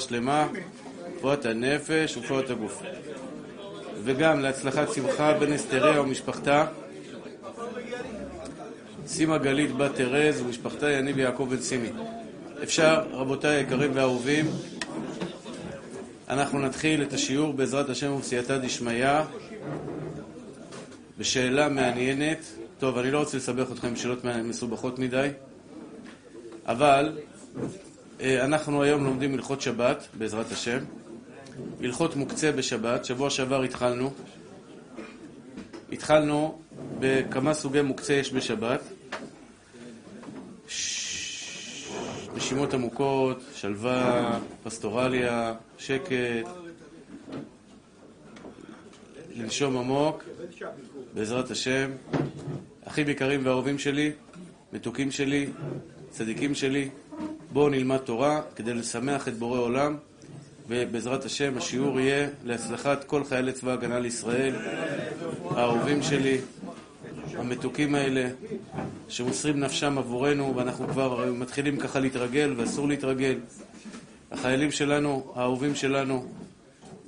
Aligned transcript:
שלמה, 0.00 0.48
רפואת 1.16 1.46
הנפש 1.46 2.16
ורפואת 2.16 2.50
הגוף. 2.50 2.82
וגם 4.04 4.40
להצלחת 4.40 4.92
שמחה 4.94 5.32
בן 5.32 5.52
אסתריה 5.52 6.00
ומשפחתה, 6.00 6.66
סימה 9.06 9.38
גלית 9.38 9.72
בת 9.76 9.94
תרז 9.94 10.40
ומשפחתה 10.40 10.90
יניב 10.90 11.18
יעקב 11.18 11.46
בן 11.50 11.60
סימי. 11.60 11.88
אפשר, 12.62 13.02
רבותיי 13.10 13.56
היקרים 13.56 13.90
והאהובים, 13.94 14.46
אנחנו 16.28 16.58
נתחיל 16.58 17.02
את 17.02 17.12
השיעור 17.12 17.52
בעזרת 17.52 17.90
השם 17.90 18.12
ובסייעתא 18.12 18.58
דשמיא 18.58 19.06
בשאלה 21.18 21.68
מעניינת. 21.68 22.38
טוב, 22.78 22.98
אני 22.98 23.10
לא 23.10 23.18
רוצה 23.18 23.36
לסבך 23.36 23.72
אתכם 23.72 23.88
עם 23.88 23.96
שאלות 23.96 24.24
מסובכות 24.24 24.98
מדי, 24.98 25.28
אבל 26.66 27.18
אנחנו 28.22 28.82
היום 28.82 29.04
לומדים 29.04 29.34
הלכות 29.34 29.60
שבת, 29.60 30.06
בעזרת 30.14 30.52
השם. 30.52 30.78
הלכות 31.80 32.16
מוקצה 32.16 32.52
בשבת. 32.52 33.04
שבוע 33.04 33.30
שעבר 33.30 33.62
התחלנו. 33.62 34.12
התחלנו 35.92 36.58
בכמה 37.00 37.54
סוגי 37.54 37.82
מוקצה 37.82 38.12
יש 38.12 38.32
בשבת. 38.32 38.80
נשימות 42.36 42.74
עמוקות, 42.74 43.42
שלווה, 43.54 44.38
פסטורליה, 44.62 45.54
שקט, 45.78 46.48
לנשום 49.36 49.76
עמוק, 49.76 50.24
בעזרת 51.14 51.50
השם. 51.50 51.90
אחים 52.84 53.08
יקרים 53.08 53.46
ואהובים 53.46 53.78
שלי, 53.78 54.12
מתוקים 54.72 55.10
שלי, 55.10 55.46
צדיקים 56.10 56.54
שלי, 56.54 56.88
בואו 57.52 57.68
נלמד 57.68 57.96
תורה 57.96 58.40
כדי 58.56 58.74
לשמח 58.74 59.28
את 59.28 59.38
בורא 59.38 59.58
עולם, 59.58 59.96
ובעזרת 60.68 61.24
השם 61.24 61.58
השיעור 61.58 62.00
יהיה 62.00 62.28
להצלחת 62.44 63.04
כל 63.04 63.24
חיילי 63.24 63.52
צבא 63.52 63.70
ההגנה 63.70 63.98
לישראל, 63.98 64.54
האהובים 65.50 66.02
שלי, 66.02 66.38
המתוקים 67.36 67.94
האלה, 67.94 68.28
שמוסרים 69.08 69.60
נפשם 69.60 69.98
עבורנו, 69.98 70.56
ואנחנו 70.56 70.88
כבר 70.88 71.32
מתחילים 71.32 71.76
ככה 71.76 72.00
להתרגל, 72.00 72.54
ואסור 72.56 72.88
להתרגל. 72.88 73.38
החיילים 74.30 74.70
שלנו, 74.70 75.32
האהובים 75.34 75.74
שלנו, 75.74 76.26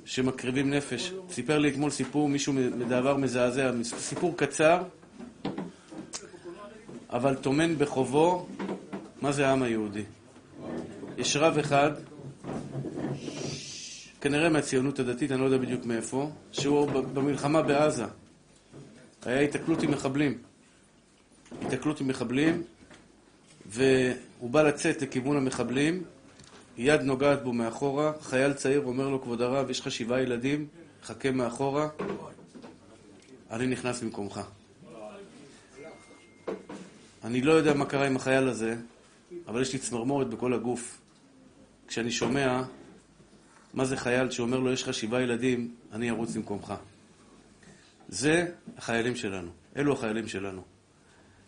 שמקריבים 0.05 0.69
נפש. 0.69 1.13
סיפר 1.31 1.59
לי 1.59 1.69
אתמול 1.69 1.89
סיפור, 1.89 2.29
מישהו 2.29 2.53
מדבר 2.53 3.17
מזעזע, 3.17 3.71
סיפור 3.83 4.37
קצר, 4.37 4.81
אבל 7.09 7.35
טומן 7.35 7.77
בחובו 7.77 8.47
מה 9.21 9.31
זה 9.31 9.47
העם 9.47 9.63
היהודי. 9.63 10.03
יש 11.17 11.35
רב 11.35 11.57
אחד, 11.57 11.91
כנראה 14.21 14.49
מהציונות 14.49 14.99
הדתית, 14.99 15.31
אני 15.31 15.39
לא 15.39 15.45
יודע 15.45 15.57
בדיוק 15.57 15.85
מאיפה, 15.85 16.29
שהוא 16.51 16.91
במלחמה 16.91 17.61
בעזה. 17.61 18.05
היה 19.25 19.39
התקלות 19.39 19.83
עם 19.83 19.91
מחבלים. 19.91 20.37
התקלות 21.61 22.01
עם 22.01 22.07
מחבלים, 22.07 22.63
והוא 23.65 24.49
בא 24.49 24.61
לצאת 24.61 25.01
לכיוון 25.01 25.37
המחבלים, 25.37 26.03
יד 26.77 27.01
נוגעת 27.01 27.43
בו 27.43 27.53
מאחורה, 27.53 28.11
חייל 28.21 28.53
צעיר 28.53 28.81
אומר 28.85 29.09
לו, 29.09 29.21
כבוד 29.21 29.41
הרב, 29.41 29.69
יש 29.69 29.79
לך 29.79 29.91
שבעה 29.91 30.21
ילדים, 30.21 30.67
חכה 31.03 31.31
מאחורה, 31.31 31.87
אני 33.51 33.67
נכנס 33.67 34.03
במקומך. 34.03 34.41
אני 37.23 37.41
לא 37.41 37.51
יודע 37.51 37.73
מה 37.73 37.85
קרה 37.85 38.07
עם 38.07 38.15
החייל 38.15 38.47
הזה, 38.47 38.75
אבל 39.47 39.61
יש 39.61 39.73
לי 39.73 39.79
צמרמורת 39.79 40.29
בכל 40.29 40.53
הגוף. 40.53 41.01
כשאני 41.87 42.11
שומע 42.11 42.63
מה 43.73 43.85
זה 43.85 43.97
חייל 43.97 44.31
שאומר 44.31 44.59
לו, 44.59 44.73
יש 44.73 44.83
לך 44.83 44.93
שבעה 44.93 45.21
ילדים, 45.21 45.75
אני 45.91 46.09
ארוץ 46.09 46.35
במקומך. 46.35 46.73
זה 48.09 48.51
החיילים 48.77 49.15
שלנו. 49.15 49.51
אלו 49.77 49.93
החיילים 49.93 50.27
שלנו. 50.27 50.61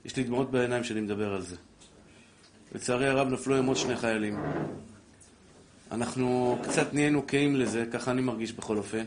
יש 0.06 0.16
לי 0.16 0.24
דמעות 0.24 0.52
בעיניים 0.52 0.84
כשאני 0.84 1.02
מדבר 1.02 1.34
על 1.34 1.42
זה. 1.42 1.56
לצערי 2.76 3.08
הרב 3.08 3.28
נפלו 3.28 3.58
עם 3.58 3.66
עוד 3.66 3.78
שני 3.78 3.96
חיילים. 3.96 4.40
אנחנו 5.92 6.60
קצת 6.64 6.94
נהיינו 6.94 7.22
קהים 7.22 7.56
לזה, 7.56 7.86
ככה 7.92 8.12
אני 8.12 8.22
מרגיש 8.22 8.54
בכל 8.54 8.78
אופן, 8.78 9.04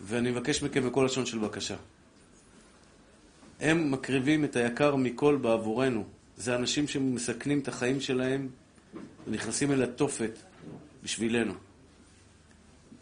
ואני 0.00 0.30
מבקש 0.30 0.62
מכם 0.62 0.88
בכל 0.88 1.04
לשון 1.04 1.26
של 1.26 1.38
בקשה. 1.38 1.76
הם 3.60 3.90
מקריבים 3.90 4.44
את 4.44 4.56
היקר 4.56 4.96
מכל 4.96 5.36
בעבורנו. 5.36 6.04
זה 6.40 6.54
אנשים 6.56 6.88
שמסכנים 6.88 7.58
את 7.58 7.68
החיים 7.68 8.00
שלהם 8.00 8.48
ונכנסים 9.26 9.72
אל 9.72 9.82
התופת 9.82 10.38
בשבילנו. 11.02 11.52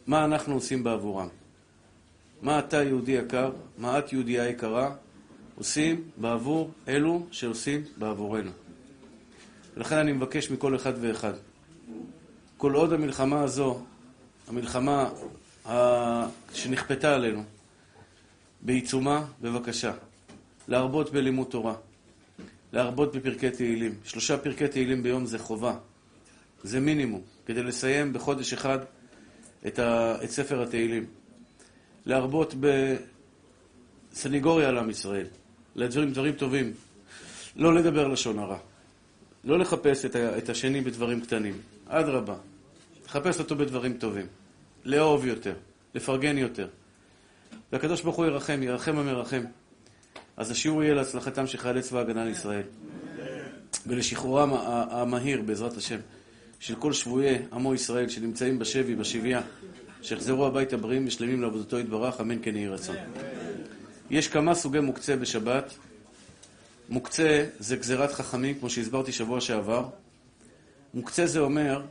מה 0.06 0.25
אנחנו 0.25 0.54
עושים 0.54 0.84
בעבורם? 0.84 1.28
מה 2.43 2.59
אתה, 2.59 2.82
יהודי 2.82 3.12
יקר, 3.12 3.53
מה 3.78 3.99
את, 3.99 4.12
יהודייה 4.12 4.49
יקרה, 4.49 4.94
עושים 5.54 6.03
בעבור 6.16 6.71
אלו 6.88 7.26
שעושים 7.31 7.82
בעבורנו. 7.97 8.50
ולכן 9.76 9.97
אני 9.97 10.12
מבקש 10.12 10.50
מכל 10.50 10.76
אחד 10.76 10.93
ואחד, 11.00 11.32
כל 12.56 12.75
עוד 12.75 12.93
המלחמה 12.93 13.43
הזו, 13.43 13.84
המלחמה 14.49 15.10
שנכפתה 16.53 17.15
עלינו, 17.15 17.44
בעיצומה, 18.62 19.25
בבקשה, 19.41 19.93
להרבות 20.69 21.12
בלימוד 21.12 21.47
תורה, 21.47 21.75
להרבות 22.72 23.16
בפרקי 23.16 23.50
תהילים. 23.50 23.94
שלושה 24.04 24.38
פרקי 24.38 24.68
תהילים 24.68 25.02
ביום 25.02 25.26
זה 25.26 25.38
חובה, 25.38 25.76
זה 26.62 26.80
מינימום, 26.80 27.22
כדי 27.46 27.62
לסיים 27.62 28.12
בחודש 28.12 28.52
אחד 28.52 28.78
את, 29.66 29.78
ה, 29.78 30.16
את 30.24 30.30
ספר 30.30 30.62
התהילים. 30.62 31.06
להרבות 32.06 32.54
בסניגוריה 34.12 34.68
על 34.68 34.78
עם 34.78 34.90
ישראל, 34.90 35.26
לדברים 35.76 36.12
דברים 36.12 36.32
טובים, 36.32 36.72
לא 37.56 37.74
לדבר 37.74 38.08
לשון 38.08 38.38
הרע, 38.38 38.58
לא 39.44 39.58
לחפש 39.58 40.04
את, 40.04 40.16
ה, 40.16 40.38
את 40.38 40.48
השני 40.48 40.80
בדברים 40.80 41.20
קטנים, 41.20 41.60
אדרבה, 41.88 42.36
לחפש 43.06 43.38
אותו 43.38 43.56
בדברים 43.56 43.98
טובים, 43.98 44.26
לאהוב 44.84 45.26
יותר, 45.26 45.54
לפרגן 45.94 46.38
יותר. 46.38 46.68
והקדוש 47.72 48.02
ברוך 48.02 48.16
הוא 48.16 48.26
ירחם, 48.26 48.62
ירחם 48.62 48.98
המרחם. 48.98 49.42
אז 50.38 50.50
השיעור 50.50 50.82
יהיה 50.82 50.94
להצלחתם 50.94 51.47
של 51.47 51.59
חיילי 51.59 51.82
צבא 51.82 51.99
ההגנה 51.99 52.25
לישראל 52.25 52.62
ולשחרורם 53.87 54.53
המהיר, 54.91 55.43
בעזרת 55.43 55.76
השם, 55.76 55.99
של 56.60 56.75
כל 56.75 56.93
שבויי 56.93 57.38
עמו 57.53 57.75
ישראל 57.75 58.09
שנמצאים 58.09 58.59
בשבי, 58.59 58.94
בשביה, 58.94 59.41
שיחזרו 60.03 60.47
הביתה 60.47 60.76
בריאים 60.76 61.06
ושלמים 61.06 61.43
לעבודתו 61.43 61.78
יתברך, 61.78 62.21
אמן 62.21 62.38
כן 62.43 62.56
יהי 62.56 62.69
רצון. 62.69 62.97
יש 64.10 64.28
כמה 64.28 64.54
סוגי 64.54 64.81
מוקצה 64.81 65.16
בשבת. 65.16 65.75
מוקצה 66.88 67.47
זה 67.59 67.76
גזירת 67.76 68.12
חכמים, 68.12 68.59
כמו 68.59 68.70
שהסברתי 68.70 69.12
שבוע 69.12 69.41
שעבר. 69.41 69.84
מוקצה 70.94 71.26
זה 71.26 71.41
אומר, 71.41 71.82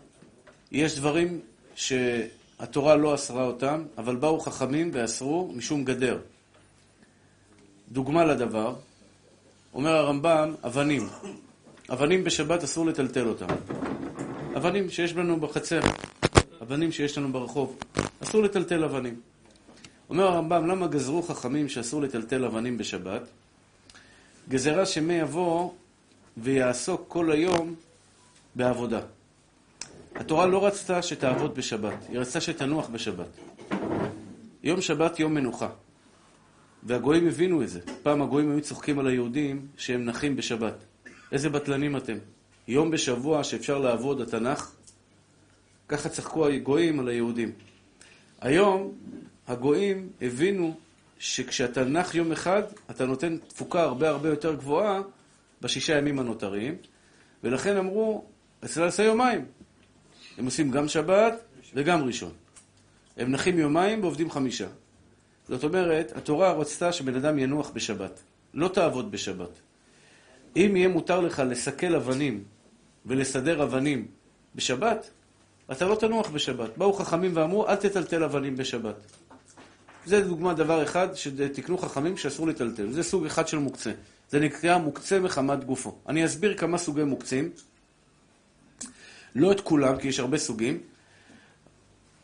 יש 0.71 0.97
דברים 0.97 1.39
שהתורה 1.75 2.95
לא 2.95 3.15
אסרה 3.15 3.43
אותם, 3.43 3.83
אבל 3.97 4.15
באו 4.15 4.39
חכמים 4.39 4.91
ואסרו 4.93 5.51
משום 5.55 5.85
גדר. 5.85 6.19
דוגמה 7.91 8.25
לדבר, 8.25 8.75
אומר 9.73 9.95
הרמב"ם, 9.95 10.53
אבנים. 10.65 11.07
אבנים 11.93 12.23
בשבת 12.23 12.63
אסור 12.63 12.85
לטלטל 12.85 13.27
אותם. 13.27 13.45
אבנים 14.57 14.89
שיש 14.89 15.15
לנו 15.15 15.39
בחצר, 15.39 15.79
אבנים 16.61 16.91
שיש 16.91 17.17
לנו 17.17 17.31
ברחוב, 17.31 17.77
אסור 18.23 18.43
לטלטל 18.43 18.83
אבנים. 18.83 19.19
אומר 20.09 20.23
הרמב"ם, 20.23 20.67
למה 20.67 20.87
גזרו 20.87 21.21
חכמים 21.23 21.69
שאסור 21.69 22.01
לטלטל 22.01 22.45
אבנים 22.45 22.77
בשבת? 22.77 23.21
גזרה 24.49 24.85
שמי 24.85 25.13
יבוא 25.13 25.71
ויעסוק 26.37 27.05
כל 27.07 27.31
היום 27.31 27.75
בעבודה. 28.55 28.99
התורה 30.15 30.45
לא 30.45 30.65
רצתה 30.65 31.01
שתעבוד 31.01 31.55
בשבת, 31.55 31.97
היא 32.09 32.19
רצתה 32.19 32.41
שתנוח 32.41 32.87
בשבת. 32.89 33.29
יום 34.63 34.81
שבת 34.81 35.19
יום 35.19 35.33
מנוחה. 35.33 35.69
והגויים 36.83 37.27
הבינו 37.27 37.61
את 37.61 37.69
זה. 37.69 37.79
פעם 38.03 38.21
הגויים 38.21 38.51
היו 38.51 38.61
צוחקים 38.61 38.99
על 38.99 39.07
היהודים 39.07 39.67
שהם 39.77 40.05
נחים 40.05 40.35
בשבת. 40.35 40.73
איזה 41.31 41.49
בטלנים 41.49 41.97
אתם. 41.97 42.17
יום 42.67 42.91
בשבוע 42.91 43.43
שאפשר 43.43 43.77
לעבוד 43.77 44.21
התנ"ך, 44.21 44.71
ככה 45.87 46.09
צחקו 46.09 46.47
הגויים 46.47 46.99
על 46.99 47.07
היהודים. 47.07 47.51
היום 48.41 48.93
הגויים 49.47 50.09
הבינו 50.21 50.77
שכשאתה 51.19 51.83
נח 51.83 52.15
יום 52.15 52.31
אחד, 52.31 52.63
אתה 52.91 53.05
נותן 53.05 53.37
תפוקה 53.37 53.81
הרבה 53.81 54.09
הרבה 54.09 54.29
יותר 54.29 54.55
גבוהה 54.55 55.01
בשישה 55.61 55.97
ימים 55.97 56.19
הנותרים, 56.19 56.75
ולכן 57.43 57.77
אמרו, 57.77 58.25
אצל 58.65 58.83
עשה 58.83 59.03
יומיים. 59.03 59.45
הם 60.37 60.45
עושים 60.45 60.71
גם 60.71 60.87
שבת 60.87 61.33
וגם 61.73 62.03
ראשון. 62.03 62.31
הם 63.17 63.31
נחים 63.31 63.59
יומיים 63.59 64.01
ועובדים 64.01 64.31
חמישה. 64.31 64.67
זאת 65.49 65.63
אומרת, 65.63 66.11
התורה 66.15 66.51
רצתה 66.51 66.91
שבן 66.91 67.15
אדם 67.15 67.39
ינוח 67.39 67.69
בשבת. 67.69 68.19
לא 68.53 68.67
תעבוד 68.67 69.11
בשבת. 69.11 69.59
אם 70.55 70.75
יהיה 70.75 70.87
מותר 70.87 71.19
לך 71.19 71.39
לסכל 71.49 71.95
אבנים 71.95 72.43
ולסדר 73.05 73.63
אבנים 73.63 74.07
בשבת, 74.55 75.09
אתה 75.71 75.85
לא 75.85 75.95
תנוח 75.95 76.29
בשבת. 76.29 76.77
באו 76.77 76.93
חכמים 76.93 77.31
ואמרו, 77.33 77.67
אל 77.67 77.75
תטלטל 77.75 78.23
אבנים 78.23 78.55
בשבת. 78.55 78.95
זה 80.05 80.21
דוגמה, 80.21 80.53
דבר 80.53 80.83
אחד, 80.83 81.07
שתקנו 81.15 81.77
חכמים 81.77 82.17
שאסור 82.17 82.47
לטלטל. 82.47 82.91
זה 82.91 83.03
סוג 83.03 83.25
אחד 83.25 83.47
של 83.47 83.57
מוקצה. 83.57 83.91
זה 84.29 84.39
נקרא 84.39 84.77
מוקצה 84.77 85.19
מחמת 85.19 85.63
גופו. 85.63 85.95
אני 86.07 86.25
אסביר 86.25 86.57
כמה 86.57 86.77
סוגי 86.77 87.03
מוקצים. 87.03 87.49
לא 89.35 89.51
את 89.51 89.61
כולם, 89.61 89.97
כי 89.97 90.07
יש 90.07 90.19
הרבה 90.19 90.37
סוגים. 90.37 90.79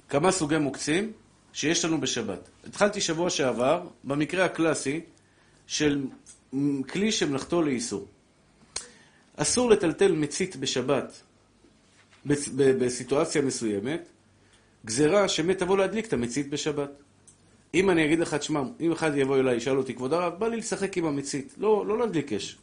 כמה 0.09 0.31
סוגי 0.31 0.57
מוקצים 0.57 1.11
שיש 1.53 1.85
לנו 1.85 2.01
בשבת. 2.01 2.49
התחלתי 2.67 3.01
שבוע 3.01 3.29
שעבר, 3.29 3.87
במקרה 4.03 4.45
הקלאסי, 4.45 5.01
של 5.67 6.05
כלי 6.89 7.11
שמלאכתו 7.11 7.61
לאיסור. 7.61 8.07
אסור 9.35 9.69
לטלטל 9.69 10.11
מצית 10.11 10.55
בשבת 10.55 11.21
בסיטואציה 12.55 13.41
מסוימת, 13.41 14.09
גזירה 14.85 15.27
שמת 15.27 15.59
תבוא 15.59 15.77
להדליק 15.77 16.05
את 16.05 16.13
המצית 16.13 16.49
בשבת. 16.49 16.89
אם 17.73 17.89
אני 17.89 18.05
אגיד 18.05 18.19
לך, 18.19 18.33
תשמע, 18.33 18.61
אם 18.79 18.91
אחד 18.91 19.17
יבוא 19.17 19.37
אליי, 19.37 19.55
ישאל 19.55 19.77
אותי, 19.77 19.93
כבוד 19.93 20.13
הרב, 20.13 20.33
בא 20.39 20.47
לי 20.47 20.57
לשחק 20.57 20.97
עם 20.97 21.05
המצית, 21.05 21.53
לא, 21.57 21.85
לא 21.87 21.99
להדליק 21.99 22.33
אש. 22.33 22.57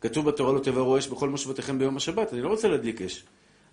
כתוב 0.00 0.28
בתורה 0.28 0.52
לא 0.52 0.58
תבערו 0.58 0.98
אש 0.98 1.08
בכל 1.08 1.28
מושבותיכם 1.28 1.78
ביום 1.78 1.96
השבת, 1.96 2.32
אני 2.32 2.42
לא 2.42 2.48
רוצה 2.48 2.68
להדליק 2.68 3.02
אש. 3.02 3.24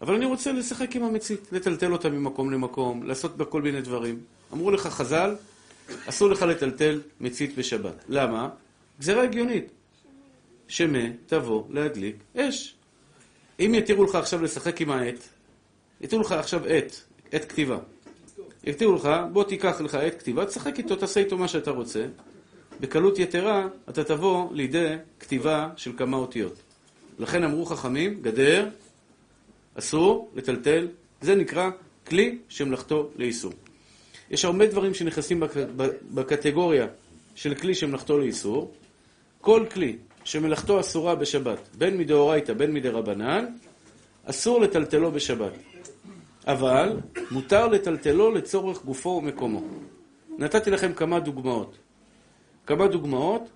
אבל 0.02 0.16
אני 0.16 0.26
רוצה 0.26 0.52
לשחק 0.52 0.96
עם 0.96 1.04
המצית, 1.04 1.52
לטלטל 1.52 1.92
אותה 1.92 2.10
ממקום 2.10 2.52
למקום, 2.52 3.04
לעשות 3.04 3.38
בה 3.38 3.46
כל 3.46 3.62
מיני 3.62 3.82
דברים. 3.82 4.20
אמרו 4.54 4.72
לך 4.72 4.88
חז"ל, 4.88 5.36
אסור 6.06 6.30
לך 6.30 6.42
לטלטל 6.42 7.02
מצית 7.20 7.58
בשבת. 7.58 8.06
למה? 8.10 8.50
גזירה 9.00 9.24
הגיונית. 9.24 9.72
שמה 10.68 11.00
תבוא 11.26 11.64
להדליק 11.70 12.16
אש. 12.38 12.76
אם 13.60 13.72
יתירו 13.76 14.04
לך 14.04 14.16
עכשיו 14.16 14.44
לשחק 14.44 14.82
עם 14.82 14.92
העט, 14.92 15.24
יתירו 16.02 16.22
לך 16.22 16.32
עכשיו 16.32 16.66
עט, 16.66 16.96
עט 17.32 17.50
כתיבה. 17.50 17.78
יתירו 18.64 18.96
לך, 18.96 19.10
בוא 19.32 19.44
תיקח 19.44 19.82
לך 19.82 19.96
עט 19.96 20.20
כתיבה, 20.20 20.46
תשחק 20.46 20.78
איתו, 20.78 20.96
תעשה 20.96 21.20
איתו 21.20 21.38
מה 21.38 21.48
שאתה 21.48 21.72
רוצה. 21.72 22.06
בקלות 22.80 23.20
יתרה 23.20 23.68
אתה 23.90 24.04
תבוא 24.04 24.54
לידי 24.54 24.96
כתיבה 25.20 25.70
של 25.76 25.92
כמה 25.98 26.18
אותיות. 26.18 26.62
לכן 27.20 27.44
אמרו 27.44 27.66
חכמים, 27.66 28.22
גדר, 28.22 28.70
אסור 29.80 30.32
לטלטל, 30.36 30.88
זה 31.22 31.36
נקרא 31.36 31.70
כלי 32.08 32.38
שמלאכתו 32.50 33.10
לאיסור. 33.16 33.54
יש 34.32 34.46
הרבה 34.46 34.68
דברים 34.68 34.94
שנכנסים 34.94 35.40
בק... 35.40 35.52
בקטגוריה 36.14 36.88
של 37.36 37.56
כלי 37.56 37.76
שמלאכתו 37.76 38.18
לאיסור. 38.18 38.74
כל 39.42 39.66
כלי 39.74 39.96
שמלאכתו 40.24 40.80
אסורה 40.80 41.16
בשבת, 41.16 41.60
בין 41.78 41.98
מדאורייתא 41.98 42.54
בין 42.54 42.74
מדרבנן, 42.74 43.46
אסור 44.26 44.62
לטלטלו 44.62 45.12
בשבת. 45.12 45.52
אבל 46.48 46.98
מותר 47.32 47.68
לטלטלו 47.68 48.32
לצורך 48.32 48.86
גופו 48.86 49.10
ומקומו. 49.10 49.62
נתתי 50.38 50.72
לכם 50.72 50.94
כמה 50.94 51.20
דוגמאות. 51.20 51.78
כמה 52.66 52.88
דוגמאות 52.88 53.50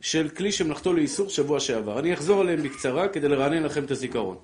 של 0.00 0.28
כלי 0.28 0.52
שמלאכתו 0.52 0.92
לאיסור 0.92 1.28
שבוע 1.28 1.60
שעבר. 1.60 1.98
אני 1.98 2.14
אחזור 2.14 2.40
עליהם 2.40 2.62
בקצרה 2.62 3.08
כדי 3.08 3.28
לרענן 3.28 3.62
לכם 3.62 3.84
את 3.84 3.90
הזיכרון. 3.90 4.36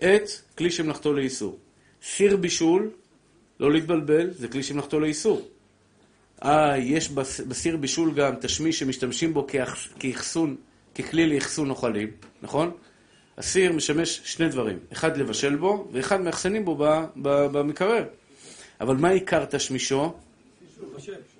עט, 0.00 0.30
כלי 0.58 0.70
שמלאכתו 0.70 1.12
לאיסור. 1.12 1.58
סיר 2.02 2.36
בישול, 2.36 2.90
לא 3.60 3.72
להתבלבל, 3.72 4.30
זה 4.30 4.48
כלי 4.48 4.62
שמלאכתו 4.62 5.00
לאיסור. 5.00 5.48
אה, 6.44 6.78
יש 6.78 7.10
בסיר 7.48 7.76
בישול 7.76 8.14
גם 8.14 8.34
תשמיש 8.40 8.78
שמשתמשים 8.78 9.34
בו 9.34 9.46
כאחסון, 9.98 10.56
ככלי 10.94 11.34
לאחסון 11.34 11.70
אוכלים, 11.70 12.10
נכון? 12.42 12.70
הסיר 13.38 13.72
משמש 13.72 14.20
שני 14.24 14.48
דברים, 14.48 14.78
אחד 14.92 15.16
לבשל 15.16 15.56
בו, 15.56 15.88
ואחד 15.92 16.20
מאחסנים 16.20 16.64
בו 16.64 16.76
במקרר. 17.16 18.04
אבל 18.80 18.96
מה 18.96 19.08
עיקר 19.08 19.44
תשמישו? 19.44 20.12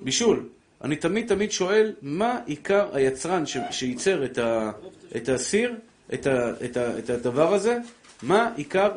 בישול. 0.00 0.48
אני 0.84 0.96
תמיד 0.96 1.28
תמיד 1.28 1.52
שואל, 1.52 1.92
מה 2.02 2.40
עיקר 2.46 2.88
היצרן 2.92 3.44
שייצר 3.70 4.24
את, 4.24 4.38
את 5.16 5.28
הסיר, 5.28 5.74
את, 6.14 6.26
את, 6.64 6.76
את 6.76 7.10
הדבר 7.10 7.54
הזה, 7.54 7.78
מה 8.22 8.52
עיקר 8.56 8.90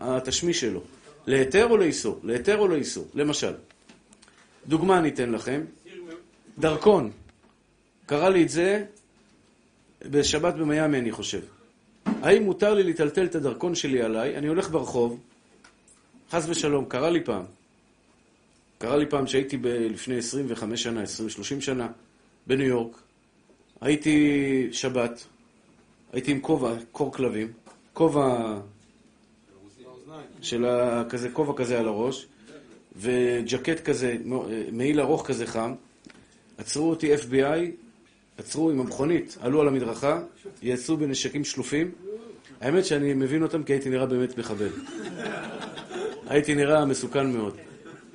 התשמיש 0.00 0.60
שלו? 0.60 0.80
להיתר 1.26 1.66
או 1.70 1.76
לאיסור? 1.76 2.20
להיתר 2.22 2.58
או 2.58 2.68
לאיסור? 2.68 3.06
למשל, 3.14 3.52
דוגמה 4.66 4.98
אני 4.98 5.08
אתן 5.08 5.30
לכם. 5.32 5.60
דרכון. 6.58 7.10
קרה 8.06 8.28
לי 8.30 8.42
את 8.42 8.48
זה 8.48 8.84
בשבת 10.02 10.54
במיאמי, 10.54 10.98
אני 10.98 11.12
חושב. 11.12 11.40
האם 12.06 12.42
מותר 12.42 12.74
לי 12.74 12.82
לטלטל 12.82 13.24
את 13.24 13.34
הדרכון 13.34 13.74
שלי 13.74 14.02
עליי? 14.02 14.36
אני 14.36 14.46
הולך 14.46 14.70
ברחוב, 14.70 15.20
חס 16.30 16.48
ושלום, 16.48 16.84
קרה 16.84 17.10
לי 17.10 17.24
פעם. 17.24 17.44
קרה 18.78 18.96
לי 18.96 19.06
פעם 19.06 19.26
שהייתי 19.26 19.56
ב- 19.56 19.66
לפני 19.66 20.18
25 20.18 20.82
שנה, 20.82 21.02
20-30 21.02 21.06
שנה, 21.60 21.88
בניו 22.46 22.66
יורק. 22.66 22.96
הייתי 23.80 24.68
שבת, 24.72 25.26
הייתי 26.12 26.30
עם 26.32 26.40
כובע, 26.40 26.74
קור 26.92 27.12
כלבים, 27.12 27.52
כובע 27.94 28.58
של 30.42 30.66
כזה, 31.08 31.30
כובע 31.30 31.52
כזה 31.56 31.78
על 31.78 31.88
הראש, 31.88 32.26
וג'קט 32.96 33.84
כזה, 33.84 34.16
מעיל 34.72 35.00
ארוך 35.00 35.26
כזה 35.26 35.46
חם. 35.46 35.74
עצרו 36.58 36.90
אותי 36.90 37.14
FBI, 37.14 37.70
עצרו 38.38 38.70
עם 38.70 38.80
המכונית, 38.80 39.36
עלו 39.40 39.60
על 39.60 39.68
המדרכה, 39.68 40.22
יצאו 40.62 40.96
בנשקים 40.96 41.44
שלופים. 41.44 41.90
האמת 42.60 42.84
שאני 42.84 43.14
מבין 43.14 43.42
אותם 43.42 43.62
כי 43.62 43.72
הייתי 43.72 43.90
נראה 43.90 44.06
באמת 44.06 44.38
מחבל. 44.38 44.70
הייתי 46.26 46.54
נראה 46.54 46.84
מסוכן 46.84 47.32
מאוד. 47.32 47.56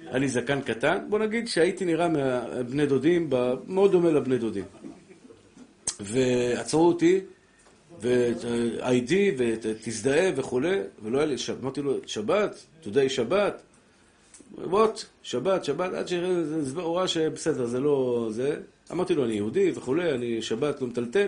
היה 0.05 0.17
לי 0.17 0.29
זקן 0.29 0.61
קטן, 0.61 0.97
בוא 1.09 1.19
נגיד 1.19 1.47
שהייתי 1.47 1.85
נראה 1.85 2.07
מהבני 2.07 2.85
דודים, 2.85 3.29
מאוד 3.67 3.91
דומה 3.91 4.11
לבני 4.11 4.37
דודים. 4.37 4.65
ועצרו 5.99 6.87
אותי, 6.87 7.19
ו-ID, 8.01 9.13
ותזדהה 9.37 10.31
וכולי, 10.35 10.79
ולא 11.03 11.17
היה 11.17 11.27
לי, 11.27 11.35
אמרתי 11.61 11.81
לו, 11.81 11.97
שבת, 12.07 12.65
תודה 12.81 13.09
שבת, 13.09 13.61
בוט, 14.51 15.03
שבת, 15.23 15.65
שבת, 15.65 15.93
עד 15.93 16.07
שהוא 16.07 16.97
ראה 16.97 17.07
שבסדר, 17.07 17.65
זה 17.65 17.79
לא 17.79 18.27
זה. 18.31 18.55
אמרתי 18.91 19.15
לו, 19.15 19.25
אני 19.25 19.33
יהודי 19.33 19.71
וכולי, 19.75 20.11
אני 20.11 20.41
שבת, 20.41 20.81
לא 20.81 20.87
מטלטל. 20.87 21.27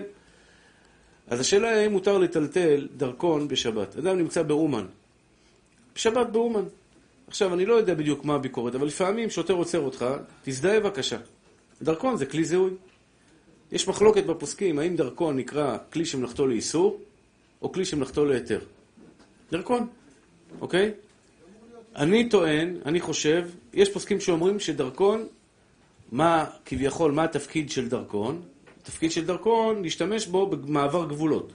אז 1.28 1.40
השאלה 1.40 1.68
היא 1.68 1.76
האם 1.78 1.92
מותר 1.92 2.18
לטלטל 2.18 2.88
דרכון 2.96 3.48
בשבת. 3.48 3.96
אדם 3.96 4.18
נמצא 4.18 4.42
באומן. 4.42 4.86
בשבת 5.94 6.26
באומן. 6.26 6.64
עכשיו, 7.28 7.54
אני 7.54 7.66
לא 7.66 7.74
יודע 7.74 7.94
בדיוק 7.94 8.24
מה 8.24 8.34
הביקורת, 8.34 8.74
אבל 8.74 8.86
לפעמים 8.86 9.30
שוטר 9.30 9.54
עוצר 9.54 9.80
אותך, 9.80 10.06
תזדהה 10.44 10.80
בבקשה. 10.80 11.16
דרכון 11.82 12.16
זה 12.16 12.26
כלי 12.26 12.44
זיהוי. 12.44 12.70
יש 13.72 13.88
מחלוקת 13.88 14.24
בפוסקים, 14.24 14.78
האם 14.78 14.96
דרכון 14.96 15.36
נקרא 15.36 15.76
כלי 15.92 16.04
שמלאכתו 16.04 16.46
לאיסור, 16.46 17.00
או 17.62 17.72
כלי 17.72 17.84
שמלאכתו 17.84 18.24
להיתר. 18.24 18.60
דרכון, 19.52 19.86
אוקיי? 20.60 20.90
אני 21.96 22.28
טוען, 22.28 22.76
אני 22.86 23.00
חושב, 23.00 23.48
יש 23.74 23.92
פוסקים 23.92 24.20
שאומרים 24.20 24.60
שדרכון, 24.60 25.26
מה 26.12 26.44
כביכול, 26.64 27.12
מה 27.12 27.24
התפקיד 27.24 27.70
של 27.70 27.88
דרכון? 27.88 28.42
התפקיד 28.82 29.12
של 29.12 29.24
דרכון, 29.26 29.82
להשתמש 29.82 30.26
בו 30.26 30.46
במעבר 30.46 31.08
גבולות. 31.08 31.52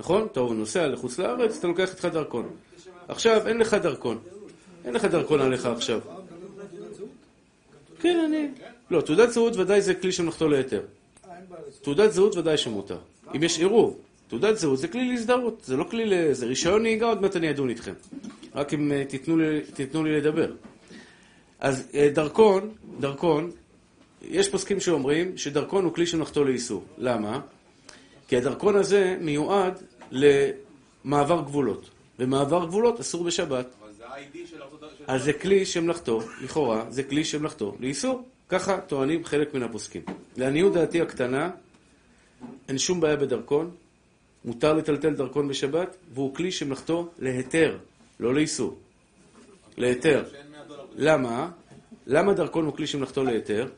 נכון? 0.00 0.26
אתה 0.32 0.40
נוסע 0.40 0.86
לחוץ 0.86 1.18
לארץ, 1.18 1.58
אתה 1.58 1.66
לוקח 1.66 1.90
איתך 1.90 2.04
דרכון. 2.04 2.48
עכשיו, 3.08 3.48
אין 3.48 3.58
לך 3.58 3.74
דרכון. 3.74 4.18
אין 4.84 4.94
לך 4.94 5.04
דרכון 5.04 5.40
עליך 5.40 5.66
עכשיו. 5.66 6.00
כן, 8.00 8.18
אני... 8.28 8.48
לא, 8.90 9.00
תעודת 9.00 9.32
זהות 9.32 9.56
ודאי 9.56 9.80
זה 9.80 9.94
כלי 9.94 10.12
שמלאכתו 10.12 10.48
להיתר. 10.48 10.80
תעודת 11.82 12.12
זהות 12.12 12.36
ודאי 12.36 12.56
שמותר. 12.56 12.98
אם 13.36 13.42
יש 13.42 13.58
עירוב, 13.58 13.98
תעודת 14.28 14.58
זהות 14.58 14.78
זה 14.78 14.88
כלי 14.88 15.08
להזדהות, 15.08 15.62
זה 15.64 15.76
לא 15.76 15.84
כלי 15.84 16.06
ל... 16.06 16.32
זה 16.32 16.46
רישיון 16.46 16.82
נהיגה, 16.82 17.06
עוד 17.06 17.22
מעט 17.22 17.36
אני 17.36 17.50
אדון 17.50 17.68
איתכם. 17.68 17.92
רק 18.54 18.74
אם 18.74 18.92
אה, 18.92 19.04
תיתנו 19.04 19.36
לי, 19.36 19.60
תיתנו 19.74 20.04
לי 20.04 20.20
לדבר. 20.20 20.52
אז 21.60 21.88
אה, 21.94 22.08
דרכון, 22.14 22.70
דרכון, 23.00 23.50
יש 24.22 24.48
פוסקים 24.48 24.80
שאומרים 24.80 25.38
שדרכון 25.38 25.84
הוא 25.84 25.92
כלי 25.92 26.06
שמלאכתו 26.06 26.44
לאיסור. 26.44 26.84
למה? 26.98 27.40
כי 28.28 28.36
הדרכון 28.36 28.76
הזה 28.76 29.16
מיועד 29.20 29.82
למעבר 30.10 31.40
גבולות. 31.40 31.90
ומעבר 32.18 32.66
גבולות 32.66 33.00
אסור 33.00 33.24
בשבת. 33.24 33.66
אז 35.06 35.24
זה 35.24 35.32
כלי 35.32 35.66
שמלאכתו, 35.66 36.20
לכאורה, 36.44 36.84
זה 36.88 37.02
כלי 37.02 37.24
שמלאכתו 37.24 37.76
לאיסור. 37.80 38.22
ככה 38.48 38.80
טוענים 38.80 39.24
חלק 39.24 39.54
מן 39.54 39.62
הפוסקים. 39.62 40.02
לעניות 40.36 40.72
דעתי 40.72 41.00
הקטנה, 41.00 41.50
אין 42.68 42.78
שום 42.78 43.00
בעיה 43.00 43.16
בדרכון, 43.16 43.70
מותר 44.44 44.74
לטלטל 44.74 45.14
דרכון 45.14 45.48
בשבת, 45.48 45.96
והוא 46.14 46.34
כלי 46.34 46.52
שמלאכתו 46.52 47.08
להיתר, 47.18 47.78
לא 48.20 48.34
לאיסור. 48.34 48.76
להיתר. 49.76 50.24
למה? 50.96 51.50
למה 52.06 52.34
דרכון 52.34 52.64
הוא 52.64 52.74
כלי 52.74 52.86
שמלאכתו 52.86 53.24
להיתר? 53.24 53.68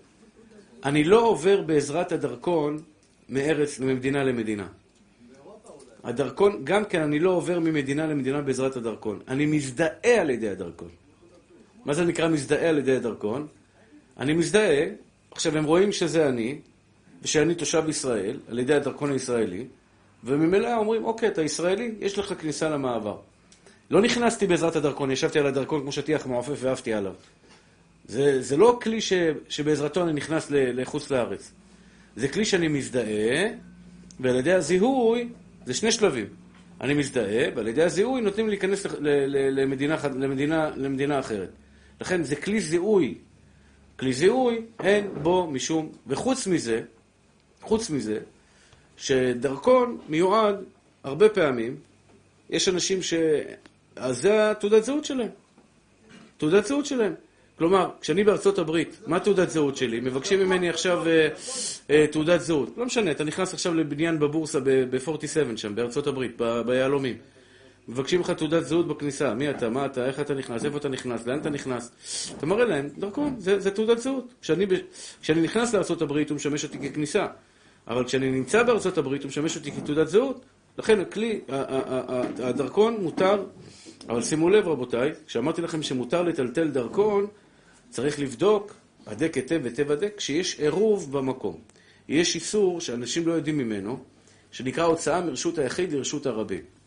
אני 0.85 1.05
לא 1.05 1.21
עובר 1.21 1.63
בעזרת 1.63 2.13
הדרכון 2.13 2.83
מארץ, 3.29 3.81
ממדינה 3.81 4.25
למדינה. 4.25 4.67
הדרכון, 6.05 6.61
גם 6.65 6.85
כן 6.85 7.03
אני 7.03 7.19
לא 7.19 7.31
עובר 7.31 7.59
ממדינה 7.61 8.07
למדינה 8.07 8.41
בעזרת 8.43 8.77
הדרכון. 8.77 9.21
אני 9.29 9.47
מזדהה 9.47 10.21
על 10.21 10.31
ידי 10.31 10.49
הדרכון. 10.49 10.89
מה 11.85 11.95
זה 11.95 12.05
נקרא 12.05 12.29
מזדהה 12.29 12.69
על 12.69 12.79
ידי 12.79 12.97
הדרכון? 12.97 13.47
אני 14.19 14.35
מזדהה, 14.35 14.85
עכשיו 15.31 15.59
הם 15.59 15.65
רואים 15.65 15.93
שזה 15.93 16.29
אני, 16.29 16.59
ושאני 17.23 17.55
תושב 17.55 17.83
ישראל, 17.89 18.37
על 18.49 18.59
ידי 18.59 18.75
הדרכון 18.75 19.13
הישראלי, 19.13 19.67
וממילא 20.25 20.77
אומרים, 20.77 21.05
אוקיי, 21.05 21.29
אתה 21.29 21.43
ישראלי, 21.43 21.95
יש 22.01 22.19
לך 22.19 22.35
כניסה 22.41 22.69
למעבר. 22.69 23.17
לא 23.91 24.03
נכנסתי 24.03 24.47
בעזרת 24.47 24.77
הדרכון, 24.77 25.11
ישבתי 25.11 25.39
על 25.39 25.47
הדרכון 25.47 25.81
כמו 25.81 25.93
שטיח 25.93 26.27
מעופף 26.27 26.59
ועפתי 26.61 26.93
עליו. 26.93 27.15
זה, 28.09 28.43
זה 28.43 28.57
לא 28.57 28.79
כלי 28.83 29.01
ש, 29.01 29.13
שבעזרתו 29.49 30.03
אני 30.03 30.13
נכנס 30.13 30.47
לחוץ 30.51 31.11
לארץ. 31.11 31.53
זה 32.17 32.29
כלי 32.29 32.45
שאני 32.45 32.69
מזדהה, 32.69 33.49
ועל 34.21 34.37
ידי 34.37 34.53
הזיהוי, 34.53 35.29
זה 35.67 35.75
שני 35.75 35.93
שלבים. 35.93 36.27
אני 36.81 36.95
מזדהה, 36.95 37.45
ועל 37.55 37.69
ידי 37.69 37.83
הזיהוי 37.83 38.21
נותנים 38.21 38.49
להיכנס 38.49 38.87
למדינה, 39.01 39.97
למדינה, 40.15 40.71
למדינה 40.77 41.19
אחרת. 41.19 41.49
לכן 42.01 42.23
זה 42.23 42.37
כלי 42.37 42.61
זיהוי. 42.61 43.15
כלי 43.99 44.13
זיהוי, 44.13 44.61
אין 44.81 45.09
בו 45.23 45.47
משום... 45.47 45.93
וחוץ 46.07 46.47
מזה, 46.47 46.83
חוץ 47.61 47.91
מזה, 47.91 48.19
שדרכון 48.97 49.99
מיועד 50.09 50.57
הרבה 51.05 51.29
פעמים, 51.29 51.77
יש 52.51 52.69
אנשים 52.69 53.03
ש... 53.03 53.15
אז 53.97 54.21
זה 54.23 54.51
התעודת 54.51 54.85
זהות 54.85 55.05
שלהם. 55.05 55.29
תעודת 56.37 56.67
זהות 56.67 56.87
שלהם. 56.87 57.15
כלומר, 57.59 57.91
כשאני 58.01 58.25
בארצות 58.25 58.59
הברית, 58.59 58.97
מה 59.07 59.21
תעודת 59.21 59.51
זהות 59.51 59.77
שלי? 59.77 60.01
מבקשים 60.01 60.41
ממני 60.41 60.69
עכשיו 60.69 61.07
אה, 61.07 61.29
אה, 61.91 62.07
תעודת 62.07 62.41
זהות. 62.41 62.69
לא 62.77 62.87
משנה, 62.87 63.11
אתה 63.11 63.25
נכנס 63.25 63.55
עכשיו 63.55 63.75
לבניין 63.75 64.19
בבורסה 64.19 64.61
ב-47 64.61 65.57
שם, 65.57 65.75
בארצות 65.75 66.07
הברית, 66.07 66.41
ביהלומים. 66.67 67.17
מבקשים 67.89 68.21
לך 68.21 68.31
תעודת 68.31 68.67
זהות 68.67 68.89
בכניסה. 68.89 69.35
מי 69.35 69.51
אתה? 69.51 69.69
מה 69.71 69.87
אתה? 69.87 70.07
איך 70.07 70.21
אתה 70.21 70.35
נכנס? 70.35 70.65
איפה 70.65 70.77
אתה 70.77 70.89
נכנס? 70.89 71.27
לאן 71.27 71.39
אתה 71.39 71.51
נכנס? 71.51 71.91
אתה 72.39 72.47
מראה 72.47 72.65
להם, 72.65 72.89
דרכון, 72.99 73.35
זה, 73.39 73.61
זה 73.61 73.71
תעודת 73.71 73.99
זהות. 73.99 74.35
כשאני, 74.41 74.67
כשאני 75.23 75.41
נכנס 75.41 75.75
הברית 76.03 76.31
הוא 76.31 76.37
משמש 76.37 76.65
אותי 76.65 76.79
ככניסה. 76.79 77.27
אבל 77.89 78.05
כשאני 78.05 78.31
נמצא 78.31 78.63
הברית 78.99 79.23
הוא 79.23 79.29
משמש 79.29 79.57
אותי 79.57 79.73
כתעודת 79.73 80.09
זהות. 80.09 80.45
לכן 80.79 81.01
הכלי, 81.01 81.41
הדרכון 82.43 82.97
מותר, 83.01 83.45
אבל 84.09 84.23
שימו 84.23 84.51
לב 84.51 84.69
רבותיי, 84.69 85.13
כשאמרתי 85.27 85.63
לכם 85.63 85.83
שמותר 85.83 86.23
לטלטל 86.23 86.69
דרכון, 86.69 87.27
צריך 87.91 88.21
לבדוק, 88.21 88.75
הדק 89.07 89.35
היטב 89.35 89.61
היטב 89.65 89.91
הדק, 89.91 90.13
כשיש 90.17 90.61
עירוב 90.61 91.13
במקום. 91.13 91.57
יש 92.09 92.35
איסור 92.35 92.81
שאנשים 92.81 93.27
לא 93.27 93.33
יודעים 93.33 93.59
ממנו, 93.59 93.99
שנקרא 94.51 94.85
הוצאה 94.85 95.21
מרשות 95.21 95.59
היחיד 95.59 95.93
לרשות 95.93 96.27
הרבים. 96.27 96.78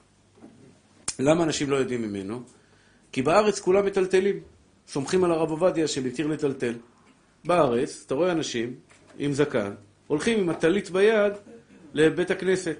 למה 1.19 1.43
אנשים 1.43 1.69
לא 1.69 1.75
יודעים 1.75 2.01
ממנו? 2.01 2.43
כי 3.11 3.21
בארץ 3.21 3.59
כולם 3.59 3.85
מטלטלים. 3.85 4.39
סומכים 4.87 5.23
על 5.23 5.31
הרב 5.31 5.51
עובדיה 5.51 5.87
שמתיר 5.87 6.27
לטלטל. 6.27 6.73
בארץ, 7.45 8.03
אתה 8.05 8.15
רואה 8.15 8.31
אנשים 8.31 8.75
עם 9.19 9.33
זקן, 9.33 9.71
הולכים 10.07 10.39
עם 10.39 10.49
הטלית 10.49 10.89
ביד 10.89 11.33
לבית 11.93 12.31
הכנסת. 12.31 12.75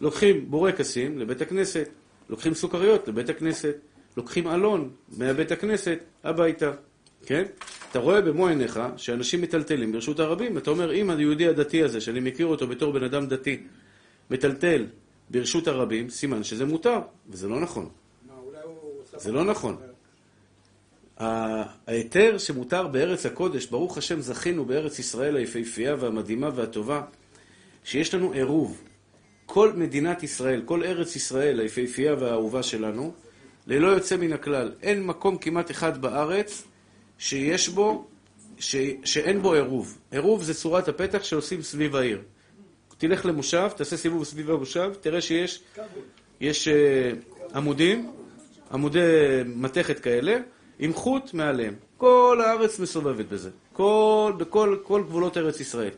לוקחים 0.00 0.50
בורקסים 0.50 1.18
לבית 1.18 1.40
הכנסת, 1.40 1.88
לוקחים 2.28 2.54
סוכריות 2.54 3.08
לבית 3.08 3.28
הכנסת, 3.28 3.76
לוקחים 4.16 4.48
אלון 4.48 4.90
מהבית 5.18 5.52
הכנסת 5.52 5.98
הביתה. 6.24 6.72
כן? 7.26 7.44
אתה 7.90 7.98
רואה 7.98 8.20
במו 8.20 8.48
עיניך 8.48 8.80
שאנשים 8.96 9.42
מטלטלים 9.42 9.92
ברשות 9.92 10.20
הרבים, 10.20 10.58
אתה 10.58 10.70
אומר, 10.70 10.94
אם 10.94 11.10
היהודי 11.10 11.48
הדתי 11.48 11.82
הזה, 11.82 12.00
שאני 12.00 12.20
מכיר 12.20 12.46
אותו 12.46 12.66
בתור 12.66 12.92
בן 12.92 13.02
אדם 13.02 13.26
דתי, 13.26 13.62
מטלטל 14.30 14.86
ברשות 15.30 15.68
הרבים, 15.68 16.10
סימן 16.10 16.44
שזה 16.44 16.64
מותר, 16.64 16.98
וזה 17.28 17.48
לא 17.48 17.60
נכון. 17.60 17.88
זה 19.16 19.32
לא 19.32 19.44
נכון. 19.44 19.76
ההיתר 21.86 22.38
שמותר 22.38 22.86
בארץ 22.86 23.26
הקודש, 23.26 23.66
ברוך 23.66 23.98
השם 23.98 24.20
זכינו 24.20 24.64
בארץ 24.64 24.98
ישראל 24.98 25.36
היפהפייה 25.36 25.96
והמדהימה 25.98 26.50
והטובה, 26.54 27.02
שיש 27.84 28.14
לנו 28.14 28.32
עירוב. 28.32 28.82
כל 29.46 29.72
מדינת 29.72 30.22
ישראל, 30.22 30.62
כל 30.64 30.82
ארץ 30.84 31.16
ישראל 31.16 31.60
היפהפייה 31.60 32.14
והאהובה 32.18 32.62
שלנו, 32.62 33.12
ללא 33.66 33.86
יוצא 33.86 34.16
מן 34.16 34.32
הכלל, 34.32 34.72
אין 34.82 35.06
מקום 35.06 35.38
כמעט 35.38 35.70
אחד 35.70 36.02
בארץ 36.02 36.62
שיש 37.18 37.68
בו, 37.68 38.06
ש, 38.58 38.76
שאין 39.04 39.42
בו 39.42 39.54
עירוב. 39.54 39.98
עירוב 40.10 40.42
זה 40.42 40.54
צורת 40.54 40.88
הפתח 40.88 41.22
שעושים 41.22 41.62
סביב 41.62 41.96
העיר. 41.96 42.22
תלך 42.98 43.26
למושב, 43.26 43.68
תעשה 43.76 43.96
סיבוב 43.96 44.24
סביב 44.24 44.50
המושב, 44.50 44.92
תראה 45.00 45.20
שיש 45.20 45.62
יש, 46.40 46.68
uh, 46.68 47.56
עמודים, 47.56 48.10
עמודי 48.72 49.00
מתכת 49.46 49.98
כאלה, 49.98 50.36
עם 50.78 50.94
חוט 50.94 51.34
מעליהם. 51.34 51.74
כל 51.96 52.40
הארץ 52.44 52.78
מסובבת 52.78 53.26
בזה. 53.26 53.50
כל, 53.72 54.32
בכל 54.38 54.76
כל 54.82 55.02
גבולות 55.02 55.36
ארץ 55.36 55.60
ישראל. 55.60 55.90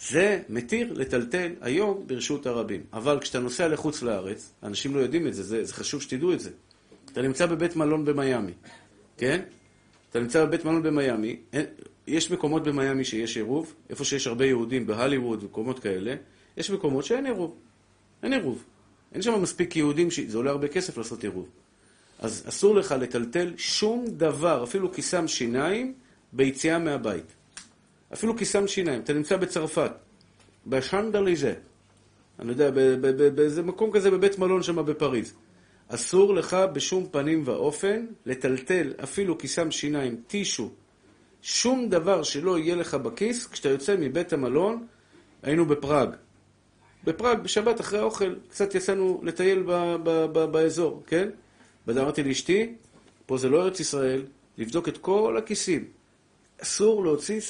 זה 0.00 0.42
מתיר 0.48 0.92
לטלטל 0.92 1.52
היום 1.60 2.04
ברשות 2.06 2.46
הרבים. 2.46 2.82
אבל 2.92 3.20
כשאתה 3.20 3.38
נוסע 3.38 3.68
לחוץ 3.68 4.02
לארץ, 4.02 4.52
אנשים 4.62 4.96
לא 4.96 5.00
יודעים 5.00 5.26
את 5.26 5.34
זה, 5.34 5.42
זה, 5.42 5.64
זה 5.64 5.74
חשוב 5.74 6.02
שתדעו 6.02 6.32
את 6.32 6.40
זה. 6.40 6.50
אתה 7.12 7.22
נמצא 7.22 7.46
בבית 7.46 7.76
מלון 7.76 8.04
במיאמי, 8.04 8.52
כן? 9.16 9.40
אתה 10.10 10.20
נמצא 10.20 10.44
בבית 10.44 10.64
מלון 10.64 10.82
במיאמי, 10.82 11.36
יש 12.10 12.30
מקומות 12.30 12.62
במיאמי 12.64 13.04
שיש 13.04 13.36
עירוב, 13.36 13.74
איפה 13.90 14.04
שיש 14.04 14.26
הרבה 14.26 14.46
יהודים, 14.46 14.86
בהליווד, 14.86 15.44
מקומות 15.44 15.78
כאלה, 15.78 16.14
יש 16.56 16.70
מקומות 16.70 17.04
שאין 17.04 17.26
עירוב. 17.26 17.54
אין 18.22 18.32
עירוב. 18.32 18.64
אין 19.12 19.22
שם 19.22 19.42
מספיק 19.42 19.76
יהודים, 19.76 20.08
זה 20.26 20.36
עולה 20.38 20.50
הרבה 20.50 20.68
כסף 20.68 20.98
לעשות 20.98 21.22
עירוב. 21.22 21.48
אז 22.18 22.44
אסור 22.48 22.74
לך 22.74 22.94
לטלטל 23.00 23.52
שום 23.56 24.04
דבר, 24.06 24.64
אפילו 24.64 24.92
כיסם 24.92 25.28
שיניים, 25.28 25.94
ביציאה 26.32 26.78
מהבית. 26.78 27.24
אפילו 28.12 28.36
כיסם 28.36 28.66
שיניים. 28.66 29.00
אתה 29.00 29.12
נמצא 29.12 29.36
בצרפת, 29.36 29.92
בשנדליזה, 30.66 31.54
אני 32.38 32.50
יודע, 32.50 32.70
באיזה 33.34 33.62
מקום 33.62 33.90
כזה 33.92 34.10
בבית 34.10 34.38
מלון 34.38 34.62
שם 34.62 34.86
בפריז. 34.86 35.34
אסור 35.88 36.34
לך 36.34 36.56
בשום 36.72 37.06
פנים 37.10 37.42
ואופן 37.44 38.06
לטלטל 38.26 38.92
אפילו 39.02 39.38
כיסם 39.38 39.70
שיניים, 39.70 40.20
טישו, 40.26 40.70
שום 41.42 41.88
דבר 41.88 42.22
שלא 42.22 42.58
יהיה 42.58 42.76
לך 42.76 42.94
בכיס 42.94 43.46
כשאתה 43.46 43.68
יוצא 43.68 43.96
מבית 43.98 44.32
המלון, 44.32 44.86
היינו 45.42 45.66
בפראג. 45.66 46.08
בפראג, 47.04 47.38
בשבת 47.38 47.80
אחרי 47.80 47.98
האוכל, 47.98 48.34
קצת 48.50 48.74
יצאנו 48.74 49.20
לטייל 49.24 49.62
ב- 49.62 49.96
ב- 50.04 50.26
ב- 50.32 50.44
באזור, 50.44 51.02
כן? 51.06 51.28
ואמרתי 51.86 52.22
לאשתי, 52.22 52.74
פה 53.26 53.38
זה 53.38 53.48
לא 53.48 53.62
ארץ 53.62 53.80
ישראל, 53.80 54.22
לבדוק 54.58 54.88
את 54.88 54.98
כל 54.98 55.36
הכיסים. 55.38 55.84
אסור 56.62 57.04
להוציא 57.04 57.40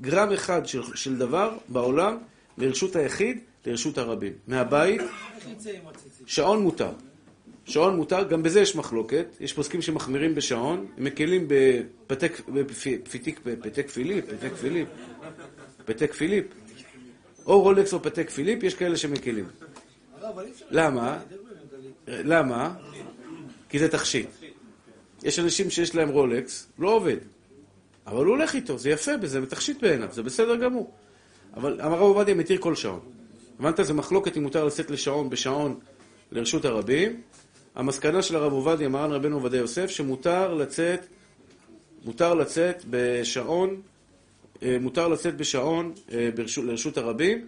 גרם 0.00 0.32
אחד 0.32 0.66
של, 0.66 0.82
של 0.94 1.18
דבר 1.18 1.58
בעולם 1.68 2.18
לרשות 2.58 2.96
היחיד, 2.96 3.38
לרשות 3.66 3.98
הרבים. 3.98 4.32
מהבית, 4.46 5.00
שעון 6.26 6.62
מותר. 6.62 6.92
שעון 7.66 7.96
מותר, 7.96 8.28
גם 8.28 8.42
בזה 8.42 8.60
יש 8.60 8.76
מחלוקת, 8.76 9.26
יש 9.40 9.52
פוסקים 9.52 9.82
שמחמירים 9.82 10.34
בשעון, 10.34 10.86
הם 10.98 11.04
מקלים 11.04 11.48
בפתק, 11.48 12.40
בפתיק, 12.48 13.40
בפתק 13.44 13.90
פיליפ, 13.90 14.24
פתק 14.30 14.54
פיליפ, 14.56 14.88
פתק 15.84 16.12
פיליפ, 16.12 16.44
או 17.46 17.62
רולקס 17.62 17.92
או 17.92 18.02
פתק 18.02 18.30
פיליפ, 18.30 18.62
יש 18.62 18.74
כאלה 18.74 18.96
שמקלים. 18.96 19.44
למה? 20.70 21.18
למה? 22.06 22.74
כי 23.68 23.78
זה 23.78 23.88
תכשיט. 23.88 24.28
יש 25.22 25.38
אנשים 25.38 25.70
שיש 25.70 25.94
להם 25.94 26.08
רולקס, 26.08 26.66
לא 26.78 26.94
עובד, 26.94 27.16
אבל 28.06 28.24
הוא 28.24 28.36
הולך 28.36 28.54
איתו, 28.54 28.78
זה 28.78 28.90
יפה 28.90 29.16
בזה, 29.16 29.46
תכשיט 29.46 29.80
בעיניו, 29.80 30.08
זה 30.12 30.22
בסדר 30.22 30.56
גמור. 30.56 30.92
אבל 31.54 31.80
הרב 31.80 32.00
עובדיה 32.00 32.34
מתיר 32.34 32.58
כל 32.60 32.74
שעון. 32.74 33.00
הבנת? 33.58 33.86
זה 33.86 33.94
מחלוקת 33.94 34.36
אם 34.36 34.42
מותר 34.42 34.64
לשאת 34.64 34.90
לשעון 34.90 35.30
בשעון 35.30 35.78
לרשות 36.32 36.64
הרבים, 36.64 37.20
המסקנה 37.76 38.22
של 38.22 38.36
הרב 38.36 38.52
עובדיה, 38.52 38.88
מרן 38.88 39.12
רבנו 39.12 39.36
עובדיה 39.36 39.58
יוסף, 39.58 39.90
שמותר 39.90 40.54
לצאת, 40.54 41.06
מותר 42.04 42.34
לצאת 42.34 42.84
בשעון, 42.90 43.80
אה, 44.62 44.76
מותר 44.80 45.08
לצאת 45.08 45.36
בשעון 45.36 45.92
אה, 46.12 46.28
ברשות, 46.34 46.64
לרשות 46.64 46.96
הרבים. 46.98 47.46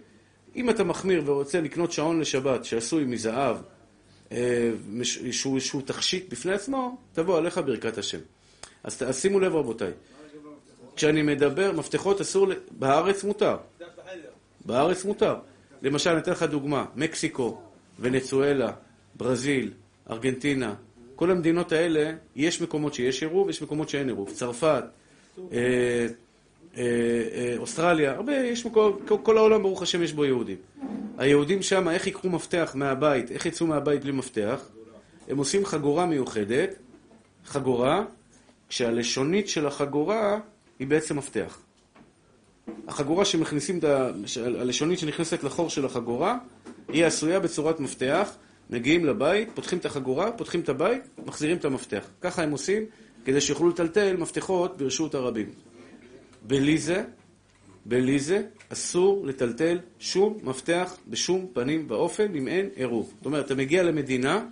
אם 0.55 0.69
אתה 0.69 0.83
מחמיר 0.83 1.23
ורוצה 1.25 1.61
לקנות 1.61 1.91
שעון 1.91 2.19
לשבת 2.19 2.65
שעשוי 2.65 3.05
מזהב, 3.05 3.57
אה, 4.31 4.71
שהוא, 5.31 5.81
תכשיט 5.85 6.31
בפני 6.31 6.53
עצמו, 6.53 6.97
תבוא 7.13 7.37
עליך 7.37 7.57
ברכת 7.57 7.97
השם. 7.97 8.19
אז, 8.83 9.03
אז 9.07 9.21
שימו 9.21 9.39
לב 9.39 9.55
רבותיי, 9.55 9.91
כשאני 10.95 11.21
מדבר, 11.21 11.71
מפתחות 11.71 12.21
אסור, 12.21 12.47
בארץ 12.71 13.23
מותר. 13.23 13.57
בארץ 14.65 15.05
מותר. 15.05 15.35
למשל, 15.81 16.09
אני 16.09 16.19
אתן 16.19 16.31
לך 16.31 16.43
דוגמה, 16.43 16.85
מקסיקו, 16.95 17.61
ונצואלה, 17.99 18.71
ברזיל, 19.15 19.71
ארגנטינה, 20.09 20.73
כל 21.15 21.31
המדינות 21.31 21.71
האלה, 21.71 22.11
יש 22.35 22.61
מקומות 22.61 22.93
שיש 22.93 23.23
עירוב, 23.23 23.49
יש 23.49 23.61
מקומות 23.61 23.89
שאין 23.89 24.07
עירוב. 24.07 24.29
צרפת, 24.29 24.83
אה, 25.39 25.57
אה, 26.77 26.83
אה, 27.33 27.55
אוסטרליה, 27.57 28.11
הרבה, 28.11 28.33
יש 28.33 28.65
מקום, 28.65 28.99
כל 29.23 29.37
העולם 29.37 29.61
ברוך 29.61 29.81
השם 29.81 30.03
יש 30.03 30.13
בו 30.13 30.25
יהודים. 30.25 30.57
היהודים 31.17 31.61
שם, 31.61 31.89
איך 31.89 32.07
ייקחו 32.07 32.29
מפתח 32.29 32.71
מהבית, 32.75 33.31
איך 33.31 33.45
יצאו 33.45 33.67
מהבית 33.67 34.01
בלי 34.01 34.11
מפתח? 34.11 34.59
הם 35.29 35.37
עושים 35.37 35.65
חגורה 35.65 36.05
מיוחדת, 36.05 36.69
חגורה, 37.45 38.03
כשהלשונית 38.69 39.49
של 39.49 39.67
החגורה 39.67 40.39
היא 40.79 40.87
בעצם 40.87 41.17
מפתח. 41.17 41.59
החגורה 42.87 43.25
שמכניסים, 43.25 43.79
הלשונית 44.59 44.99
שנכנסת 44.99 45.43
לחור 45.43 45.69
של 45.69 45.85
החגורה, 45.85 46.37
היא 46.87 47.05
עשויה 47.05 47.39
בצורת 47.39 47.79
מפתח, 47.79 48.35
מגיעים 48.69 49.05
לבית, 49.05 49.49
פותחים 49.53 49.79
את 49.79 49.85
החגורה, 49.85 50.31
פותחים 50.31 50.61
את 50.61 50.69
הבית, 50.69 51.01
מחזירים 51.25 51.57
את 51.57 51.65
המפתח. 51.65 52.09
ככה 52.21 52.43
הם 52.43 52.51
עושים 52.51 52.83
כדי 53.25 53.41
שיוכלו 53.41 53.69
לטלטל 53.69 54.17
מפתחות 54.17 54.77
ברשות 54.77 55.15
הרבים. 55.15 55.49
בלי 56.47 56.77
זה, 56.77 57.03
בלי 57.85 58.19
זה, 58.19 58.43
אסור 58.69 59.25
לטלטל 59.25 59.79
שום 59.99 60.37
מפתח 60.43 60.97
בשום 61.07 61.47
פנים 61.53 61.85
ואופן 61.87 62.35
אם 62.35 62.47
אין 62.47 62.69
עירוב. 62.75 63.13
זאת 63.17 63.25
אומרת, 63.25 63.45
אתה 63.45 63.55
מגיע 63.55 63.83
למדינה, 63.83 64.45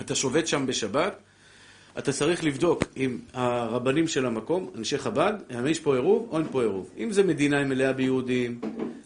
אתה 0.00 0.14
שובת 0.14 0.46
שם 0.46 0.66
בשבת, 0.66 1.16
אתה 1.98 2.12
צריך 2.12 2.44
לבדוק 2.44 2.84
עם 2.96 3.18
הרבנים 3.32 4.08
של 4.08 4.26
המקום, 4.26 4.70
אנשי 4.78 4.98
חב"ד, 4.98 5.32
האם 5.50 5.66
יש 5.66 5.80
פה 5.80 5.94
עירוב 5.94 6.28
או 6.30 6.38
אין 6.38 6.46
פה 6.50 6.62
עירוב. 6.62 6.90
אם 6.98 7.12
זו 7.12 7.24
מדינה 7.24 7.64
מלאה 7.64 7.92
ביהודים, 7.92 8.60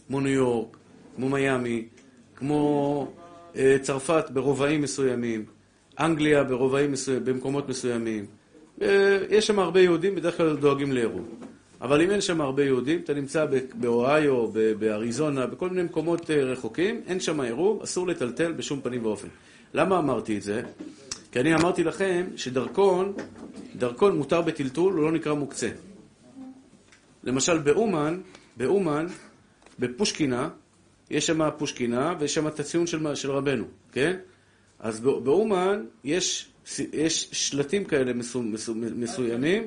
כמו 0.06 0.20
ניו 0.20 0.32
יורק, 0.32 0.76
כמו 1.16 1.28
מיאמי, 1.28 1.84
כמו 2.36 3.08
צרפת 3.82 4.24
ברובעים 4.30 4.82
מסוימים, 4.82 5.44
אנגליה 6.00 6.44
ברובעים 6.44 6.92
מסוימים, 6.92 7.24
במקומות 7.24 7.68
מסוימים, 7.68 8.26
אה, 8.82 9.18
יש 9.30 9.46
שם 9.46 9.58
הרבה 9.58 9.80
יהודים, 9.80 10.14
בדרך 10.14 10.36
כלל 10.36 10.56
דואגים 10.56 10.92
לעירוב. 10.92 11.28
אבל 11.80 12.02
אם 12.02 12.10
אין 12.10 12.20
שם 12.20 12.40
הרבה 12.40 12.64
יהודים, 12.64 13.00
אתה 13.04 13.14
נמצא 13.14 13.46
באוהיו, 13.74 14.46
באריזונה, 14.78 15.46
בכל 15.46 15.68
מיני 15.68 15.82
מקומות 15.82 16.30
אה, 16.30 16.44
רחוקים, 16.44 17.00
אין 17.06 17.20
שם 17.20 17.40
עירוב, 17.40 17.82
אסור 17.82 18.06
לטלטל 18.06 18.52
בשום 18.52 18.80
פנים 18.80 19.06
ואופן. 19.06 19.28
למה 19.74 19.98
אמרתי 19.98 20.38
את 20.38 20.42
זה? 20.42 20.62
כי 21.32 21.40
אני 21.40 21.54
אמרתי 21.54 21.84
לכם 21.84 22.26
שדרכון, 22.36 23.12
דרכון 23.76 24.16
מותר 24.16 24.42
בטלטול, 24.42 24.92
הוא 24.92 25.02
לא 25.02 25.12
נקרא 25.12 25.34
מוקצה. 25.34 25.68
למשל 27.24 27.58
באומן, 27.58 28.20
באומן, 28.56 29.06
בפושקינה, 29.78 30.48
יש 31.10 31.26
שם 31.26 31.50
פושקינה 31.58 32.14
ויש 32.18 32.34
שם 32.34 32.48
את 32.48 32.60
הציון 32.60 32.86
של, 32.86 33.14
של 33.14 33.30
רבנו, 33.30 33.64
כן? 33.92 34.16
אז 34.78 35.00
באומן 35.00 35.84
יש, 36.04 36.48
יש 36.92 37.28
שלטים 37.32 37.84
כאלה 37.84 38.12
מסו, 38.12 38.42
מסו, 38.42 38.74
מסוימים, 38.74 39.66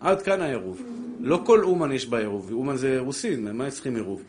עד 0.00 0.22
כאן 0.22 0.40
העירוב. 0.40 0.82
לא 1.20 1.42
כל 1.46 1.64
אומן 1.64 1.92
יש 1.92 2.06
בה 2.06 2.18
עירוב, 2.18 2.52
אומן 2.52 2.76
זה 2.76 2.98
רוסים, 2.98 3.58
מה 3.58 3.70
צריכים 3.70 3.96
עירוב? 3.96 4.22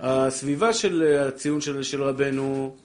הסביבה 0.00 0.72
של 0.72 1.02
הציון 1.28 1.60
של, 1.60 1.82
של 1.82 2.02
רבנו 2.02 2.76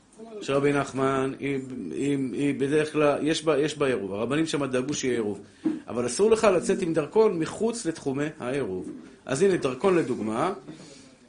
של 0.41 0.53
רבי 0.53 0.73
נחמן, 0.73 1.33
היא, 1.39 1.59
היא, 1.91 2.17
היא 2.33 2.59
בדרך 2.59 2.93
כלל, 2.93 3.19
יש 3.21 3.43
בה, 3.43 3.59
יש 3.59 3.77
בה 3.77 3.87
עירוב. 3.87 4.13
הרבנים 4.13 4.45
שם 4.45 4.65
דאגו 4.65 4.93
שיהיה 4.93 5.13
עירוב. 5.13 5.39
אבל 5.87 6.05
אסור 6.05 6.31
לך 6.31 6.47
לצאת 6.55 6.81
עם 6.81 6.93
דרכון 6.93 7.39
מחוץ 7.39 7.85
לתחומי 7.85 8.25
העירוב. 8.39 8.89
אז 9.25 9.41
הנה, 9.41 9.57
דרכון 9.57 9.95
לדוגמה. 9.95 10.53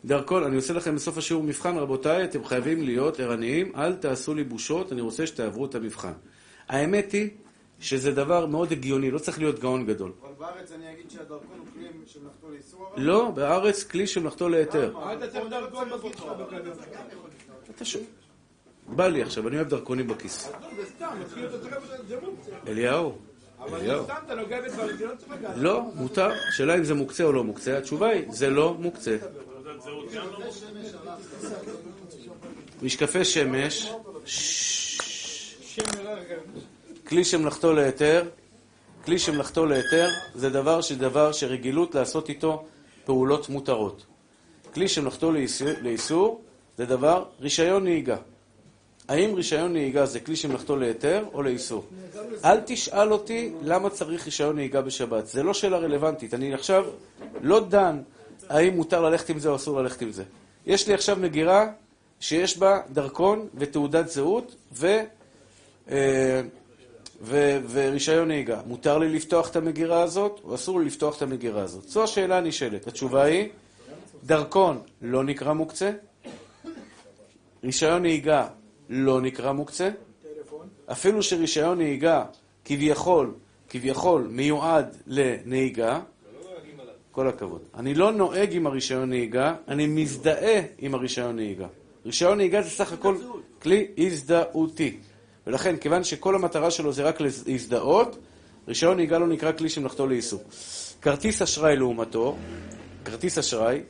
דרכון, 0.05 0.45
אני 0.45 0.57
עושה 0.57 0.75
לכם 0.75 0.95
בסוף 0.95 1.19
השיעור 1.19 1.43
מבחן, 1.43 1.77
רבותיי, 1.77 2.25
אתם 2.25 2.45
חייבים 2.45 2.83
להיות 2.83 3.21
ערניים, 3.21 3.73
אל 3.77 3.95
תעשו 3.95 4.35
לי 4.35 4.45
בושות, 4.45 4.93
אני 4.93 5.01
רוצה 5.01 5.27
שתעברו 5.27 5.65
את 5.65 5.75
המבחן. 5.75 6.13
האמת 6.69 7.13
היא 7.13 7.31
שזה 7.81 8.13
דבר 8.13 8.47
מאוד 8.47 8.73
הגיוני, 8.73 9.11
לא 9.11 9.19
צריך 9.19 9.39
להיות 9.39 9.59
גאון 9.59 9.87
גדול. 9.87 10.13
אבל 10.23 10.31
בארץ 10.39 10.73
אני 10.73 10.93
אגיד 10.93 11.11
שהדרכון 11.11 11.59
הוא 11.59 11.67
כלי 11.75 11.89
שמלאכתו 12.07 12.51
לאיסור? 12.51 12.93
לא, 12.97 13.31
בארץ 13.31 13.85
כלי 13.85 14.07
שמלאכתו 14.07 14.49
להיתר. 14.49 14.95
אתה 17.77 17.85
שואל. 17.85 18.05
בא 18.89 19.09
לי 19.09 19.23
עכשיו, 19.23 19.49
אני 19.49 19.57
אוהב 19.57 19.69
דרכונים 19.69 20.09
בכיס. 20.09 20.53
אליהו. 22.67 23.19
אבל 23.61 24.03
סתם 24.05 24.15
אתה 24.27 24.35
נוגע 24.35 24.61
בדברים, 24.61 24.97
זה 24.97 25.07
לא 25.07 25.15
צריך 25.17 25.33
לגעת. 25.33 25.55
לא, 25.57 25.83
מותר. 25.95 26.31
השאלה 26.49 26.77
אם 26.77 26.85
זה 26.85 26.95
מוקצה 26.95 27.25
או 27.25 27.33
לא 27.33 27.45
מוקצה. 27.45 27.79
התשובה 27.79 28.09
היא, 28.09 28.25
זה 28.33 28.51
לא 28.51 28.75
מוקצה. 28.75 29.17
משקפי 32.83 33.25
שמש, 33.25 33.93
כלי 37.07 37.25
שמלאכתו 37.25 37.73
להיתר, 37.73 38.29
כלי 39.05 39.19
שמלאכתו 39.19 39.67
להיתר 39.67 40.09
זה 40.35 40.51
דבר 40.51 40.81
שדבר 40.81 41.33
שרגילות 41.33 41.95
לעשות 41.95 42.29
איתו 42.29 42.65
פעולות 43.05 43.49
מותרות. 43.49 44.07
כלי 44.75 44.89
שמלאכתו 44.89 45.33
לאיסור 45.83 46.41
זה 46.79 46.87
דבר 46.87 47.25
רישיון 47.41 47.85
נהיגה. 47.85 48.17
האם 49.09 49.35
רישיון 49.35 49.73
נהיגה 49.73 50.07
זה 50.07 50.21
כלי 50.21 50.37
שמלאכתו 50.37 50.77
להיתר 50.77 51.25
או 51.33 51.43
לאיסור? 51.43 51.85
אל 52.45 52.61
תשאל 52.67 53.13
אותי 53.13 53.53
למה 53.63 53.91
צריך 53.91 54.25
רישיון 54.25 54.57
נהיגה 54.57 54.81
בשבת. 54.83 55.27
זה 55.27 55.43
לא 55.43 55.55
שאלה 55.55 55.79
רלוונטית. 55.79 56.35
אני 56.35 56.55
עכשיו 56.55 56.85
לא 57.43 57.61
דן 57.61 58.01
האם 58.51 58.77
מותר 58.77 59.01
ללכת 59.01 59.29
עם 59.29 59.39
זה 59.39 59.49
או 59.49 59.57
אסור 59.57 59.83
ללכת 59.83 60.03
עם 60.03 60.13
זה. 60.13 60.25
יש 60.67 60.89
לי 60.89 60.95
עכשיו 60.95 61.17
מגירה 61.17 61.67
שיש 62.21 62.59
בה 62.59 62.81
דרכון 62.93 63.49
ותעודת 63.55 64.09
זהות 64.09 64.55
ו... 64.73 65.01
אה, 65.91 66.41
ו... 67.23 67.59
ורישיון 67.71 68.29
נהיגה. 68.29 68.61
מותר 68.67 68.99
לי 68.99 69.09
לפתוח 69.09 69.51
את 69.51 69.57
המגירה 69.57 70.03
הזאת 70.03 70.41
או 70.45 70.55
אסור 70.55 70.81
לי 70.81 70.87
לפתוח 70.87 71.17
את 71.17 71.23
המגירה 71.23 71.63
הזאת? 71.63 71.89
זו 71.89 72.05
השאלה 72.05 72.39
הנשאלת. 72.39 72.87
התשובה 72.87 73.23
היא, 73.23 73.49
דרכון 74.25 74.81
לא 75.03 75.25
נקרא 75.25 75.53
מוקצה, 75.53 75.91
רישיון 77.65 78.03
נהיגה 78.03 78.47
לא 78.89 79.21
נקרא 79.21 79.53
מוקצה. 79.53 79.91
אפילו 80.93 81.23
שרישיון 81.23 81.79
נהיגה 81.79 82.25
כביכול, 82.65 83.35
כביכול 83.69 84.29
מיועד 84.31 84.97
לנהיגה, 85.07 86.01
כל 87.21 87.29
הכבוד. 87.29 87.61
אני 87.75 87.95
לא 87.95 88.13
נוהג 88.13 88.55
עם 88.55 88.67
הרישיון 88.67 89.09
נהיגה, 89.09 89.55
אני 89.69 89.87
מזדהה 89.87 90.61
עם 90.79 90.95
הרישיון 90.95 91.37
נהיגה. 91.37 91.67
רישיון 92.07 92.37
נהיגה 92.37 92.63
זה 92.63 92.71
סך 92.71 92.93
הכל 92.93 93.17
כלי 93.63 93.87
הזדהותי. 93.99 94.97
ולכן, 95.47 95.77
כיוון 95.77 96.05
שכל 96.05 96.35
המטרה 96.35 96.71
שלו 96.71 96.93
זה 96.93 97.03
רק 97.03 97.21
להזדהות, 97.21 98.19
רישיון 98.69 98.97
נהיגה 98.97 99.19
לא 99.19 99.27
נקרא 99.27 99.53
כלי 99.53 99.69
שמלאכתו 99.69 100.07
לאיסור. 100.07 100.43
כרטיס 101.03 101.43
אשראי 101.43 101.77
לעומתו, 101.77 102.37
כרטיס 103.05 103.39
אשראי, 103.39 103.81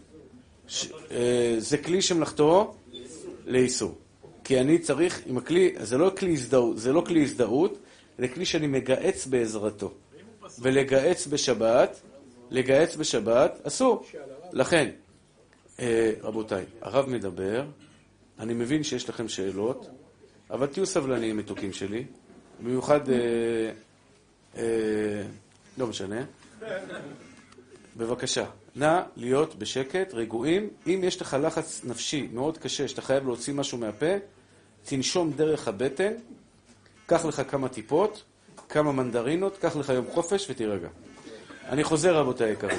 ש, 0.69 0.87
אה, 1.11 1.55
זה 1.59 1.79
כלי 1.79 2.03
שמלאכתו 2.03 2.75
לאיסור. 3.47 3.95
כי 4.45 4.61
אני 4.61 4.79
צריך, 4.79 5.21
עם 5.27 5.37
הכלי, 5.37 5.75
זה 5.81 5.99
לא 5.99 6.13
כלי 6.19 6.33
הזדהות, 6.33 6.79
זה 6.79 6.93
לא 6.93 7.03
כלי 7.07 7.23
הזדהות, 7.23 7.79
זה 8.19 8.29
כלי 8.29 8.45
שאני 8.45 8.67
מגהץ 8.67 9.27
בעזרתו. 9.27 9.93
ולגהץ 10.59 11.27
בשבת, 11.27 12.01
לגהץ 12.51 12.97
בשבת, 12.97 13.61
אסור. 13.67 14.07
לכן, 14.53 14.91
אה, 15.81 16.13
רבותיי, 16.23 16.65
הרב 16.81 17.09
מדבר, 17.09 17.65
אני 18.39 18.55
מבין 18.55 18.83
שיש 18.83 19.09
לכם 19.09 19.29
שאלות, 19.29 19.87
אבל 20.51 20.67
תהיו 20.67 20.87
סבלניים, 20.87 21.37
מתוקים 21.37 21.73
שלי. 21.73 22.05
במיוחד, 22.63 23.11
אה, 23.11 23.17
אה, 24.57 25.23
לא 25.79 25.87
משנה. 25.87 26.25
בבקשה, 27.97 28.45
נא 28.77 29.01
להיות 29.17 29.55
בשקט, 29.55 30.15
רגועים. 30.15 30.71
אם 30.87 31.01
יש 31.05 31.21
לך 31.21 31.37
לחץ 31.43 31.81
נפשי 31.85 32.29
מאוד 32.33 32.59
קשה, 32.59 32.89
שאתה 32.89 33.03
חייב 33.03 33.25
להוציא 33.25 33.55
משהו 33.55 33.79
מהפה, 33.79 34.15
תנשום 34.85 35.33
דרך 35.33 35.69
הבטן, 35.69 36.13
קח 37.07 37.25
לך 37.25 37.43
כמה 37.49 37.69
טיפות, 37.69 38.23
כמה 38.69 38.93
מנדרינות, 38.93 39.59
קח 39.59 39.77
לך 39.77 39.89
יום 39.89 40.07
חופש 40.11 40.51
ותירגע. 40.51 40.89
אני 41.71 41.85
חוזר, 41.85 42.17
רבותי 42.17 42.45
היקרים. 42.45 42.79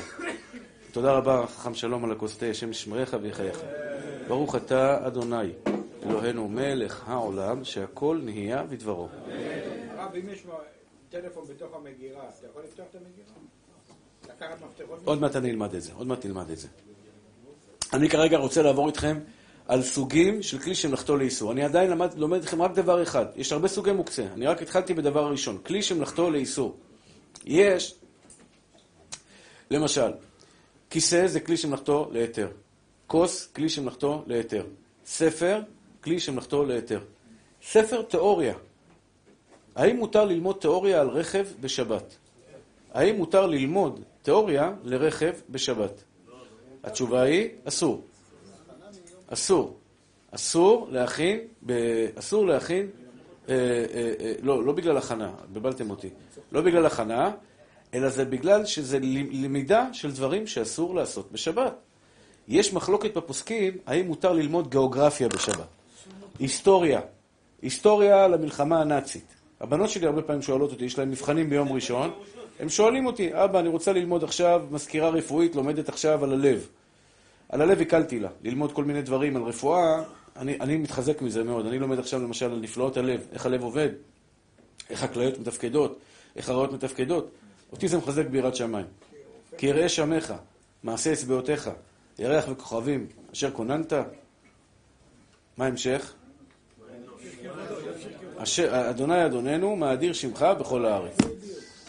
תודה 0.91 1.11
רבה, 1.11 1.45
חכם 1.47 1.73
שלום 1.73 2.05
על 2.05 2.11
הכוס 2.11 2.37
תה, 2.37 2.45
השם 2.45 2.71
ישמרך 2.71 3.15
ויחייך. 3.21 3.59
ברוך 4.27 4.55
אתה, 4.55 5.07
אדוני, 5.07 5.51
אלוהינו 6.05 6.47
מלך 6.47 7.03
העולם, 7.07 7.63
שהכל 7.63 8.19
נהיה 8.23 8.63
בדברו. 8.63 9.07
הרב, 9.97 10.15
אם 10.15 10.29
יש 10.29 10.43
טלפון 11.09 11.43
בתוך 11.49 11.75
המגירה, 11.75 12.23
אתה 12.39 12.47
יכול 12.47 12.63
לפתוח 12.63 12.85
את 12.89 12.95
המגירה? 12.95 13.27
עוד 15.05 15.21
מעט 15.21 15.35
אני 15.35 15.49
אלמד 15.51 15.75
את 15.75 15.81
זה, 15.81 15.91
עוד 15.93 16.07
מעט 16.07 16.25
נלמד 16.25 16.49
את 16.49 16.57
זה. 16.57 16.67
אני 17.93 18.09
כרגע 18.09 18.37
רוצה 18.37 18.61
לעבור 18.61 18.87
איתכם 18.87 19.19
על 19.67 19.81
סוגים 19.81 20.43
של 20.43 20.59
כלי 20.59 20.75
שמלאכתו 20.75 21.17
לאיסור. 21.17 21.51
אני 21.51 21.63
עדיין 21.63 21.89
למד, 21.89 22.13
לומד 22.13 22.41
אתכם 22.41 22.61
רק 22.61 22.71
דבר 22.71 23.03
אחד. 23.03 23.25
יש 23.35 23.51
הרבה 23.51 23.67
סוגי 23.67 23.91
מוקצה. 23.91 24.23
אני 24.33 24.47
רק 24.47 24.61
התחלתי 24.61 24.93
בדבר 24.93 25.23
הראשון. 25.23 25.57
כלי 25.65 25.81
שמלאכתו 25.81 26.31
לאיסור. 26.31 26.77
יש, 27.45 27.95
למשל, 29.71 30.11
כיסא 30.89 31.27
זה 31.27 31.39
כלי 31.39 31.57
שמלאכתו 31.57 32.09
להיתר. 32.11 32.47
כוס, 33.07 33.47
כלי 33.47 33.69
שמלאכתו 33.69 34.23
להיתר. 34.27 34.65
ספר, 35.05 35.61
כלי 36.03 36.19
שמלאכתו 36.19 36.65
להיתר. 36.65 36.99
ספר 37.63 38.01
תיאוריה. 38.01 38.53
האם 39.75 39.97
מותר 39.97 40.25
ללמוד 40.25 40.55
תיאוריה 40.59 41.01
על 41.01 41.07
רכב 41.07 41.47
בשבת? 41.59 42.17
האם 42.93 43.15
מותר 43.15 43.47
ללמוד 43.47 43.99
תיאוריה 44.21 44.73
לרכב 44.83 45.33
בשבת? 45.49 46.03
התשובה 46.83 47.21
היא, 47.21 47.49
אסור. 47.65 48.01
אסור. 49.27 49.77
אסור 50.31 50.87
להכין. 50.91 51.39
אסור 52.15 52.47
להכין, 52.47 52.87
אה, 53.49 53.55
אה, 53.93 54.13
אה, 54.19 54.33
לא, 54.41 54.63
לא 54.65 54.73
בגלל 54.73 54.97
הכנה, 54.97 55.31
בלבלתם 55.53 55.89
אותי. 55.89 56.09
לא 56.51 56.61
בגלל 56.61 56.85
הכנה, 56.85 57.31
אלא 57.93 58.09
זה 58.09 58.25
בגלל 58.25 58.65
שזה 58.65 58.99
למידה 59.31 59.93
של 59.93 60.11
דברים 60.11 60.47
שאסור 60.47 60.95
לעשות 60.95 61.31
בשבת. 61.31 61.73
יש 62.47 62.73
מחלוקת 62.73 63.17
בפוסקים, 63.17 63.77
האם 63.85 64.07
מותר 64.07 64.33
ללמוד 64.33 64.69
גיאוגרפיה 64.69 65.27
בשבת. 65.27 65.67
היסטוריה. 66.39 67.01
היסטוריה 67.61 68.27
למלחמה 68.27 68.81
הנאצית. 68.81 69.35
הבנות 69.61 69.89
שלי 69.89 70.07
הרבה 70.07 70.21
פעמים 70.21 70.41
שואלות 70.41 70.71
אותי, 70.71 70.85
יש 70.85 70.99
להן 70.99 71.09
מבחנים 71.09 71.49
ביום 71.49 71.71
ראשון, 71.71 72.11
הם 72.59 72.69
שואלים 72.69 73.05
אותי, 73.05 73.29
אבא, 73.33 73.59
אני 73.59 73.69
רוצה 73.69 73.93
ללמוד 73.93 74.23
עכשיו, 74.23 74.61
מזכירה 74.71 75.09
רפואית 75.09 75.55
לומדת 75.55 75.89
עכשיו 75.89 76.23
על 76.23 76.33
הלב. 76.33 76.67
על 77.49 77.61
הלב 77.61 77.81
הקלתי 77.81 78.19
לה, 78.19 78.29
ללמוד 78.43 78.71
כל 78.71 78.83
מיני 78.83 79.01
דברים 79.01 79.35
על 79.35 79.43
רפואה, 79.43 80.03
אני, 80.37 80.57
אני 80.61 80.77
מתחזק 80.77 81.21
מזה 81.21 81.43
מאוד. 81.43 81.65
אני 81.65 81.79
לומד 81.79 81.99
עכשיו 81.99 82.19
למשל 82.19 82.51
על 82.51 82.59
נפלאות 82.59 82.97
הלב, 82.97 83.27
איך 83.31 83.45
הלב 83.45 83.63
עובד, 83.63 83.89
איך 84.89 85.03
הכליות 85.03 85.39
מתפקדות, 85.39 85.99
איך 86.35 86.49
הריאות 86.49 86.73
מתפקדות. 86.73 87.31
אותי 87.71 87.87
זה 87.87 87.97
מחזק 87.97 88.25
ביראת 88.25 88.55
שמיים. 88.55 88.85
כי 89.57 89.65
יראה 89.65 89.89
שמך, 89.89 90.33
מעשה 90.83 91.13
אצבעותיך, 91.13 91.69
ירח 92.19 92.45
וכוכבים, 92.49 93.07
אשר 93.33 93.51
כוננת. 93.51 93.93
מה 95.57 95.65
ההמשך? 95.65 96.13
אשר, 98.37 98.89
אדוני 98.89 99.25
אדוננו, 99.25 99.75
מאדיר 99.75 100.13
שמך 100.13 100.45
בכל 100.59 100.85
הארץ. 100.85 101.17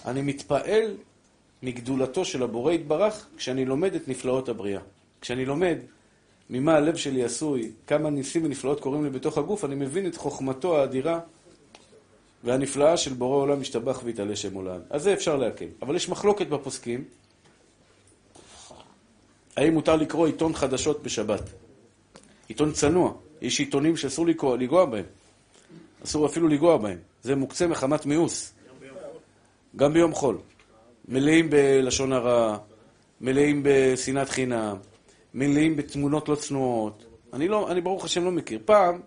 אני 0.07 0.23
מתפעל 0.23 0.97
מגדולתו 1.62 2.25
של 2.25 2.42
הבורא 2.42 2.73
יתברך 2.73 3.27
כשאני 3.37 3.64
לומד 3.64 3.95
את 3.95 4.09
נפלאות 4.09 4.49
הבריאה. 4.49 4.81
כשאני 5.21 5.45
לומד 5.45 5.79
ממה 6.51 6.75
הלב 6.75 6.97
שלי 6.97 7.25
עשוי, 7.25 7.73
כמה 7.87 8.11
ניסים 8.11 8.45
ונפלאות 8.45 8.81
קורים 8.81 9.05
לי 9.05 9.11
בתוך 9.11 9.38
הגוף, 9.38 9.64
אני 9.64 9.75
מבין 9.75 10.07
את 10.07 10.16
חוכמתו 10.16 10.79
האדירה 10.79 11.21
והנפלאה 12.45 12.97
של 12.97 13.13
בורא 13.13 13.37
עולם 13.37 13.61
משתבח 13.61 14.01
והתעלה 14.05 14.37
שם 14.37 14.55
עולם. 14.55 14.81
אז 14.91 15.03
זה 15.03 15.13
אפשר 15.13 15.37
להקל. 15.37 15.67
אבל 15.83 15.97
יש 15.97 16.09
מחלוקת 16.09 16.47
בפוסקים, 16.47 17.05
האם 19.57 19.75
מותר 19.75 19.97
לקרוא 19.97 20.27
עיתון 20.27 20.55
חדשות 20.55 21.03
בשבת? 21.03 21.43
עיתון 22.49 22.73
צנוע. 22.73 23.13
יש 23.43 23.61
עיתונים 23.61 23.97
שאסור 23.97 24.27
לנגוע 24.27 24.85
בהם. 24.85 25.05
אסור 26.05 26.27
אפילו 26.27 26.49
לנגוע 26.49 26.77
בהם. 26.77 26.99
זה 27.23 27.37
מוקצה 27.37 27.67
מחמת 27.67 28.07
מיאוס. 28.07 28.53
גם 29.77 29.93
ביום 29.93 30.13
חול. 30.15 30.39
מלאים 31.09 31.51
בלשון 31.51 32.13
הרע, 32.13 32.59
מלאים 33.21 33.61
בשנאת 33.65 34.29
חינם, 34.29 34.77
מלאים 35.35 35.77
בתמונות 35.77 36.29
לא 36.29 36.35
צנועות. 36.35 37.05
אני, 37.33 37.49
לא, 37.49 37.71
אני 37.71 37.81
ברוך 37.81 38.05
השם 38.05 38.25
לא 38.25 38.31
מכיר. 38.31 38.59
פעם, 38.65 39.01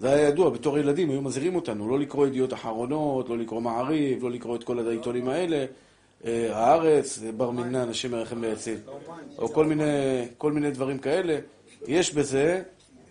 זה 0.00 0.12
היה 0.12 0.28
ידוע, 0.28 0.50
בתור 0.50 0.78
ילדים 0.78 1.10
היו 1.10 1.22
מזהירים 1.22 1.54
אותנו 1.54 1.88
לא 1.88 1.98
לקרוא 1.98 2.26
ידיעות 2.26 2.52
אחרונות, 2.52 3.28
לא 3.28 3.38
לקרוא 3.38 3.60
מעריב, 3.60 4.22
לא 4.22 4.30
לקרוא 4.30 4.56
את 4.56 4.64
כל 4.64 4.88
העיתונים 4.88 5.28
האלה. 5.28 5.64
אה, 6.24 6.56
הארץ, 6.56 7.18
בר 7.36 7.50
מינן, 7.50 7.88
השם 7.88 8.14
ירחם 8.14 8.42
ויציל, 8.42 8.78
או 9.38 9.48
כל 9.48 9.66
מיני, 9.66 9.84
כל 10.38 10.52
מיני 10.52 10.70
דברים 10.70 10.98
כאלה. 10.98 11.38
יש 11.86 12.14
בזה, 12.14 12.62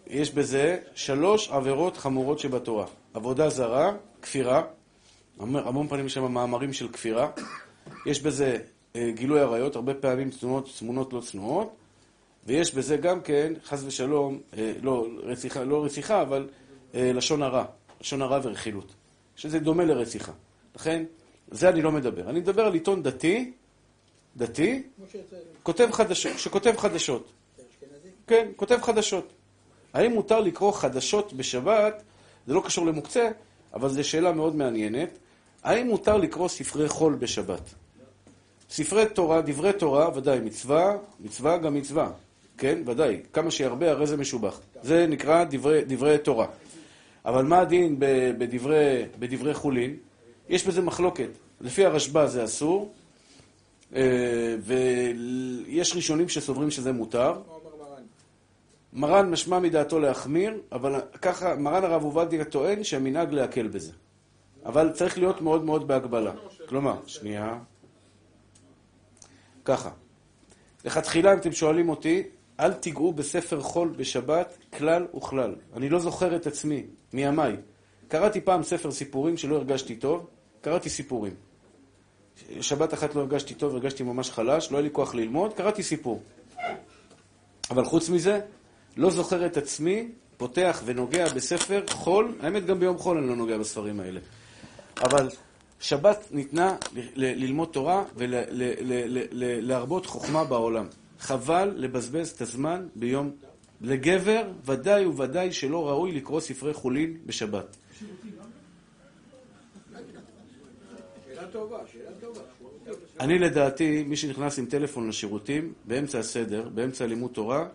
יש 0.08 0.32
בזה 0.32 0.78
שלוש 0.95 1.49
עבירות 1.49 1.97
חמורות 1.97 2.39
שבתורה. 2.39 2.86
עבודה 3.13 3.49
זרה, 3.49 3.93
כפירה, 4.21 4.63
המון 5.39 5.88
פעמים 5.88 6.06
יש 6.06 6.13
שם 6.13 6.32
מאמרים 6.32 6.73
של 6.73 6.88
כפירה. 6.88 7.30
יש 8.06 8.21
בזה 8.21 8.58
אה, 8.95 9.12
גילוי 9.15 9.39
עריות, 9.39 9.75
הרבה 9.75 9.93
פעמים 9.93 10.30
תמונות, 10.30 10.69
תמונות 10.80 11.13
לא 11.13 11.21
צנועות, 11.21 11.75
ויש 12.47 12.75
בזה 12.75 12.97
גם 12.97 13.21
כן, 13.21 13.54
חס 13.63 13.84
ושלום, 13.86 14.39
אה, 14.58 14.73
לא 14.82 15.08
רציחה, 15.23 15.63
לא 15.63 15.86
רציחה 15.86 16.21
אבל 16.21 16.47
אה, 16.49 16.68
לשון 16.93 17.43
הרע, 17.43 17.65
לשון 18.02 18.21
הרע 18.21 18.39
ורכילות, 18.43 18.93
שזה 19.36 19.60
דומה 19.60 19.86
לרציחה. 19.86 20.32
לכן, 20.75 21.04
זה 21.52 21.69
אני 21.69 21.82
לא 21.82 21.91
מדבר. 21.91 22.30
אני 22.30 22.39
מדבר 22.39 22.65
על 22.65 22.73
עיתון 22.73 23.04
דתי, 23.04 23.52
דתי, 24.38 24.84
כותב 25.63 25.89
חדשות, 25.91 26.39
שכותב 26.39 26.73
חדשות. 26.78 27.32
כן, 28.28 28.47
כותב 28.56 28.78
חדשות. 28.82 29.34
האם 29.93 30.13
מותר 30.13 30.39
לקרוא 30.39 30.71
חדשות 30.71 31.34
בשבת? 31.34 32.04
זה 32.47 32.54
לא 32.54 32.62
קשור 32.65 32.86
למוקצה, 32.86 33.30
אבל 33.73 33.89
זו 33.89 34.04
שאלה 34.04 34.32
מאוד 34.32 34.56
מעניינת. 34.56 35.10
האם 35.63 35.88
מותר 35.88 36.17
לקרוא 36.17 36.47
ספרי 36.47 36.89
חול 36.89 37.15
בשבת? 37.15 37.62
ספרי 38.69 39.06
תורה, 39.06 39.41
דברי 39.41 39.73
תורה, 39.73 40.17
ודאי 40.17 40.39
מצווה, 40.39 40.97
מצווה 41.19 41.58
גם 41.58 41.73
מצווה, 41.73 42.12
כן, 42.58 42.84
ודאי. 42.86 43.21
כמה 43.34 43.52
שירבה 43.52 43.91
הרי 43.91 44.08
זה 44.08 44.17
משובח. 44.17 44.60
זה 44.82 45.08
נקרא 45.08 45.43
דברי, 45.43 45.82
דברי 45.88 46.17
תורה. 46.17 46.47
אבל 47.30 47.46
מה 47.46 47.60
הדין 47.60 47.96
בדברי, 48.38 49.06
בדברי 49.20 49.54
חולין? 49.54 49.96
יש 50.50 50.68
בזה 50.68 50.82
מחלוקת. 50.82 51.30
לפי 51.62 51.86
הרשב"א 51.86 52.26
זה 52.26 52.44
אסור, 52.44 52.94
אה, 53.96 54.56
ויש 54.62 55.96
ראשונים 55.96 56.30
שסוברים 56.30 56.72
שזה 56.72 56.92
מותר. 56.92 57.34
מרן 58.94 59.32
משמע 59.32 59.60
מדעתו 59.60 60.00
להחמיר, 60.00 60.62
אבל 60.72 61.02
ככה, 61.22 61.56
מרן 61.56 61.84
הרב 61.84 62.04
עובדיה 62.04 62.46
טוען 62.46 62.84
שהמנהג 62.84 63.34
להקל 63.34 63.68
בזה. 63.68 63.92
אבל 64.65 64.92
צריך 64.94 65.18
להיות 65.18 65.42
מאוד 65.42 65.63
מאוד 65.63 65.88
בהגבלה. 65.88 66.32
כלומר, 66.70 66.96
שנייה. 67.08 67.60
ככה, 69.65 69.89
לכתחילה, 70.86 71.34
אם 71.34 71.38
אתם 71.38 71.52
שואלים 71.52 71.89
אותי, 71.89 72.24
אל 72.60 72.74
תיגעו 72.74 73.13
בספר 73.13 73.62
חול 73.62 73.93
בשבת 73.98 74.58
כלל 74.78 75.08
וכלל. 75.17 75.56
אני 75.76 75.89
לא 75.89 76.00
זוכר 76.00 76.36
את 76.36 76.48
עצמי, 76.48 76.84
מימיי. 77.13 77.56
קראתי 78.08 78.41
פעם 78.41 78.63
ספר 78.63 78.91
סיפורים 78.91 79.38
שלא 79.38 79.56
הרגשתי 79.56 79.95
טוב, 79.95 80.28
קראתי 80.62 80.89
סיפורים. 80.89 81.34
שבת 82.62 82.93
אחת 82.93 83.15
לא 83.15 83.22
הרגשתי 83.22 83.54
טוב, 83.54 83.74
הרגשתי 83.74 84.04
ממש 84.04 84.32
חלש, 84.32 84.72
לא 84.72 84.78
היה 84.78 84.84
לי 84.84 84.89
כוח 84.93 85.15
ללמוד, 85.15 85.54
קראתי 85.54 85.84
סיפור. 85.84 86.22
אבל 87.72 87.86
חוץ 87.86 88.10
מזה, 88.10 88.39
לא 88.98 89.10
זוכר 89.10 89.45
את 89.45 89.58
עצמי 89.58 90.08
פותח 90.38 90.82
ונוגע 90.86 91.34
בספר 91.34 91.84
חול, 91.89 92.36
האמת 92.41 92.65
גם 92.65 92.80
ביום 92.80 92.98
חול 92.98 93.17
אני 93.17 93.28
לא 93.28 93.36
נוגע 93.36 93.58
בספרים 93.58 94.00
האלה. 94.00 94.19
אבל 95.02 95.30
שבת 95.80 96.28
ניתנה 96.32 96.76
ללמוד 97.15 97.69
תורה 97.72 98.04
ולהרבות 98.15 100.06
חוכמה 100.06 100.43
בעולם. 100.43 100.86
חבל 101.19 101.73
לבזבז 101.75 102.29
את 102.29 102.41
הזמן 102.41 102.88
ביום... 102.95 103.32
לגבר, 103.82 104.51
ודאי 104.65 105.05
וודאי 105.05 105.51
שלא 105.51 105.89
ראוי 105.89 106.12
לקרוא 106.12 106.39
ספרי 106.39 106.73
חולין 106.73 107.17
בשבת. 107.25 107.77
אני 113.19 113.39
לדעתי, 113.39 114.03
מי 114.03 114.15
שנכנס 114.15 114.60
עם 114.60 114.65
טלפון 114.65 115.08
לשירותים, 115.08 115.73
באמצע 115.86 116.19
הסדר, 116.19 116.69
באמצע 116.69 117.05
לימוד 117.05 117.32
תורה, 117.32 117.67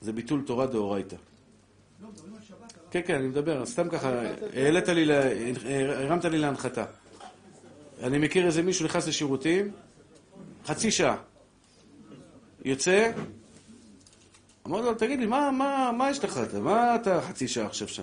זה 0.00 0.12
ביטול 0.12 0.42
תורה 0.46 0.66
דאורייתא. 0.66 1.16
כן, 2.90 3.00
כן, 3.06 3.14
אני 3.14 3.28
מדבר, 3.28 3.66
סתם 3.66 3.88
ככה, 3.88 4.22
העלית 4.54 4.88
לי, 4.88 5.06
הרמת 5.88 6.24
לי 6.24 6.38
להנחתה. 6.38 6.84
אני 8.02 8.18
מכיר 8.18 8.46
איזה 8.46 8.62
מישהו 8.62 8.84
נכנס 8.84 9.08
לשירותים, 9.08 9.70
חצי 10.66 10.90
שעה. 10.90 11.16
יוצא, 12.64 13.12
אמרתי 14.66 14.86
לו, 14.86 14.94
תגיד 14.94 15.20
לי, 15.20 15.26
מה, 15.26 15.50
מה, 15.50 15.90
מה 15.98 16.10
יש 16.10 16.24
לך? 16.24 16.40
מה 16.62 16.94
אתה 16.94 17.20
חצי 17.20 17.48
שעה 17.48 17.66
עכשיו 17.66 17.88
שם? 17.88 18.02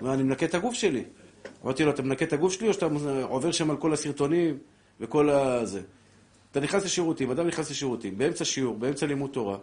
הוא 0.00 0.12
אני 0.12 0.22
מנקה 0.22 0.46
את 0.46 0.54
הגוף 0.54 0.74
שלי. 0.74 1.04
אמרתי 1.64 1.84
לו, 1.84 1.90
אתה 1.90 2.02
מנקה 2.02 2.24
את 2.24 2.32
הגוף 2.32 2.52
שלי 2.52 2.68
או 2.68 2.72
שאתה 2.72 2.86
עובר 3.22 3.52
שם 3.52 3.70
על 3.70 3.76
כל 3.76 3.92
הסרטונים 3.92 4.58
וכל 5.00 5.30
הזה? 5.30 5.80
אתה 6.50 6.60
נכנס 6.60 6.84
לשירותים, 6.84 7.30
אדם 7.30 7.46
נכנס 7.46 7.70
לשירותים, 7.70 8.18
באמצע 8.18 8.44
שיעור, 8.44 8.78
באמצע 8.78 9.06
לימוד 9.06 9.30
תורה, 9.30 9.58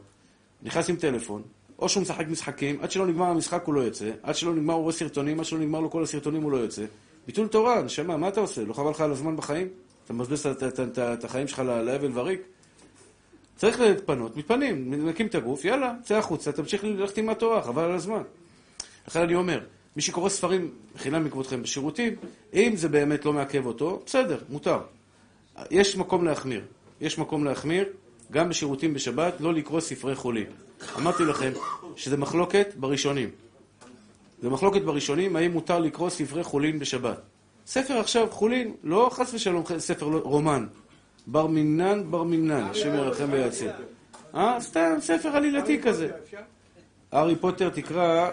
נכנס 0.63 0.89
עם 0.89 0.95
טלפון, 0.95 1.41
או 1.80 1.89
שהוא 1.89 2.02
משחק 2.02 2.28
משחקים, 2.28 2.78
עד 2.82 2.91
שלא 2.91 3.08
נגמר 3.08 3.26
המשחק 3.26 3.63
הוא 3.65 3.74
לא 3.74 3.82
יוצא, 3.82 4.12
עד 4.24 4.36
שלא 4.36 4.54
נגמר 4.54 4.74
הוא 4.74 4.82
רואה 4.82 4.93
סרטונים, 4.93 5.39
עד 5.39 5.45
שלא 5.45 5.60
נגמר 5.60 5.80
לו 5.80 5.91
כל 5.91 6.04
הסרטונים 6.04 6.43
הוא 6.43 6.52
לא 6.52 6.58
יוצא. 6.58 6.86
ביטול 7.28 7.48
תורה, 7.48 7.82
נשמה, 7.82 8.17
מה 8.17 8.28
אתה 8.28 8.39
עושה? 8.39 8.62
לא 8.63 8.74
חבל 8.74 8.89
לך 8.89 9.02
על 9.02 9.12
הזמן 9.12 9.36
בחיים? 9.36 9.67
אתה 10.06 10.13
מבזבז 10.13 10.48
את 10.98 11.24
החיים 11.24 11.48
שלך 11.48 11.60
להבל 11.60 12.12
וריק? 12.13 12.41
צריך 13.56 13.80
להתפנות, 13.80 14.38
מתפנים, 14.38 14.91
מנקים 14.91 15.28
את 15.28 15.36
הגוף, 15.36 15.65
יאללה, 15.65 15.94
צא 16.04 16.18
החוצה, 16.18 16.52
תמשיך 16.52 16.84
ללכת 16.84 17.18
עם 17.18 17.30
התורה, 17.30 17.62
חבל 17.62 17.84
על 17.84 17.91
הזמן. 17.91 18.22
לכן 19.08 19.22
אני 19.22 19.36
אומר, 19.36 19.60
מי 19.96 20.02
שקורא 20.02 20.30
ספרים 20.30 20.72
חינם 20.98 21.24
מכבודכם 21.24 21.62
בשירותים, 21.63 22.15
אם 22.54 22.74
זה 22.76 22.89
באמת 22.89 23.26
לא 23.26 23.34
מעכב 23.34 23.65
אותו, 23.65 24.02
בסדר, 24.06 24.38
מותר. 24.50 24.80
יש 25.72 25.98
מקום 25.98 26.26
להחמיר. 26.26 26.62
יש 27.02 27.20
מקום 27.20 27.44
להחמיר, 27.44 27.86
גם 28.32 28.50
בשירותים 28.50 28.94
בשבת, 28.94 29.34
לא 29.39 29.54
לקרוא 29.54 29.80
ספרי 29.80 30.15
חולים. 30.15 30.48
אמרתי 30.98 31.26
לכם 31.26 31.52
שזה 31.96 32.18
מחלוקת 32.18 32.74
בראשונים. 32.78 33.30
זה 34.41 34.50
מחלוקת 34.50 34.82
בראשונים, 34.82 35.36
האם 35.36 35.52
מותר 35.52 35.80
לקרוא 35.80 36.10
ספרי 36.10 36.44
חולין 36.44 36.80
בשבת. 36.80 37.18
ספר 37.68 37.94
עכשיו, 37.94 38.28
חולין, 38.32 38.74
לא 38.84 39.10
חס 39.13 39.34
ושלום 39.34 39.63
ספר 39.78 40.06
רומן. 40.06 40.65
בר 41.28 41.48
מינן, 41.48 42.04
בר 42.12 42.24
מינן, 42.24 42.64
השם 42.64 42.96
ירחם 42.96 43.28
ויציל. 43.32 43.70
אה? 44.36 44.58
סתם 44.62 44.98
ספר 45.02 45.30
עלילתי 45.30 45.82
כזה. 45.82 46.10
הארי 47.12 47.36
פוטר 47.36 47.70
תקרא, 47.70 48.30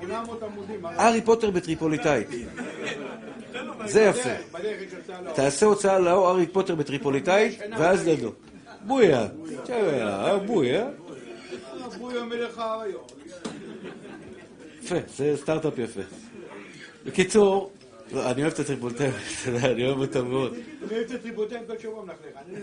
800 0.00 0.42
עמודים. 0.42 0.82
מה- 0.82 0.90
הארי 0.90 1.20
פוטר 1.20 1.50
בטריפוליטאית. 1.50 2.28
זה 3.86 4.00
יפה. 4.02 4.30
תעשה 5.34 5.66
הוצאה 5.66 5.98
לאור 5.98 6.28
הארי 6.28 6.46
פוטר 6.46 6.74
בטריפוליטאית, 6.74 7.58
ואז 7.78 8.04
דדו. 8.08 8.32
בויה. 8.86 9.26
בויה. 10.46 10.86
יפה, 14.82 14.94
זה 15.16 15.34
סטארט-אפ 15.36 15.78
יפה. 15.78 16.00
בקיצור, 17.06 17.70
אני 18.12 18.42
אוהב 18.42 18.52
את 18.52 18.58
יודע, 19.46 19.70
אני 19.70 19.86
אוהב 19.86 19.98
אותה 19.98 20.22
מאוד. 20.22 20.54
אני 20.90 20.98
יוצא 20.98 21.16
טריבוטים 21.16 21.58
כל 21.66 21.78
שבוע 21.78 22.04
מלכלך. 22.04 22.36
אני 22.46 22.60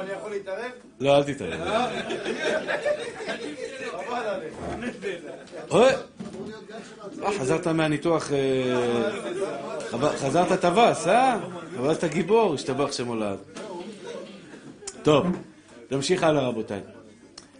אני 0.00 0.12
יכול 0.12 0.30
להתערב? 0.30 0.70
לא, 1.00 1.16
אל 1.16 1.22
תתערב. 1.22 1.60
אה, 5.72 5.90
חזרת 7.38 7.66
מהניתוח, 7.66 8.30
אה, 8.32 9.10
חזרת 10.16 10.60
טווס, 10.60 11.06
אה? 11.06 11.38
אבל 11.78 11.92
אתה 11.92 12.08
גיבור, 12.08 12.54
השתבח 12.54 12.92
שם 12.92 13.06
הולד. 13.06 13.38
טוב, 15.02 15.26
נמשיך 15.90 16.22
הלאה 16.22 16.48
רבותיי. 16.48 16.95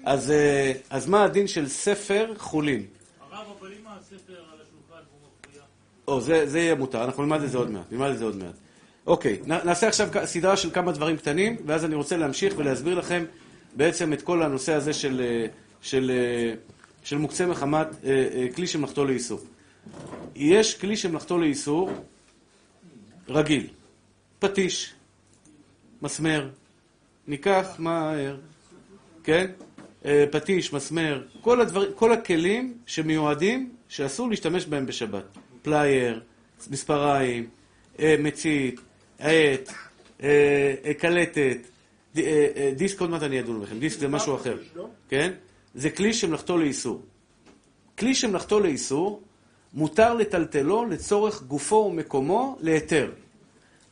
אז, 0.07 0.31
אה, 0.31 0.73
אז 0.91 1.09
מה 1.09 1.25
הדין 1.25 1.47
של 1.47 1.69
ספר 1.69 2.33
חולין? 2.39 2.87
הרב, 3.21 3.47
אבל 3.61 3.69
אם 3.69 3.87
הספר 3.87 4.33
על 4.33 4.59
השולחן 4.61 5.03
והוא 5.11 5.21
מפריע, 5.41 5.63
או, 6.09 6.21
זה, 6.21 6.47
זה 6.47 6.59
יהיה 6.59 6.75
מותר, 6.75 7.05
אנחנו 7.05 7.23
נלמד 7.23 7.43
את 7.43 7.51
זה 7.51 7.59
עוד 7.59 7.71
מעט, 7.71 7.93
נלמד 7.93 8.11
את 8.11 8.19
זה 8.19 8.25
עוד 8.25 8.37
מעט. 8.37 8.55
אוקיי, 9.07 9.39
נעשה 9.47 9.89
עכשיו 9.89 10.09
סדרה 10.25 10.57
של 10.57 10.71
כמה 10.71 10.93
דברים 10.93 11.17
קטנים, 11.17 11.57
ואז 11.67 11.85
אני 11.85 11.95
רוצה 11.95 12.17
להמשיך 12.17 12.55
ולהסביר 12.57 12.95
לכם 12.99 13.25
בעצם 13.77 14.13
את 14.13 14.23
כל 14.23 14.43
הנושא 14.43 14.73
הזה 14.73 14.93
של, 14.93 15.21
אה, 15.21 15.47
של, 15.81 16.11
אה, 16.15 16.55
של 17.05 17.19
מוקצה 17.19 17.47
מחמת 17.47 17.87
כלי 18.55 18.67
שמלאכתו 18.67 19.05
לאיסור. 19.05 19.41
יש 20.35 20.75
כלי 20.75 20.97
שמלאכתו 20.97 21.39
לאיסור 21.39 21.91
רגיל, 23.29 23.67
פטיש, 24.39 24.95
מסמר, 26.03 26.49
ניקח 27.27 27.67
מהר, 27.79 28.37
כן? 29.25 29.51
אה, 30.07 30.25
פטיש, 30.31 30.73
מסמר, 30.73 31.23
כל, 31.41 31.61
הדבר, 31.61 31.93
כל 31.95 32.13
הכלים 32.13 32.75
שמיועדים, 32.87 33.71
שאסור 33.89 34.31
להשתמש 34.31 34.67
בהם 34.67 34.87
בשבת. 34.87 35.25
פלייר, 35.63 36.21
מספריים, 36.71 37.49
אה, 37.99 38.17
מצית, 38.19 38.81
עט, 39.19 39.73
אה, 40.23 40.95
קלטת, 40.99 41.59
דיסק, 42.77 43.01
עוד 43.01 43.11
מעט 43.11 43.23
אני 43.23 43.41
אדון 43.41 43.61
בכם, 43.61 43.79
דיסק 43.79 43.99
זה 43.99 44.09
משהו 44.09 44.37
אחר, 44.37 44.57
כן? 45.09 45.33
זה 45.75 45.91
כלי 45.91 46.15
שמלאכתו 46.15 46.59
לאיסור. 46.59 47.03
כלי 47.99 48.15
שמלאכתו 48.15 48.61
לאיסור, 48.61 49.23
מותר 49.75 50.15
לטלטלו 50.15 50.87
לצורך 50.87 51.43
גופו 51.43 51.77
ומקומו 51.77 52.57
להיתר, 52.61 53.11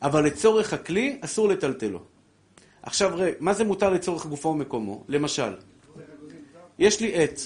אבל 0.01 0.25
לצורך 0.25 0.73
הכלי 0.73 1.17
אסור 1.21 1.47
לטלטלו. 1.47 1.99
עכשיו, 2.81 3.11
רגע, 3.15 3.35
מה 3.39 3.53
זה 3.53 3.63
מותר 3.63 3.89
לצורך 3.89 4.25
גופו 4.25 4.49
ומקומו? 4.49 5.03
למשל, 5.07 5.53
יש 6.79 6.99
לי 6.99 7.23
עט, 7.23 7.39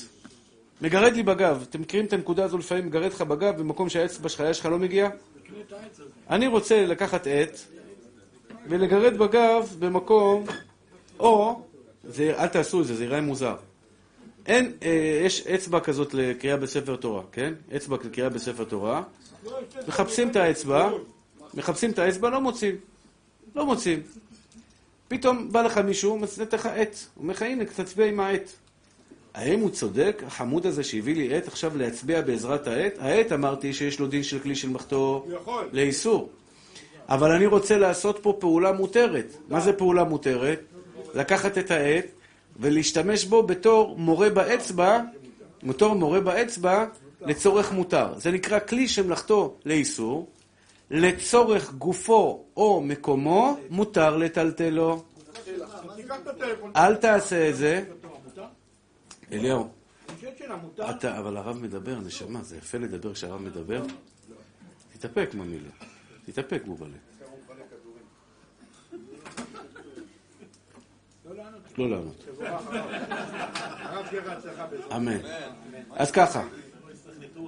מגרד 0.82 1.14
לי 1.14 1.24
בגב. 1.24 1.66
אתם 1.70 1.82
מכירים 1.82 2.06
את 2.06 2.14
הנקודה 2.14 2.44
הזו 2.44 2.58
לפעמים 2.58 2.86
מגרד 2.86 3.12
לך 3.12 3.22
בגב 3.22 3.58
במקום 3.58 3.90
שהאצבע 3.90 4.30
שלך, 4.30 4.56
שלך 4.56 4.66
לא 4.66 4.80
מגיע? 4.80 5.10
אני 6.30 6.48
רוצה 6.48 6.86
לקחת 6.86 7.28
עט 7.28 7.60
ולגרד 8.68 9.18
בגב 9.18 9.76
במקום, 9.80 10.46
או, 11.20 11.62
זה, 12.04 12.34
אל 12.38 12.48
תעשו 12.48 12.82
את 12.82 12.88
זה, 12.88 12.96
זה 12.96 13.04
ייראה 13.04 13.22
מוזר. 13.22 13.56
אין, 14.46 14.74
אה, 14.84 15.22
יש 15.26 15.48
אצבע 15.48 15.80
כזאת 15.80 16.14
לקריאה 16.14 16.58
בספר 16.58 16.96
תורה, 16.96 17.24
כן? 17.32 17.54
אצבע 17.76 17.98
לקריאה 18.06 18.30
בספר 18.30 18.64
תורה. 18.64 19.04
מחפשים 19.88 20.30
את 20.30 20.36
האצבע, 20.36 20.92
מחפשים 21.54 21.92
את 21.92 22.00
האצבע, 22.00 22.30
לא 22.30 22.42
מוצאים. 22.42 22.76
לא 23.56 23.66
מוצאים. 23.66 24.02
פתאום 25.08 25.52
בא 25.52 25.62
לך 25.62 25.78
מישהו, 25.78 26.18
נותן 26.18 26.58
לך 26.58 26.66
עט. 26.66 26.98
אומר 27.18 27.34
לך, 27.34 27.42
הנה, 27.42 27.66
תצביע 27.66 28.06
עם 28.06 28.20
העט. 28.20 28.52
האם 29.34 29.60
הוא 29.60 29.70
צודק, 29.70 30.24
החמוד 30.28 30.66
הזה 30.66 30.84
שהביא 30.84 31.16
לי 31.16 31.36
עט 31.38 31.48
עכשיו 31.48 31.78
להצביע 31.78 32.22
בעזרת 32.22 32.68
העט? 32.68 32.94
העט 33.00 33.32
אמרתי 33.32 33.74
שיש 33.74 34.00
לו 34.00 34.08
דין 34.08 34.24
של 34.24 34.40
כלי 34.40 34.56
של 34.56 34.70
מחתו. 34.70 35.26
לאיסור. 35.72 36.30
אבל 37.10 37.32
אני 37.32 37.46
רוצה 37.46 37.78
לעשות 37.78 38.20
פה 38.22 38.38
פעולה 38.40 38.72
מותרת. 38.72 39.38
מה 39.50 39.60
זה 39.60 39.74
פעולה 39.74 40.04
מותרת? 40.04 40.60
לקחת 41.14 41.58
את 41.58 41.72
העט 41.72 42.06
ולהשתמש 42.60 43.26
בו 43.26 43.44
בתור 43.44 43.96
מורה 43.98 44.30
באצבע, 44.30 45.00
בתור 45.64 45.94
מורה 45.94 46.20
באצבע 46.20 46.86
לצורך 47.22 47.72
מותר. 47.72 48.14
זה 48.18 48.32
נקרא 48.32 48.60
כלי 48.60 48.88
שמלאכתו 48.88 49.56
לאיסור, 49.66 50.28
לצורך 50.92 51.74
גופו 51.74 52.44
או 52.58 52.82
מקומו 52.82 53.58
מותר 53.70 54.18
לטלטלו. 54.18 55.04
אל 56.76 56.96
תעשה 56.96 57.50
את 57.50 57.56
זה. 57.56 57.84
אליהו? 59.32 59.70
אתה, 60.90 61.20
אבל 61.20 61.38
הרב 61.38 61.58
מדבר, 61.62 62.00
נשמה, 62.00 62.44
זה 62.44 62.58
יפה 62.58 62.78
לדבר 62.78 63.14
כשהרב 63.14 63.42
מדבר. 63.42 63.84
תתאפק, 64.94 65.30
ממילה. 65.34 65.70
תתאפק, 66.26 66.62
בובלה. 66.66 66.98
לא 71.78 71.90
לענות. 71.90 72.26
לא. 72.38 72.58
אמן. 74.96 75.18
אז 75.92 76.12
ככה. 76.12 76.44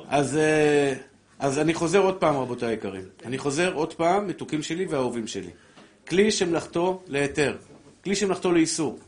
אז, 0.08 0.38
אה, 0.38 0.94
אז 1.40 1.60
אני 1.60 1.74
חוזר 1.74 2.00
עוד 2.00 2.18
פעם, 2.18 2.36
רבותיי 2.36 2.70
היקרים. 2.70 3.06
אני 3.26 3.38
חוזר 3.38 3.74
עוד 3.74 3.94
פעם, 3.94 4.28
מתוקים 4.28 4.64
שלי 4.64 4.86
ואהובים 4.86 5.28
שלי. 5.28 5.50
כלי 6.08 6.32
שמלאכתו 6.32 7.04
להיתר. 7.08 7.58
כלי 8.04 8.16
שמלאכתו 8.16 8.52
לאיסור. 8.52 9.00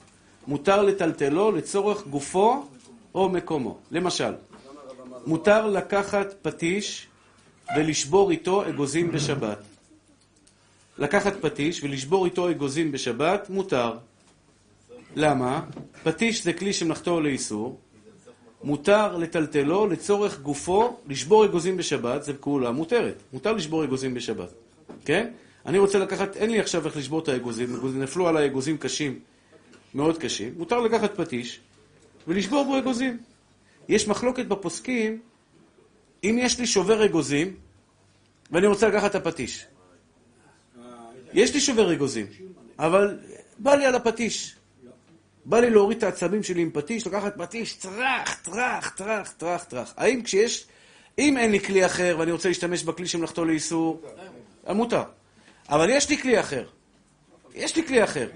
מותר 0.48 0.82
לטלטלו 0.82 1.52
לצורך 1.52 2.08
גופו 2.08 2.66
או 3.16 3.30
מקומו. 3.30 3.78
למשל, 3.92 4.34
מותר 5.26 5.68
לקחת 5.68 6.34
פטיש 6.42 7.08
ולשבור 7.78 8.32
איתו 8.32 8.70
אגוזים 8.70 9.12
בשבת. 9.12 9.58
לקחת 10.98 11.34
פטיש 11.42 11.84
ולשבור 11.84 12.26
איתו 12.26 12.50
אגוזים 12.50 12.92
בשבת, 12.92 13.50
מותר. 13.50 13.94
למה? 15.16 15.62
פטיש 16.04 16.44
זה 16.44 16.54
כלי 16.54 16.74
שמלאכתו 16.74 17.22
לאיסור. 17.22 17.80
מותר 18.64 19.18
לטלטלו 19.18 19.88
לצורך 19.88 20.40
גופו, 20.42 20.98
לשבור 21.08 21.46
אגוזים 21.46 21.78
בשבת, 21.78 22.24
זה 22.24 22.34
פעולה 22.34 22.72
מותרת. 22.72 23.16
מותר 23.34 23.52
לשבור 23.54 23.84
אגוזים 23.84 24.14
בשבת, 24.14 24.50
כן? 25.06 25.32
אני 25.66 25.78
רוצה 25.78 26.00
לקחת, 26.00 26.38
אין 26.38 26.50
לי 26.52 26.60
עכשיו 26.60 26.86
איך 26.86 26.98
לשבור 26.98 27.20
את 27.20 27.28
האגוזים, 27.28 27.76
אגוזים- 27.76 28.02
נפלו 28.02 28.28
עליי 28.28 28.46
אגוזים 28.46 28.78
קשים, 28.78 29.20
מאוד 29.94 30.18
קשים. 30.18 30.54
מותר 30.58 30.80
לקחת 30.80 31.18
פטיש 31.18 31.60
ולשבור 32.28 32.64
בו 32.64 32.78
אגוזים. 32.78 33.18
יש 33.90 34.08
מחלוקת 34.08 34.46
בפוסקים, 34.46 35.22
אם 36.24 36.38
יש 36.42 36.60
לי 36.60 36.68
שובר 36.68 37.06
אגוזים, 37.06 37.56
ואני 38.52 38.68
רוצה 38.68 38.88
לקחת 38.88 39.12
את 39.12 39.16
הפטיש. 39.16 39.66
יש 41.34 41.54
לי 41.54 41.60
שובר 41.60 41.94
אגוזים, 41.94 42.26
אבל 42.80 43.20
בא 43.58 43.76
לי 43.76 43.86
על 43.86 43.96
הפטיש. 43.96 44.56
בא 45.46 45.60
לי 45.60 45.70
להוריד 45.70 45.98
את 45.98 46.04
העצבים 46.04 46.44
שלי 46.44 46.62
עם 46.62 46.70
פטיש, 46.74 47.08
לקחת 47.08 47.38
פטיש, 47.38 47.74
טראח, 47.74 48.40
טראח, 48.44 48.90
טראח, 48.90 49.32
טראח, 49.32 49.64
טראח. 49.64 49.94
האם 49.98 50.22
כשיש, 50.24 50.68
אם 51.20 51.38
אין 51.38 51.52
לי 51.52 51.60
כלי 51.60 51.86
אחר 51.86 52.16
ואני 52.20 52.32
רוצה 52.32 52.48
להשתמש 52.48 52.84
בכלי 52.84 53.08
שמלאכתו 53.08 53.46
לאיסור, 53.46 54.02
אה, 54.68 54.74
מותר. 54.74 55.04
אבל 55.70 55.90
יש 55.90 56.10
לי 56.10 56.18
כלי 56.18 56.40
אחר. 56.40 56.66
יש 57.56 57.76
לי 57.76 57.88
כלי 57.88 58.04
אחר. 58.04 58.28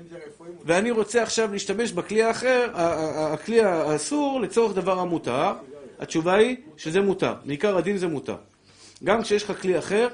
ואני 0.66 0.92
רוצה 0.92 1.24
עכשיו 1.24 1.52
להשתמש 1.52 1.92
בכלי 1.92 2.24
האחר, 2.24 2.70
הכלי 3.34 3.62
האסור, 3.62 4.42
לצורך 4.42 4.76
דבר 4.76 5.00
המותר. 5.00 5.54
התשובה 6.00 6.34
היא 6.34 6.56
שזה 6.78 7.02
מותר. 7.02 7.34
מעיקר 7.46 7.78
הדין 7.78 7.98
זה 7.98 8.08
מותר. 8.08 8.36
גם 9.04 9.22
כשיש 9.22 9.44
לך 9.44 9.62
כלי 9.62 9.80
אחר, 9.80 10.08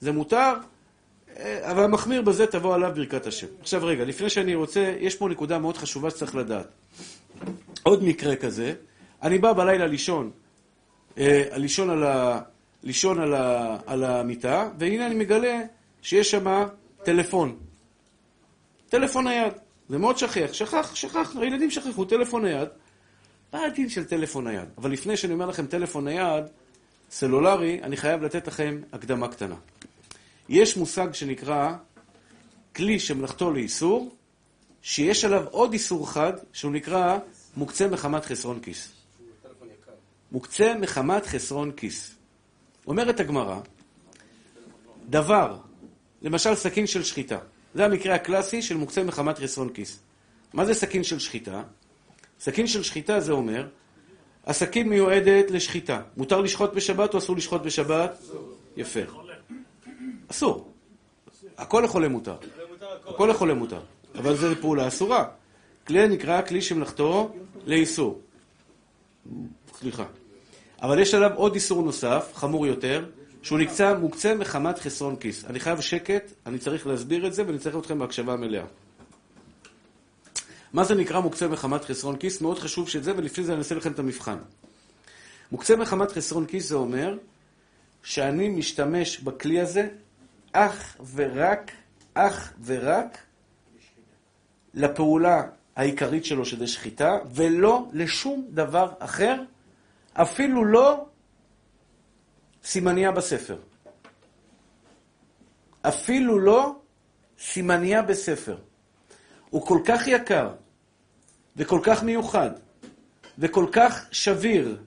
זה 0.00 0.12
מותר, 0.12 0.52
אה, 1.38 1.70
אבל 1.70 1.84
המחמיר 1.84 2.22
בזה 2.22 2.46
תבוא 2.46 2.74
עליו 2.74 2.92
ברכת 2.94 3.26
השם. 3.26 3.46
עכשיו 3.60 3.84
רגע, 3.84 4.04
לפני 4.04 4.30
שאני 4.30 4.54
רוצה, 4.54 4.94
יש 5.00 5.16
פה 5.16 5.28
נקודה 5.28 5.58
מאוד 5.58 5.76
חשובה 5.76 6.10
שצריך 6.10 6.34
לדעת. 6.34 6.66
עוד 7.82 8.04
מקרה 8.04 8.36
כזה, 8.36 8.72
אני 9.22 9.38
בא 9.38 9.52
בלילה 9.52 9.86
לישון, 9.86 10.30
אה, 11.18 11.42
לישון 11.56 11.90
על, 11.90 12.04
ה, 12.04 12.40
לישון 12.82 13.20
על, 13.20 13.34
ה, 13.34 13.76
על 13.86 14.04
המיטה, 14.04 14.68
והנה 14.78 15.06
אני 15.06 15.14
מגלה 15.14 15.60
שיש 16.02 16.30
שם 16.30 16.64
טלפון. 17.04 17.56
טלפון 18.90 19.28
נייד. 19.28 19.52
זה 19.88 19.98
מאוד 19.98 20.18
שכיח. 20.18 20.52
שכח, 20.52 20.94
שכח, 20.94 21.36
הילדים 21.36 21.70
שכחו, 21.70 22.04
טלפון 22.04 22.44
נייד. 22.44 22.68
מה 23.52 23.64
הדין 23.64 23.88
של 23.88 24.04
טלפון 24.04 24.48
נייד? 24.48 24.68
אבל 24.78 24.90
לפני 24.90 25.16
שאני 25.16 25.32
אומר 25.32 25.46
לכם 25.46 25.66
טלפון 25.66 26.04
נייד, 26.08 26.44
סלולרי, 27.10 27.80
אני 27.82 27.96
חייב 27.96 28.22
לתת 28.22 28.48
לכם 28.48 28.80
הקדמה 28.92 29.28
קטנה. 29.28 29.54
יש 30.48 30.76
מושג 30.76 31.14
שנקרא 31.14 31.72
כלי 32.76 32.98
שמלאכתו 32.98 33.50
לאיסור, 33.50 34.14
שיש 34.82 35.24
עליו 35.24 35.44
עוד 35.50 35.72
איסור 35.72 36.04
אחד, 36.04 36.32
שהוא 36.52 36.72
נקרא 36.72 37.18
מוקצה 37.56 37.88
מחמת 37.88 38.24
חסרון 38.24 38.60
כיס. 38.60 38.88
מוקצה 40.32 40.74
מחמת 40.80 41.26
חסרון 41.26 41.72
כיס. 41.72 42.14
אומרת 42.86 43.20
הגמרא, 43.20 43.60
דבר, 45.08 45.56
למשל 46.22 46.54
סכין 46.54 46.86
של 46.86 47.04
שחיטה, 47.04 47.38
זה 47.74 47.84
המקרה 47.84 48.14
הקלאסי 48.14 48.62
של 48.62 48.76
מוקצה 48.76 49.04
מחמת 49.04 49.38
חסרון 49.38 49.68
כיס. 49.68 50.00
מה 50.52 50.64
זה 50.64 50.74
סכין 50.74 51.04
של 51.04 51.18
שחיטה? 51.18 51.62
סכין 52.40 52.66
של 52.66 52.82
שחיטה 52.82 53.20
זה 53.20 53.32
אומר, 53.32 53.66
הסכין 54.46 54.88
מיועדת 54.88 55.50
לשחיטה. 55.50 56.02
מותר 56.16 56.40
לשחוט 56.40 56.72
בשבת 56.72 57.14
או 57.14 57.18
אסור 57.18 57.36
לשחוט 57.36 57.62
בשבת? 57.62 58.18
יפה. 58.76 59.00
אסור. 60.30 60.72
הכל 61.58 61.82
לחולה 61.84 62.08
מותר. 62.08 62.36
הכל 63.06 63.26
לחולה 63.30 63.54
מותר. 63.54 63.80
אבל 64.14 64.36
זו 64.36 64.46
פעולה 64.60 64.88
אסורה. 64.88 65.24
כלי 65.86 66.08
נקרא 66.08 66.42
כלי 66.42 66.62
שמלאכתו 66.62 67.32
לאיסור. 67.66 68.20
סליחה. 69.78 70.04
אבל 70.82 70.98
יש 70.98 71.14
עליו 71.14 71.30
עוד 71.34 71.54
איסור 71.54 71.82
נוסף, 71.82 72.30
חמור 72.34 72.66
יותר, 72.66 73.04
שהוא 73.42 73.58
נקצה, 73.58 73.94
מוקצה 73.94 74.34
מחמת 74.34 74.78
חסרון 74.78 75.16
כיס. 75.16 75.44
אני 75.44 75.60
חייב 75.60 75.80
שקט, 75.80 76.32
אני 76.46 76.58
צריך 76.58 76.86
להסביר 76.86 77.26
את 77.26 77.34
זה, 77.34 77.46
ואני 77.46 77.58
צריך 77.58 77.76
אתכם 77.76 77.98
בהקשבה 77.98 78.36
מלאה. 78.36 78.64
מה 80.72 80.84
זה 80.84 80.94
נקרא 80.94 81.20
מוקצה 81.20 81.48
מחמת 81.48 81.84
חסרון 81.84 82.16
כיס? 82.16 82.40
מאוד 82.40 82.58
חשוב 82.58 82.88
שזה, 82.88 83.12
ולפני 83.16 83.44
זה 83.44 83.52
אני 83.52 83.58
אעשה 83.58 83.74
לכם 83.74 83.92
את 83.92 83.98
המבחן. 83.98 84.38
מוקצה 85.52 85.76
מחמת 85.76 86.12
חסרון 86.12 86.46
כיס 86.46 86.68
זה 86.68 86.74
אומר 86.74 87.18
שאני 88.02 88.48
משתמש 88.48 89.20
בכלי 89.20 89.60
הזה 89.60 89.88
אך 90.52 90.96
ורק, 91.14 91.70
אך 92.14 92.52
ורק 92.64 93.18
לפעולה 94.74 95.42
העיקרית 95.76 96.24
שלו, 96.24 96.44
שזה 96.44 96.66
שחיטה, 96.66 97.18
ולא 97.34 97.86
לשום 97.92 98.46
דבר 98.50 98.92
אחר, 98.98 99.42
אפילו 100.12 100.64
לא 100.64 101.06
סימניה 102.64 103.12
בספר. 103.12 103.56
אפילו 105.82 106.38
לא 106.38 106.74
סימניה 107.38 108.02
בספר. 108.02 108.56
הוא 109.50 109.66
כל 109.66 109.78
כך 109.84 110.06
יקר, 110.06 110.50
וכל 111.56 111.80
כך 111.82 112.02
מיוחד, 112.02 112.50
וכל 113.38 113.66
כך 113.72 114.06
שביר, 114.12 114.78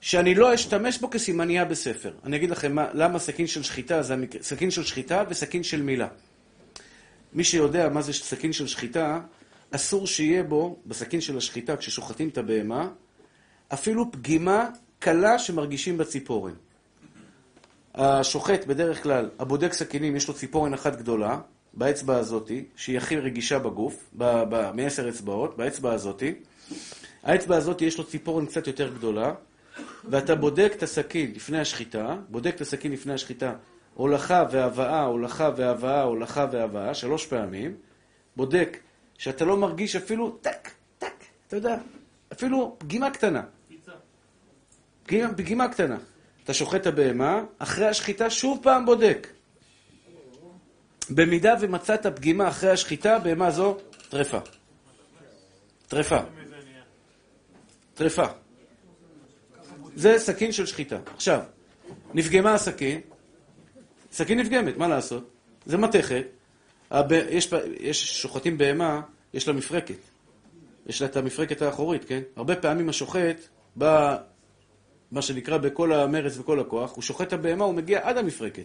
שאני 0.00 0.34
לא 0.34 0.54
אשתמש 0.54 0.98
בו 0.98 1.10
כסימניה 1.10 1.64
בספר. 1.64 2.14
אני 2.24 2.36
אגיד 2.36 2.50
לכם 2.50 2.74
מה, 2.74 2.86
למה 2.92 3.18
סכין 3.18 3.46
של 3.46 3.62
שחיטה 3.62 4.02
זה 4.02 4.14
המקרה, 4.14 4.42
סכין 4.42 4.70
של 4.70 4.84
שחיטה 4.84 5.24
וסכין 5.28 5.62
של 5.62 5.82
מילה. 5.82 6.08
מי 7.32 7.44
שיודע 7.44 7.88
מה 7.88 8.02
זה 8.02 8.12
סכין 8.12 8.52
של 8.52 8.66
שחיטה, 8.66 9.20
אסור 9.70 10.06
שיהיה 10.06 10.42
בו, 10.42 10.78
בסכין 10.86 11.20
של 11.20 11.36
השחיטה, 11.36 11.76
כששוחטים 11.76 12.28
את 12.28 12.38
הבהמה, 12.38 12.88
אפילו 13.72 14.12
פגימה 14.12 14.68
קלה 15.04 15.38
שמרגישים 15.38 15.98
בציפורן. 15.98 16.52
השוחט 17.94 18.64
בדרך 18.66 19.02
כלל, 19.02 19.30
הבודק 19.38 19.72
סכינים, 19.72 20.16
יש 20.16 20.28
לו 20.28 20.34
ציפורן 20.34 20.74
אחת 20.74 20.96
גדולה, 20.96 21.40
באצבע 21.74 22.16
הזאתי, 22.16 22.64
שהיא 22.76 22.98
הכי 22.98 23.16
רגישה 23.16 23.58
בגוף, 23.58 24.10
מעשר 24.74 25.08
אצבעות, 25.08 25.56
באצבע 25.56 25.92
הזאתי. 25.92 26.34
האצבע 27.22 27.56
הזאתי 27.56 27.84
יש 27.84 27.98
לו 27.98 28.04
ציפורן 28.04 28.46
קצת 28.46 28.66
יותר 28.66 28.94
גדולה, 28.94 29.34
ואתה 30.04 30.34
בודק 30.34 30.72
את 30.76 30.82
הסכין 30.82 31.32
לפני 31.34 31.58
השחיטה, 31.58 32.16
בודק 32.28 32.52
את 32.54 32.60
הסכין 32.60 32.92
לפני 32.92 33.12
השחיטה, 33.12 33.54
הולכה 33.94 34.44
והבאה, 34.50 35.04
הולכה 35.04 35.50
והבאה, 35.56 36.02
הולכה 36.02 36.46
והבאה, 36.52 36.94
שלוש 36.94 37.26
פעמים, 37.26 37.74
בודק 38.36 38.78
שאתה 39.18 39.44
לא 39.44 39.56
מרגיש 39.56 39.96
אפילו 39.96 40.30
טק, 40.30 40.70
טק, 40.98 41.24
אתה 41.46 41.56
יודע, 41.56 41.76
אפילו 42.32 42.76
פגימה 42.78 43.10
קטנה. 43.10 43.42
פגימה, 45.04 45.34
פגימה 45.34 45.68
קטנה. 45.68 45.96
אתה 46.44 46.54
שוחט 46.54 46.80
את 46.80 46.86
הבהמה, 46.86 47.42
אחרי 47.58 47.86
השחיטה 47.86 48.30
שוב 48.30 48.58
פעם 48.62 48.86
בודק. 48.86 49.28
במידה 51.10 51.54
ומצאת 51.60 52.06
פגימה 52.06 52.48
אחרי 52.48 52.70
השחיטה, 52.70 53.18
בהמה 53.18 53.50
זו 53.50 53.76
טרפה. 54.08 54.38
טרפה. 55.88 56.18
טרפה. 57.94 58.26
זה 59.96 60.14
סכין 60.18 60.52
של 60.52 60.66
שחיטה. 60.66 60.98
עכשיו, 61.14 61.40
נפגמה 62.14 62.54
הסכין, 62.54 63.00
סכין 64.12 64.40
נפגמת, 64.40 64.76
מה 64.76 64.88
לעשות? 64.88 65.30
זה 65.66 65.76
מתכת. 65.76 66.26
הב... 66.90 67.12
יש, 67.12 67.52
יש 67.80 68.22
שוחטים 68.22 68.58
בהמה, 68.58 69.00
יש 69.34 69.48
לה 69.48 69.54
מפרקת. 69.54 69.98
יש 70.86 71.02
לה 71.02 71.08
את 71.08 71.16
המפרקת 71.16 71.62
האחורית, 71.62 72.04
כן? 72.04 72.20
הרבה 72.36 72.56
פעמים 72.56 72.88
השוחט 72.88 73.36
בא, 73.76 74.16
מה 75.14 75.22
שנקרא, 75.22 75.58
בכל 75.58 75.92
המרץ 75.92 76.38
וכל 76.38 76.60
הכוח, 76.60 76.94
הוא 76.94 77.02
שוחט 77.02 77.28
את 77.28 77.32
הבהמה, 77.32 77.64
הוא 77.64 77.74
מגיע 77.74 78.00
עד 78.02 78.18
המפרקת. 78.18 78.64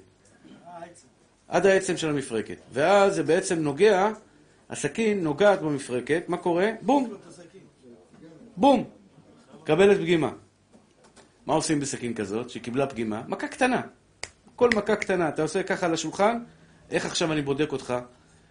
עד 1.47 1.65
העצם 1.65 1.97
של 1.97 2.09
המפרקת. 2.09 2.57
ואז 2.71 3.15
זה 3.15 3.23
בעצם 3.23 3.59
נוגע, 3.59 4.11
הסכין 4.69 5.23
נוגעת 5.23 5.61
במפרקת, 5.61 6.23
מה 6.27 6.37
קורה? 6.37 6.71
בום! 6.81 7.13
בום! 8.57 8.89
קבלת 9.63 9.97
פגימה. 9.97 10.31
מה 11.45 11.53
עושים 11.53 11.79
בסכין 11.79 12.13
כזאת, 12.13 12.49
שקיבלה 12.49 12.87
פגימה? 12.87 13.21
מכה 13.27 13.47
קטנה. 13.47 13.81
כל 14.55 14.69
מכה 14.75 14.95
קטנה. 14.95 15.29
אתה 15.29 15.41
עושה 15.41 15.63
ככה 15.63 15.85
על 15.85 15.93
השולחן, 15.93 16.43
איך 16.89 17.05
עכשיו 17.05 17.33
אני 17.33 17.41
בודק 17.41 17.71
אותך? 17.71 17.93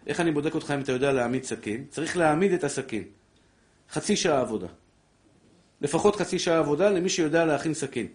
איך 0.06 0.20
אני 0.20 0.32
בודק 0.32 0.54
אותך 0.54 0.70
אם 0.74 0.80
אתה 0.80 0.92
יודע 0.92 1.12
להעמיד 1.12 1.44
סכין? 1.44 1.84
צריך 1.90 2.16
להעמיד 2.16 2.52
את 2.52 2.64
הסכין. 2.64 3.04
חצי 3.90 4.16
שעה 4.16 4.40
עבודה. 4.40 4.66
לפחות 5.80 6.16
חצי 6.16 6.38
שעה 6.38 6.58
עבודה 6.58 6.90
למי 6.90 7.08
שיודע 7.08 7.44
להכין 7.44 7.74
סכין. 7.74 8.06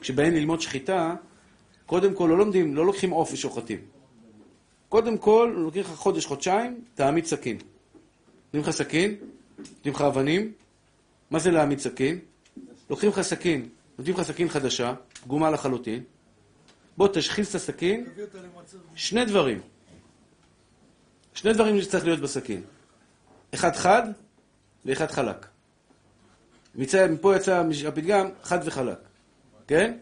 כשבאים 0.00 0.34
ללמוד 0.34 0.60
שחיטה, 0.60 1.14
קודם 1.86 2.14
כל 2.14 2.26
לא 2.30 2.38
לומדים, 2.38 2.76
לא 2.76 2.86
לוקחים 2.86 3.10
עוף 3.10 3.32
ושוחטים. 3.32 3.78
קודם 4.88 5.18
כל, 5.18 5.54
לוקחים 5.56 5.82
לך 5.82 5.88
חודש, 5.88 6.26
חודשיים, 6.26 6.84
תעמיד 6.94 7.24
סכין. 7.24 7.58
נותנים 8.44 8.62
לך 8.62 8.70
סכין, 8.70 9.14
נותנים 9.58 9.94
לך 9.94 10.00
אבנים. 10.00 10.52
מה 11.30 11.38
זה 11.38 11.50
להעמיד 11.50 11.78
סכין? 11.78 12.18
לוקחים 12.90 13.10
לך 13.10 13.20
סכין, 13.20 13.68
נותנים 13.98 14.16
לך 14.16 14.22
סכין 14.22 14.48
חדשה, 14.48 14.94
פגומה 15.24 15.50
לחלוטין. 15.50 16.02
בוא 16.96 17.08
תשחיז 17.12 17.48
את 17.48 17.54
הסכין. 17.54 18.06
שני 18.94 19.24
דברים. 19.24 19.60
שני 21.34 21.52
דברים 21.52 21.82
שצריך 21.82 22.04
להיות 22.04 22.20
בסכין. 22.20 22.62
אחד 23.54 23.76
חד 23.76 24.02
ואחד 24.84 25.10
חלק. 25.10 25.46
מצא, 26.76 27.06
מפה 27.10 27.36
יצא 27.36 27.62
הפתגם 27.88 28.28
חד 28.42 28.58
וחלק. 28.64 28.98
כן? 29.66 29.94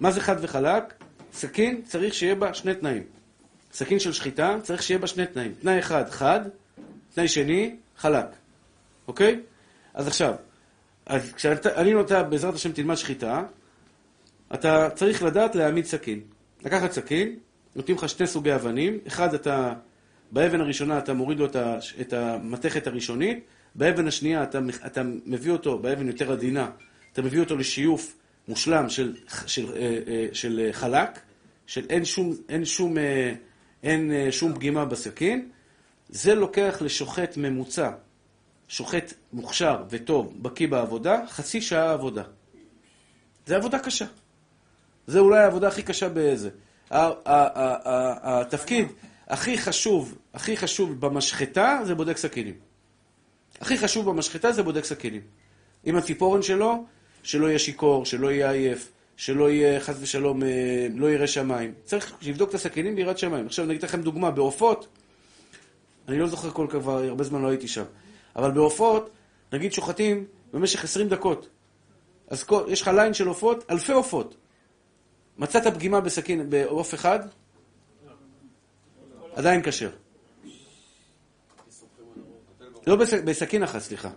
מה 0.00 0.10
זה 0.10 0.20
חד 0.20 0.36
וחלק? 0.40 0.94
סכין 1.32 1.82
צריך 1.82 2.14
שיהיה 2.14 2.34
בה 2.34 2.54
שני 2.54 2.74
תנאים. 2.74 3.02
סכין 3.72 3.98
של 3.98 4.12
שחיטה 4.12 4.56
צריך 4.62 4.82
שיהיה 4.82 4.98
בה 4.98 5.06
שני 5.06 5.26
תנאים. 5.26 5.54
תנאי 5.60 5.78
אחד, 5.78 6.10
חד, 6.10 6.40
תנאי 7.14 7.28
שני, 7.28 7.76
חלק. 7.96 8.26
אוקיי? 9.08 9.40
אז 9.94 10.06
עכשיו, 10.06 10.34
אז 11.06 11.32
כשאני 11.32 11.94
נוטה, 11.94 12.22
בעזרת 12.22 12.54
השם 12.54 12.72
תלמד 12.72 12.94
שחיטה, 12.94 13.42
אתה 14.54 14.90
צריך 14.94 15.22
לדעת 15.22 15.54
להעמיד 15.54 15.84
סכין. 15.84 16.20
לקחת 16.64 16.92
סכין, 16.92 17.36
נותנים 17.76 17.96
לך 17.96 18.08
שני 18.08 18.26
סוגי 18.26 18.54
אבנים, 18.54 18.98
אחד 19.06 19.34
אתה, 19.34 19.72
באבן 20.30 20.60
הראשונה 20.60 20.98
אתה 20.98 21.12
מוריד 21.12 21.38
לו 21.38 21.46
את 22.00 22.12
המתכת 22.12 22.86
הראשונית, 22.86 23.44
באבן 23.76 24.08
השנייה 24.08 24.42
אתה, 24.42 24.58
אתה 24.86 25.02
מביא 25.26 25.52
אותו, 25.52 25.78
באבן 25.78 26.06
יותר 26.06 26.32
עדינה, 26.32 26.70
אתה 27.12 27.22
מביא 27.22 27.40
אותו 27.40 27.56
לשיוף 27.56 28.16
מושלם 28.48 28.88
של, 28.88 29.16
של, 29.28 29.46
של, 29.46 29.72
אה, 29.76 29.98
אה, 30.08 30.26
של 30.32 30.68
חלק, 30.72 31.18
של 31.66 31.86
אין 31.90 32.04
שום, 32.04 32.32
אין 32.48 32.64
שום, 32.64 32.98
אה, 32.98 33.32
אין 33.82 34.12
שום 34.30 34.54
פגימה 34.54 34.84
בסכין, 34.84 35.48
זה 36.08 36.34
לוקח 36.34 36.78
לשוחט 36.80 37.36
ממוצע 37.36 37.90
שוחט 38.68 39.12
מוכשר 39.32 39.82
וטוב, 39.90 40.42
בקיא 40.42 40.68
בעבודה, 40.68 41.22
חצי 41.28 41.60
שעה 41.60 41.92
עבודה. 41.92 42.22
זה 43.46 43.56
עבודה 43.56 43.78
קשה. 43.78 44.06
זה 45.06 45.18
אולי 45.18 45.38
העבודה 45.38 45.68
הכי 45.68 45.82
קשה 45.82 46.08
באיזה. 46.08 46.50
התפקיד 46.90 48.86
הכי 49.28 49.58
חשוב, 49.58 50.18
הכי 50.34 50.56
חשוב 50.56 51.00
במשחטה 51.00 51.80
זה 51.84 51.94
בודק 51.94 52.16
סכינים. 52.16 52.65
הכי 53.60 53.78
חשוב 53.78 54.10
במשחטה 54.10 54.52
זה 54.52 54.62
בודק 54.62 54.84
סכינים. 54.84 55.22
עם 55.84 55.96
הציפורן 55.96 56.42
שלו, 56.42 56.84
שלא 57.22 57.46
יהיה 57.46 57.58
שיכור, 57.58 58.04
שלא 58.04 58.32
יהיה 58.32 58.50
עייף, 58.50 58.92
שלא 59.16 59.50
יהיה 59.50 59.80
חס 59.80 59.96
ושלום, 60.00 60.42
לא 60.94 61.10
יראה 61.10 61.26
שמיים. 61.26 61.74
צריך 61.84 62.14
לבדוק 62.22 62.48
את 62.48 62.54
הסכינים 62.54 62.96
ביראת 62.96 63.18
שמיים. 63.18 63.46
עכשיו 63.46 63.64
אני 63.64 63.72
אגיד 63.72 63.82
לכם 63.82 64.02
דוגמה, 64.02 64.30
בעופות, 64.30 64.86
אני 66.08 66.18
לא 66.18 66.26
זוכר 66.26 66.50
כל 66.50 66.66
כבר, 66.70 67.04
הרבה 67.04 67.24
זמן 67.24 67.42
לא 67.42 67.48
הייתי 67.48 67.68
שם. 67.68 67.84
אבל 68.36 68.50
בעופות, 68.50 69.10
נגיד 69.52 69.72
שוחטים 69.72 70.24
במשך 70.52 70.84
20 70.84 71.08
דקות. 71.08 71.48
אז 72.28 72.42
כל, 72.44 72.64
יש 72.68 72.82
לך 72.82 72.88
line 72.88 73.14
של 73.14 73.28
עופות, 73.28 73.64
אלפי 73.70 73.92
עופות. 73.92 74.36
מצאת 75.38 75.74
פגימה 75.74 76.00
בסכין, 76.00 76.50
בעוף 76.50 76.94
אחד, 76.94 77.20
עדיין 79.34 79.62
כשר. 79.64 79.90
לא 82.86 82.96
בס- 82.96 83.14
בסכין 83.24 83.62
אחת, 83.62 83.78
סליחה. 83.80 84.10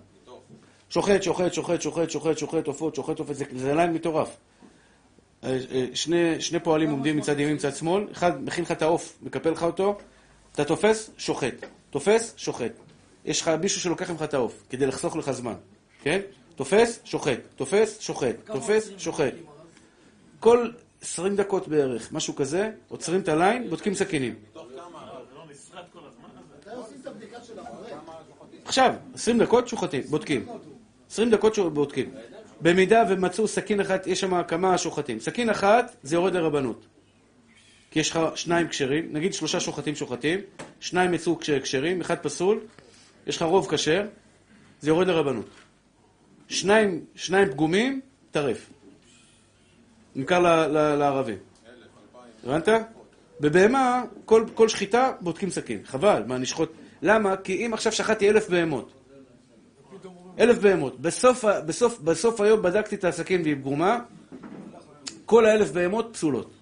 שוחט, 0.89 1.23
שוחט, 1.23 1.53
שוחט, 1.53 1.81
שוחט, 1.81 2.09
שוחט, 2.09 2.37
שוחט 2.37 2.67
עופות, 2.67 2.95
שוחט 2.95 3.19
עופות, 3.19 3.35
זה, 3.35 3.45
זה 3.55 3.73
line 3.75 3.93
מטורף. 3.93 4.37
אה, 5.43 5.57
אה, 5.71 5.85
שני, 5.93 6.41
שני 6.41 6.59
פועלים 6.59 6.91
עומדים 6.91 7.17
מצד 7.17 7.39
ימין, 7.39 7.55
מצד 7.55 7.75
שמאל, 7.75 8.07
אחד 8.11 8.43
מכין 8.43 8.63
לך 8.63 8.71
את 8.71 8.81
העוף, 8.81 9.17
מקפל 9.21 9.49
לך 9.49 9.63
אותו, 9.63 9.97
אתה 10.51 10.65
תופס, 10.65 11.09
שוחט. 11.17 11.53
תופס, 11.89 12.33
שוחט. 12.37 12.71
יש 13.25 13.41
לך 13.41 13.47
מישהו 13.61 13.81
שלוקח 13.81 14.09
ממך 14.11 14.21
את 14.21 14.33
העוף, 14.33 14.63
כדי 14.69 14.85
לחסוך 14.85 15.15
לך 15.15 15.31
זמן, 15.31 15.53
כן? 16.03 16.19
תופס, 16.55 16.99
שוחט. 17.03 17.39
תופס, 17.55 17.99
שוחט. 17.99 18.35
תופס, 18.45 18.89
שוחט. 18.97 19.33
כל 20.39 20.69
20 21.01 21.35
דקות 21.35 21.67
בערך, 21.67 22.11
משהו 22.11 22.35
כזה, 22.35 22.71
עוצרים 22.87 23.21
את 23.21 23.27
הליין, 23.27 23.69
בודקים 23.69 23.93
סכינים. 23.95 24.35
זה 24.53 24.59
לא 25.35 25.43
נסרט 25.51 25.85
כל 25.93 25.99
הזמן 26.07 26.29
הזה? 26.33 26.55
מתי 26.59 26.75
עושים 26.75 26.97
את 27.01 27.07
הבדיקה 27.07 27.37
של 27.41 27.53
אחרי? 27.59 27.91
עכשיו, 28.69 28.93
20 29.13 29.39
דקות 29.39 29.67
שוחטים, 29.67 30.01
בודקים. 30.09 30.45
20 31.11 31.29
דקות 31.29 31.55
ש- 31.55 31.59
בודקים. 31.59 32.11
במידה 32.61 33.03
ומצאו 33.09 33.47
סכין 33.47 33.79
אחת, 33.79 34.07
יש 34.07 34.19
שם 34.19 34.43
כמה 34.43 34.77
שוחטים. 34.77 35.19
סכין 35.19 35.49
אחת, 35.49 35.95
זה 36.03 36.15
יורד 36.15 36.33
לרבנות. 36.33 36.85
כי 37.91 37.99
יש 37.99 38.11
לך 38.11 38.19
שניים 38.35 38.67
כשרים, 38.67 39.09
נגיד 39.11 39.33
שלושה 39.33 39.59
שוחטים 39.59 39.95
שוחטים, 39.95 40.39
שניים 40.79 41.13
יצאו 41.13 41.39
כש- 41.39 41.49
כשרים, 41.49 42.01
אחד 42.01 42.15
פסול, 42.17 42.59
יש 43.27 43.35
לך 43.35 43.41
רוב 43.41 43.67
כשר, 43.71 44.05
זה 44.81 44.89
יורד 44.89 45.07
לרבנות. 45.07 45.49
שניים, 46.47 47.05
שניים 47.15 47.49
פגומים, 47.51 48.01
טרף. 48.31 48.69
נמכר 50.15 50.39
ל- 50.39 50.47
ל- 50.77 50.95
לערבים. 50.95 51.37
הבנת? 52.43 52.67
בבהמה, 53.39 54.03
כל, 54.25 54.45
כל 54.53 54.69
שחיטה 54.69 55.11
בודקים 55.21 55.49
סכין. 55.49 55.79
חבל, 55.85 56.23
מה 56.27 56.37
נשחוט... 56.37 56.71
למה? 57.01 57.37
כי 57.37 57.65
אם 57.65 57.73
עכשיו 57.73 57.91
שחטתי 57.91 58.29
אלף 58.29 58.49
בהמות, 58.49 58.91
אלף 60.39 60.57
בהמות, 60.57 60.99
בסוף, 60.99 61.45
בסוף, 61.65 61.99
בסוף 61.99 62.41
היום 62.41 62.61
בדקתי 62.61 62.95
את 62.95 63.03
הסכין 63.03 63.41
והיא 63.41 63.55
פגומה, 63.55 63.99
כל 65.25 65.45
האלף 65.45 65.71
בהמות 65.71 66.09
פסולות. 66.11 66.59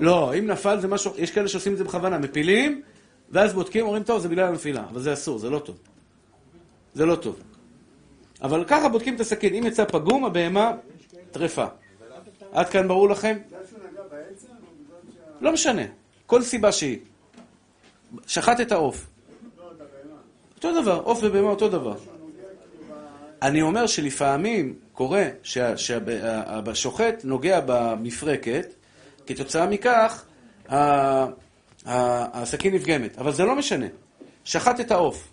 לא, 0.00 0.34
אם 0.38 0.46
נפל 0.46 0.80
זה 0.80 0.88
משהו, 0.88 1.12
יש 1.18 1.30
כאלה 1.30 1.48
שעושים 1.48 1.72
את 1.72 1.78
זה 1.78 1.84
בכוונה, 1.84 2.18
מפילים, 2.18 2.82
ואז 3.30 3.52
בודקים, 3.52 3.84
אומרים, 3.84 4.02
טוב, 4.02 4.20
זה 4.20 4.28
בגלל 4.28 4.48
הנפילה, 4.48 4.84
אבל 4.90 5.00
זה 5.00 5.12
אסור, 5.12 5.38
זה 5.38 5.50
לא 5.50 5.58
טוב. 5.58 5.78
זה 6.94 7.06
לא 7.06 7.16
טוב. 7.16 7.40
אבל 8.42 8.64
ככה 8.64 8.88
בודקים 8.88 9.14
את 9.14 9.20
הסכין, 9.20 9.54
אם 9.54 9.66
יצא 9.66 9.84
פגום, 9.84 10.24
הבהמה 10.24 10.72
טרפה. 11.30 11.66
עד 12.52 12.68
כאן 12.68 12.88
ברור 12.88 13.08
לכם? 13.08 13.38
לא 15.40 15.52
משנה, 15.52 15.82
כל 16.26 16.42
סיבה 16.42 16.72
שהיא. 16.72 16.98
שחט 18.26 18.60
את 18.60 18.72
העוף. 18.72 19.06
אותו 20.56 20.82
דבר, 20.82 21.00
עוף 21.04 21.18
ובהמה 21.22 21.48
אותו 21.48 21.68
דבר. 21.68 21.96
אני 23.42 23.62
אומר 23.62 23.86
שלפעמים 23.86 24.74
קורה 24.92 25.24
שה- 25.42 25.76
שהשוחט 25.76 27.14
נוגע 27.24 27.60
במפרקת, 27.66 28.66
כתוצאה 29.26 29.66
מכך 29.66 30.24
הסכין 31.86 32.74
נפגמת. 32.74 33.18
אבל 33.18 33.32
זה 33.32 33.44
לא 33.44 33.56
משנה. 33.56 33.86
שחט 34.44 34.80
את 34.80 34.90
העוף. 34.90 35.32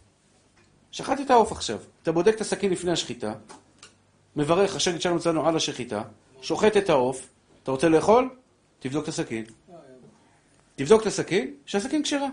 שחט 0.91 1.19
את 1.21 1.31
העוף 1.31 1.51
עכשיו. 1.51 1.79
אתה 2.03 2.11
בודק 2.11 2.35
את 2.35 2.41
הסכין 2.41 2.71
לפני 2.71 2.91
השחיטה, 2.91 3.33
מברך, 4.35 4.75
השגת 4.75 5.01
שלנו 5.01 5.17
אצלנו 5.17 5.47
על 5.47 5.55
השחיטה, 5.55 6.01
שוחט 6.41 6.77
את 6.77 6.89
העוף, 6.89 7.27
אתה 7.63 7.71
רוצה 7.71 7.89
לאכול? 7.89 8.29
תבדוק 8.79 9.03
את 9.03 9.07
הסכין. 9.07 9.45
תבדוק 10.75 11.01
את 11.01 11.07
הסכין, 11.07 11.53
שהסכין 11.65 12.03
כשרה. 12.03 12.27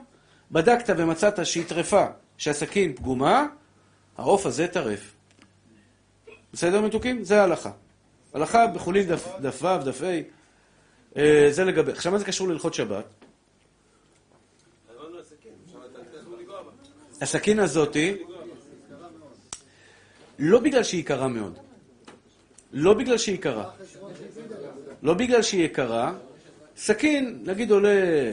בדקת 0.50 0.94
ומצאת 0.98 1.46
שהיא 1.46 1.64
טרפה, 1.68 2.06
שהסכין 2.38 2.96
פגומה, 2.96 3.46
העוף 4.18 4.46
הזה 4.46 4.66
טרף. 4.66 5.14
בסדר 6.52 6.80
מתוקים? 6.80 7.24
זה 7.24 7.40
ההלכה. 7.40 7.70
הלכה 8.34 8.66
בחולין 8.66 9.06
דף, 9.06 9.62
ו', 9.62 9.84
דף 9.84 10.02
ה', 10.02 10.20
אה, 11.16 11.48
זה 11.50 11.64
לגבי. 11.64 11.92
עכשיו 11.92 12.12
מה 12.12 12.18
זה 12.18 12.24
קשור 12.24 12.48
להלכות 12.48 12.74
שבת? 12.74 13.04
הסכין 17.20 17.58
הזאתי, 17.58 18.16
לא 20.38 20.60
בגלל 20.60 20.82
שהיא 20.82 21.00
יקרה 21.00 21.28
מאוד. 21.28 21.58
לא 22.72 22.94
בגלל 22.94 23.18
שהיא 23.18 23.34
יקרה. 23.34 23.70
לא 25.02 25.14
בגלל 25.14 25.42
שהיא 25.42 25.64
יקרה. 25.64 26.14
סכין, 26.76 27.42
נגיד 27.44 27.70
עולה, 27.70 28.32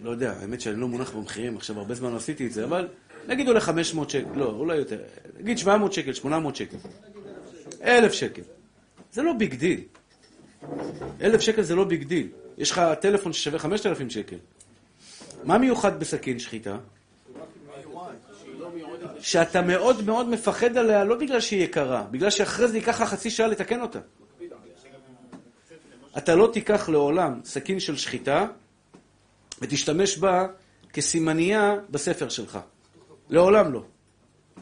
לא 0.00 0.10
יודע, 0.10 0.32
האמת 0.40 0.60
שאני 0.60 0.80
לא 0.80 0.88
מונח 0.88 1.10
במחירים, 1.10 1.56
עכשיו 1.56 1.78
הרבה 1.78 1.94
זמן 1.94 2.10
לא 2.10 2.16
עשיתי 2.16 2.46
את 2.46 2.52
זה, 2.52 2.64
אבל 2.64 2.88
נגיד 3.28 3.48
עולה 3.48 3.60
500 3.60 4.10
שקל, 4.10 4.28
לא, 4.34 4.44
אולי 4.44 4.76
יותר, 4.76 4.98
נגיד 5.40 5.58
700 5.58 5.92
שקל, 5.92 6.12
800 6.12 6.56
שקל. 6.56 6.76
1,000 7.82 8.12
שקל. 8.12 8.42
זה 9.12 9.22
לא 9.22 9.32
big 9.32 9.54
deal. 9.54 9.80
1,000 11.20 11.40
שקל 11.40 11.62
זה 11.62 11.74
לא 11.74 11.84
big 11.84 12.04
deal. 12.04 12.28
יש 12.58 12.70
לך 12.70 12.82
טלפון 13.00 13.32
ששווה 13.32 13.58
5,000 13.58 14.10
שקל. 14.10 14.36
מה 15.44 15.58
מיוחד 15.58 16.00
בסכין 16.00 16.38
שחיטה? 16.38 16.76
שאתה 19.20 19.62
מאוד 19.62 20.04
מאוד 20.04 20.28
מפחד 20.28 20.76
עליה, 20.76 21.04
לא 21.04 21.16
בגלל 21.16 21.40
שהיא 21.40 21.64
יקרה, 21.64 22.06
בגלל 22.10 22.30
שאחרי 22.30 22.68
זה 22.68 22.76
ייקח 22.76 23.00
לך 23.00 23.08
חצי 23.08 23.30
שעה 23.30 23.46
לתקן 23.46 23.80
אותה. 23.80 23.98
אתה 26.18 26.34
לא 26.34 26.50
תיקח 26.52 26.88
לעולם 26.88 27.40
סכין 27.44 27.80
של 27.80 27.96
שחיטה 27.96 28.46
ותשתמש 29.60 30.18
בה 30.18 30.46
כסימנייה 30.92 31.76
בספר 31.90 32.28
שלך. 32.28 32.58
לעולם 33.30 33.72
לא. 33.72 33.82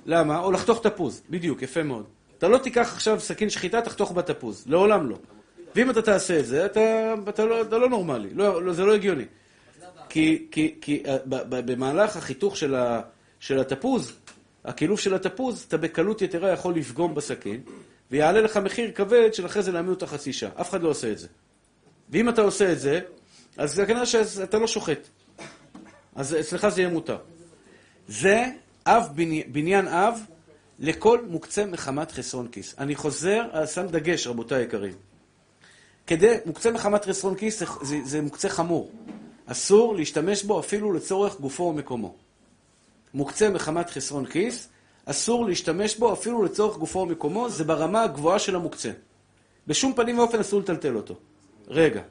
למה? 0.07 0.39
או 0.39 0.53
לחתוך 0.53 0.83
תפוז. 0.83 1.23
בדיוק, 1.31 1.63
יפה 1.63 1.83
מאוד. 1.83 2.05
אתה 2.39 2.49
לא 2.49 2.59
תיקח 2.59 2.93
עכשיו 2.93 3.21
סכין 3.21 3.51
שחיטה, 3.51 3.81
תחתוך 3.81 4.13
בה 4.13 4.23
תפוז. 4.23 4.65
לעולם 4.67 5.11
לא. 5.11 5.17
ואם 5.75 5.91
אתה 5.91 6.03
תעשה 6.03 6.41
את 6.41 6.47
זה, 6.47 6.67
אתה, 6.67 7.15
אתה, 7.29 7.45
לא, 7.45 7.63
אתה 7.63 7.79
לא 7.79 7.89
נורמלי. 7.89 8.29
לא, 8.35 8.63
לא, 8.63 8.73
זה 8.73 8.85
לא 8.85 8.95
הגיוני. 8.95 9.25
כי, 10.09 10.47
כי, 10.51 10.75
כי 10.81 11.03
אה, 11.07 11.17
במהלך 11.49 12.17
החיתוך 12.17 12.57
של, 12.57 12.75
ה, 12.75 13.01
של 13.41 13.59
התפוז, 13.59 14.13
הקילוף 14.65 15.01
של 15.01 15.15
התפוז, 15.15 15.65
אתה 15.69 15.77
בקלות 15.77 16.23
יתרה 16.23 16.51
יכול 16.51 16.75
לפגום 16.75 17.15
בסכין, 17.15 17.61
ויעלה 18.11 18.41
לך 18.41 18.57
מחיר 18.57 18.91
כבד 18.95 19.35
של 19.35 19.47
אחרי 19.47 19.63
זה 19.63 19.73
להעמיד 19.73 19.91
אותה 19.91 20.07
חצי 20.07 20.33
שעה. 20.33 20.51
אף 20.61 20.71
אחד 20.71 20.83
לא 20.83 20.89
עושה 20.89 21.13
את 21.13 21.19
זה. 21.19 21.29
ואם 22.11 22.29
אתה 22.29 22.43
עושה 22.43 22.73
את 22.73 22.81
זה, 22.81 23.01
אז 23.57 23.75
זה 23.75 23.87
כנראה 23.87 24.07
שאתה 24.07 24.59
לא 24.59 24.67
שוחט. 24.67 24.99
אז 26.15 26.37
אצלך 26.41 26.69
זה 26.69 26.81
יהיה 26.81 26.93
מותר. 26.93 27.19
זה 28.09 28.45
אב, 28.87 29.09
בני- 29.15 29.45
בניין 29.53 29.89
אב 29.89 30.21
לכל 30.79 31.25
מוקצה 31.29 31.67
מחמת 31.67 32.13
חסרון 32.13 32.49
כיס. 32.49 32.75
אני 32.79 32.95
חוזר, 32.95 33.67
שם 33.67 33.87
דגש, 33.87 34.27
רבותיי 34.27 34.59
היקרים. 34.59 34.95
כדי, 36.07 36.37
מוקצה 36.47 36.71
מחמת 36.71 37.05
חסרון 37.05 37.35
כיס 37.35 37.59
זה, 37.59 37.67
זה, 37.83 37.97
זה 38.05 38.23
מוקצה 38.23 38.49
חמור. 38.49 38.91
אסור 39.47 39.97
להשתמש 39.97 40.43
בו 40.45 40.61
אפילו 40.61 40.93
לצורך 40.93 41.41
גופו 41.41 41.63
ומקומו. 41.63 42.15
מוקצה 43.15 43.51
מחמת 43.51 43.91
חסרון 43.91 44.27
כיס, 44.27 44.69
אסור 45.07 45.47
להשתמש 45.47 45.97
בו 45.97 46.13
אפילו 46.13 46.43
לצורך 46.43 46.77
גופו 46.77 46.99
ומקומו, 46.99 47.51
זה 47.51 47.65
ברמה 47.65 48.03
הגבוהה 48.03 48.39
של 48.39 48.57
המוקצה. 48.57 48.91
בשום 49.67 49.93
פנים 49.95 50.19
ואופן 50.19 50.39
אסור 50.41 50.61
לטלטל 50.61 50.97
אותו. 50.97 51.15
רגע, 51.69 52.03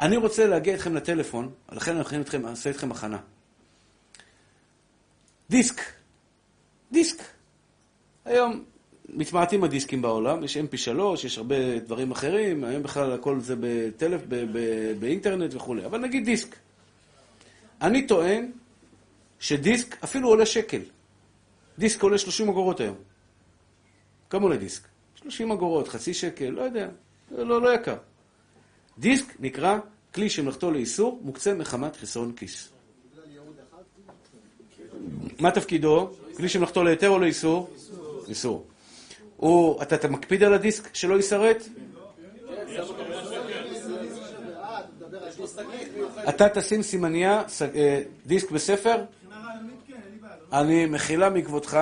אני 0.00 0.16
רוצה 0.16 0.46
להגיע 0.46 0.74
איתכם 0.74 0.94
לטלפון, 0.94 1.50
לכן 1.72 1.92
אני 1.92 2.02
אכין 2.02 2.20
אתכם, 2.20 2.46
אעשה 2.46 2.70
איתכם 2.70 2.92
הכנה. 2.92 3.18
דיסק. 5.50 5.80
דיסק. 6.92 7.22
היום 8.24 8.64
מתמעטים 9.08 9.64
הדיסקים 9.64 10.02
בעולם, 10.02 10.44
יש 10.44 10.56
mp3, 10.56 11.00
יש 11.24 11.38
הרבה 11.38 11.78
דברים 11.78 12.10
אחרים, 12.10 12.64
היום 12.64 12.82
בכלל 12.82 13.12
הכל 13.12 13.40
זה 13.40 13.54
בטלפ, 13.60 14.20
ב, 14.28 14.34
ב, 14.52 14.58
באינטרנט 15.00 15.54
וכולי, 15.54 15.84
אבל 15.86 15.98
נגיד 15.98 16.24
דיסק. 16.24 16.56
אני 17.82 18.06
טוען 18.06 18.50
שדיסק 19.40 20.04
אפילו 20.04 20.28
עולה 20.28 20.46
שקל. 20.46 20.80
דיסק 21.78 22.02
עולה 22.02 22.18
30 22.18 22.48
אגורות 22.48 22.80
היום. 22.80 22.96
כמה 24.30 24.42
עולה 24.42 24.56
דיסק? 24.56 24.82
30 25.14 25.52
אגורות, 25.52 25.88
חצי 25.88 26.14
שקל, 26.14 26.48
לא 26.48 26.62
יודע, 26.62 26.88
לא, 27.30 27.62
לא, 27.62 27.74
יקר. 27.74 27.96
דיסק 28.98 29.26
נקרא 29.40 29.78
כלי 30.14 30.30
שמלאכתו 30.30 30.70
לאיסור, 30.70 31.20
מוקצה 31.22 31.54
מחמת 31.54 31.96
חסרון 31.96 32.32
כיס. 32.32 32.68
מה 35.38 35.50
תפקידו? 35.50 36.10
כלי 36.36 36.48
שמלאכתו 36.48 36.84
להיתר 36.84 37.08
או 37.08 37.18
לאיסור? 37.18 37.70
איסור. 38.28 38.66
אתה, 39.82 40.08
מקפיד 40.08 40.42
על 40.42 40.54
הדיסק 40.54 40.94
שלא 40.94 41.14
יישרט? 41.14 41.62
אתה 46.28 46.48
תשים 46.48 46.82
סימניה, 46.82 47.42
אה, 47.74 48.02
דיסק 48.26 48.50
בספר? 48.50 49.04
אני 50.52 50.86
מחילה 50.86 51.30
מכבודך, 51.30 51.80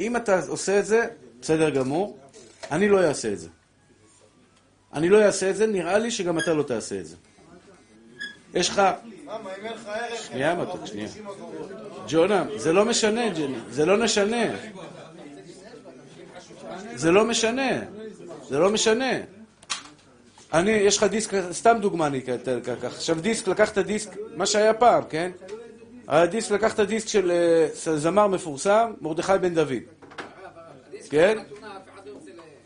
אם 0.00 0.16
אתה 0.16 0.40
עושה 0.48 0.78
את 0.78 0.86
זה, 0.86 1.06
בסדר 1.40 1.70
גמור, 1.70 2.18
אני 2.70 2.88
לא 2.88 3.04
אעשה 3.08 3.32
את 3.32 3.38
זה. 3.38 3.48
אני 4.94 5.08
לא 5.08 5.22
אעשה 5.22 5.50
את 5.50 5.56
זה, 5.56 5.66
נראה 5.66 5.98
לי 5.98 6.10
שגם 6.10 6.38
אתה 6.38 6.54
לא 6.54 6.62
תעשה 6.62 7.00
את 7.00 7.06
זה. 7.06 7.16
יש 8.54 8.68
לך... 8.70 8.82
שנייה, 10.14 10.54
מתוק, 10.54 10.86
שנייה. 10.86 11.08
ג'ונה, 12.08 12.44
זה 12.56 12.72
לא 12.72 12.84
משנה, 12.84 13.28
ג'ונה, 13.28 13.58
זה 13.70 13.86
לא 13.86 13.96
משנה. 13.96 14.44
זה 16.94 17.12
לא 17.12 17.24
משנה. 17.24 17.80
זה 18.48 18.58
לא 18.58 18.70
משנה. 18.70 19.12
אני, 20.52 20.70
יש 20.70 20.96
לך 20.96 21.04
דיסק, 21.04 21.32
סתם 21.52 21.76
דוגמה 21.80 22.06
אני 22.06 22.20
אתן 22.34 22.60
ככה. 22.60 22.86
עכשיו 22.86 23.20
דיסק, 23.20 23.48
לקחת 23.48 23.78
דיסק, 23.78 24.10
מה 24.36 24.46
שהיה 24.46 24.74
פעם, 24.74 25.02
כן? 25.08 25.30
היה 26.08 26.26
דיסק, 26.26 26.50
לקחת 26.50 26.80
דיסק 26.80 27.08
של 27.08 27.30
אה, 27.30 27.96
זמר 27.96 28.26
מפורסם, 28.26 28.92
מרדכי 29.00 29.32
בן 29.40 29.54
דוד. 29.54 29.82
כן? 31.10 31.38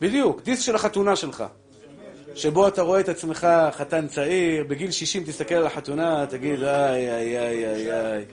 בדיוק, 0.00 0.42
דיסק 0.42 0.62
של 0.62 0.74
החתונה 0.74 1.16
שלך. 1.16 1.44
שבו 2.34 2.68
אתה 2.68 2.82
רואה 2.82 3.00
את 3.00 3.08
עצמך 3.08 3.48
חתן 3.72 4.08
צעיר, 4.08 4.64
בגיל 4.64 4.90
60 4.90 5.24
תסתכל 5.24 5.54
על 5.54 5.66
החתונה, 5.66 6.26
תגיד, 6.28 6.62
איי, 6.62 7.10
איי, 7.14 7.38
איי, 7.38 7.66
איי, 7.66 7.92
איי. 7.92 8.24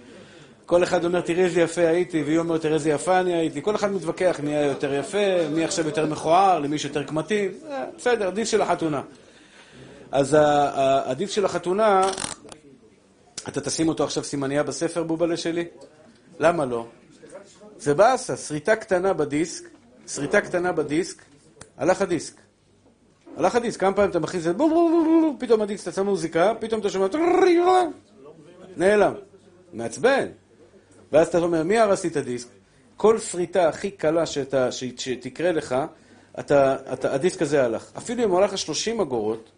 כל 0.66 0.84
אחד 0.84 1.06
אומר, 1.06 1.22
תראה 1.22 1.44
איזה 1.44 1.62
יפה 1.62 1.82
הייתי, 1.88 2.24
והיא 2.24 2.40
אומרת, 2.40 2.62
תראה 2.62 2.74
איזה 2.74 2.90
יפה 2.90 3.20
אני 3.20 3.34
הייתי. 3.34 3.62
כל 3.62 3.76
אחד 3.76 3.92
מתווכח, 3.92 4.40
מי 4.44 4.56
היה 4.56 4.66
יותר 4.66 4.94
יפה, 4.94 5.48
מי 5.52 5.64
עכשיו 5.64 5.86
יותר 5.86 6.06
מכוער, 6.06 6.60
למי 6.60 6.78
שיותר 6.80 7.04
קמטים. 7.04 7.52
אה, 7.70 7.86
בסדר, 7.98 8.30
דיסק 8.30 8.52
של 8.52 8.62
החתונה. 8.62 9.02
אז 10.12 10.34
ה- 10.34 10.40
ה- 10.44 11.12
הדיסק 11.12 11.34
של 11.34 11.46
החתונה, 11.46 12.10
אתה 13.48 13.62
תשים 13.62 13.88
אותו 13.88 14.04
עכשיו 14.04 14.24
סימניה 14.24 14.64
בספר, 14.64 15.04
בובלה 15.04 15.38
שלי? 15.38 15.66
למה 16.40 16.66
לא? 16.66 16.86
זה 17.80 17.94
באסה, 17.94 18.38
שריטה 18.38 18.76
קטנה 18.76 19.14
בדיסק, 19.14 19.64
שריטה 20.08 20.42
קטנה 20.42 20.72
בדיסק, 20.72 21.22
הלך 21.78 22.02
הדיסק. 22.02 22.34
הלך 23.38 23.56
הדיסק, 23.56 23.80
כמה 23.80 23.94
פעמים 23.94 24.12
אתה 24.12 24.20
מכניס 24.20 24.48
את 24.48 24.58
זה, 24.58 24.64
פתאום 25.40 25.62
הדיסק, 25.62 25.84
אתה 25.84 25.92
שם 25.92 26.06
מוזיקה, 26.06 26.54
פתאום 26.60 26.82
אתה 26.82 26.90
שומע, 26.90 27.08
נעלם. 28.78 29.14
מעצבן. 29.74 30.28
ואז 31.12 31.28
אתה 31.28 31.38
אומר, 31.38 31.64
מי 31.64 31.78
הרס 31.78 32.04
לי 32.04 32.10
את 32.10 32.16
הדיסק? 32.16 32.48
כל 32.98 33.20
שריטה 33.20 33.70
הכי 33.70 33.92
קלה 33.92 34.26
שאתה, 34.26 34.72
שתקרה 34.72 35.52
לך, 35.52 35.76
אתה, 36.40 36.76
אתה, 36.94 37.14
הדיסק 37.14 37.42
הזה 37.42 37.66
הלך. 37.66 37.92
אפילו 37.98 38.24
אם 38.24 38.30
הוא 38.30 38.40
הלך 38.40 38.54
ל-30 38.54 39.02
אגורות, 39.02 39.50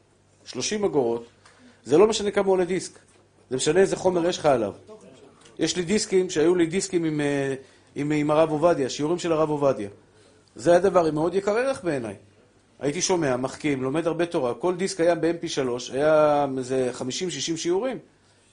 30 0.46 0.84
אגורות, 0.84 1.26
זה 1.84 1.98
לא 1.98 2.08
משנה 2.08 2.32
כמה 2.32 2.48
עולה 2.48 2.66
דיסק. 2.66 3.00
זה 3.50 3.56
משנה 3.56 3.80
איזה 3.80 3.96
חומר 3.96 4.30
יש 4.30 4.38
לך 4.38 4.46
עליו. 4.46 4.74
יש 5.60 5.78
לי 5.78 5.84
דיסקים, 5.84 6.30
שהיו 6.30 6.56
לי 6.56 6.66
דיסקים 6.66 7.04
עם, 7.04 7.22
אה, 7.22 7.56
עם, 7.96 8.12
עם 8.12 8.32
הרב 8.32 8.52
עובדיה, 8.52 8.90
שיעורים 8.90 9.20
של 9.20 9.32
הרב 9.32 9.50
עובדיה. 9.50 9.90
זה 10.56 10.76
הדבר 10.76 11.06
עם 11.06 11.16
מאוד 11.16 11.36
יקר 11.36 11.58
ערך 11.58 11.84
בעיניי. 11.84 12.16
הייתי 12.80 13.02
שומע, 13.02 13.38
מחכים, 13.38 13.84
לומד 13.84 14.08
הרבה 14.08 14.26
תורה, 14.26 14.54
כל 14.54 14.76
דיסק 14.76 15.00
היה 15.00 15.16
ב-MP3, 15.16 15.94
היה 15.94 16.46
איזה 16.58 16.92
50-60 17.00 17.04
שיעורים. 17.58 18.00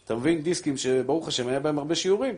אתה 0.04 0.14
מבין? 0.14 0.42
דיסקים 0.42 0.76
שברוך 0.76 1.28
השם 1.28 1.48
היה 1.48 1.60
בהם 1.60 1.78
הרבה 1.78 1.94
שיעורים. 1.94 2.34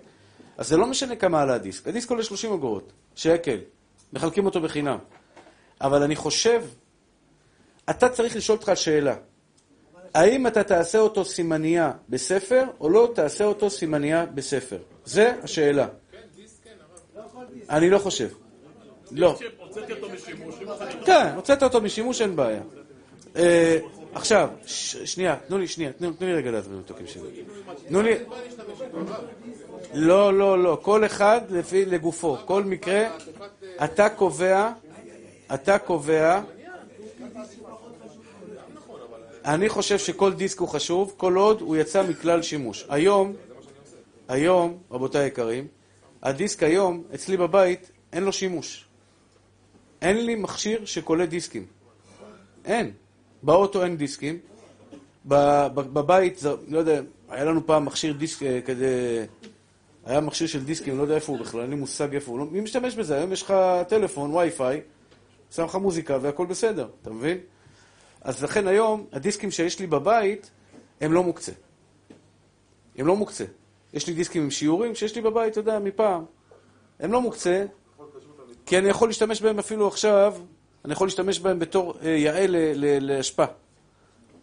אז 0.58 0.68
זה 0.68 0.76
לא 0.76 0.86
משנה 0.86 1.16
כמה 1.16 1.42
עלה 1.42 1.54
הדיסק. 1.54 1.88
הדיסק 1.88 2.10
עולה 2.10 2.22
30 2.22 2.52
אגורות, 2.52 2.92
שקל. 3.14 3.58
מחלקים 4.12 4.46
אותו 4.46 4.60
בחינם. 4.60 4.98
אבל 5.80 6.02
אני 6.02 6.16
חושב, 6.16 6.62
אתה 7.90 8.08
צריך 8.08 8.36
לשאול 8.36 8.58
אותך 8.58 8.72
שאלה. 8.74 9.16
האם 10.14 10.46
אתה 10.46 10.64
תעשה 10.64 10.98
אותו 10.98 11.24
סימנייה 11.24 11.92
בספר, 12.08 12.64
או 12.80 12.90
לא 12.90 13.12
תעשה 13.14 13.44
אותו 13.44 13.70
סימנייה 13.70 14.26
בספר? 14.26 14.78
זה 15.04 15.34
השאלה. 15.42 15.86
אני 17.70 17.90
לא 17.90 17.98
חושב. 17.98 18.28
לא. 19.10 19.36
הוצאתי 19.58 19.92
אותו 19.92 20.08
משימוש, 20.14 20.54
אותו 20.62 20.84
כן, 21.04 21.32
הוצאת 21.34 21.62
אותו 21.62 21.80
משימוש, 21.80 22.20
אין 22.20 22.36
בעיה. 22.36 22.62
אה, 23.36 23.78
עכשיו, 24.14 24.48
שנייה, 25.04 25.36
תנו 25.48 25.58
לי, 25.58 25.68
שנייה, 25.68 25.92
תנו 25.92 26.12
לי 26.20 26.34
רגע 26.34 26.50
להסביר 26.50 26.78
מתוקים 26.78 27.06
שלי. 27.06 27.44
תנו 27.88 28.02
לי... 28.02 28.14
לא, 29.94 30.38
לא, 30.38 30.62
לא, 30.62 30.78
כל 30.82 31.04
אחד 31.04 31.40
לפי 31.50 31.84
לגופו. 31.84 32.36
כל 32.44 32.64
מקרה, 32.64 33.08
אתה 33.84 34.08
קובע, 34.08 34.72
אתה 35.54 35.78
קובע... 35.78 36.40
אני 39.44 39.68
חושב 39.68 39.98
שכל 39.98 40.32
דיסק 40.32 40.60
הוא 40.60 40.68
חשוב, 40.68 41.14
כל 41.16 41.36
עוד 41.36 41.60
הוא 41.60 41.76
יצא 41.76 42.02
מכלל 42.02 42.42
שימוש. 42.42 42.86
היום, 42.88 43.32
היום, 44.28 44.78
רבותיי 44.90 45.24
היקרים, 45.24 45.66
הדיסק 46.22 46.62
היום, 46.62 47.02
אצלי 47.14 47.36
בבית, 47.36 47.90
אין 48.12 48.24
לו 48.24 48.32
שימוש. 48.32 48.85
אין 50.06 50.26
לי 50.26 50.34
מכשיר 50.34 50.84
שקולט 50.84 51.28
דיסקים. 51.28 51.66
אין. 52.64 52.92
באוטו 53.42 53.84
אין 53.84 53.96
דיסקים. 53.96 54.38
בבית, 55.24 56.42
לא 56.68 56.78
יודע, 56.78 57.00
היה 57.28 57.44
לנו 57.44 57.66
פעם 57.66 57.84
מכשיר 57.84 58.12
דיסק 58.12 58.42
אה, 58.42 58.60
כזה... 58.60 59.24
היה 60.04 60.20
מכשיר 60.20 60.46
של 60.46 60.64
דיסקים, 60.64 60.98
לא 60.98 61.02
יודע 61.02 61.14
איפה 61.14 61.32
הוא 61.32 61.40
בכלל, 61.40 61.60
אין 61.60 61.70
לי 61.70 61.76
מושג 61.76 62.14
איפה 62.14 62.30
הוא. 62.30 62.38
לא- 62.38 62.46
מי 62.50 62.60
משתמש 62.60 62.94
בזה? 62.94 63.16
היום 63.16 63.32
יש 63.32 63.42
לך 63.42 63.54
טלפון, 63.88 64.34
וי-פיי, 64.34 64.80
שם 65.50 65.64
לך 65.64 65.74
מוזיקה 65.74 66.18
והכל 66.22 66.46
בסדר, 66.46 66.88
אתה 67.02 67.10
מבין? 67.10 67.38
אז 68.20 68.44
לכן 68.44 68.66
היום, 68.66 69.06
הדיסקים 69.12 69.50
שיש 69.50 69.80
לי 69.80 69.86
בבית, 69.86 70.50
הם 71.00 71.12
לא 71.12 71.22
מוקצה. 71.22 71.52
הם 72.96 73.06
לא 73.06 73.16
מוקצה. 73.16 73.44
יש 73.94 74.06
לי 74.06 74.14
דיסקים 74.14 74.42
עם 74.42 74.50
שיעורים 74.50 74.94
שיש 74.94 75.16
לי 75.16 75.22
בבית, 75.22 75.52
אתה 75.52 75.60
יודע, 75.60 75.78
מפעם. 75.78 76.24
הם 77.00 77.12
לא 77.12 77.20
מוקצה, 77.20 77.64
כי 78.66 78.78
אני 78.78 78.88
יכול 78.88 79.08
להשתמש 79.08 79.42
בהם 79.42 79.58
אפילו 79.58 79.88
עכשיו, 79.88 80.34
אני 80.84 80.92
יכול 80.92 81.06
להשתמש 81.06 81.38
בהם 81.40 81.58
בתור 81.58 81.94
אה, 82.02 82.08
יעל 82.10 82.50
ל- 82.50 82.72
ל- 82.74 83.12
לאשפה. 83.12 83.44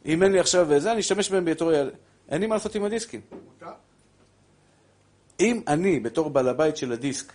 אם 0.05 0.23
אין 0.23 0.31
לי 0.31 0.39
עכשיו 0.39 0.79
זה, 0.79 0.91
אני 0.91 0.99
אשתמש 0.99 1.29
בהם 1.29 1.45
בתור 1.45 1.71
יעל. 1.71 1.91
אין 2.29 2.41
לי 2.41 2.47
מה 2.47 2.55
לעשות 2.55 2.75
עם 2.75 2.83
הדיסקים. 2.83 3.21
אם 5.39 5.61
אני, 5.67 5.99
בתור 5.99 6.29
בעל 6.29 6.47
הבית 6.47 6.77
של 6.77 6.91
הדיסק, 6.91 7.33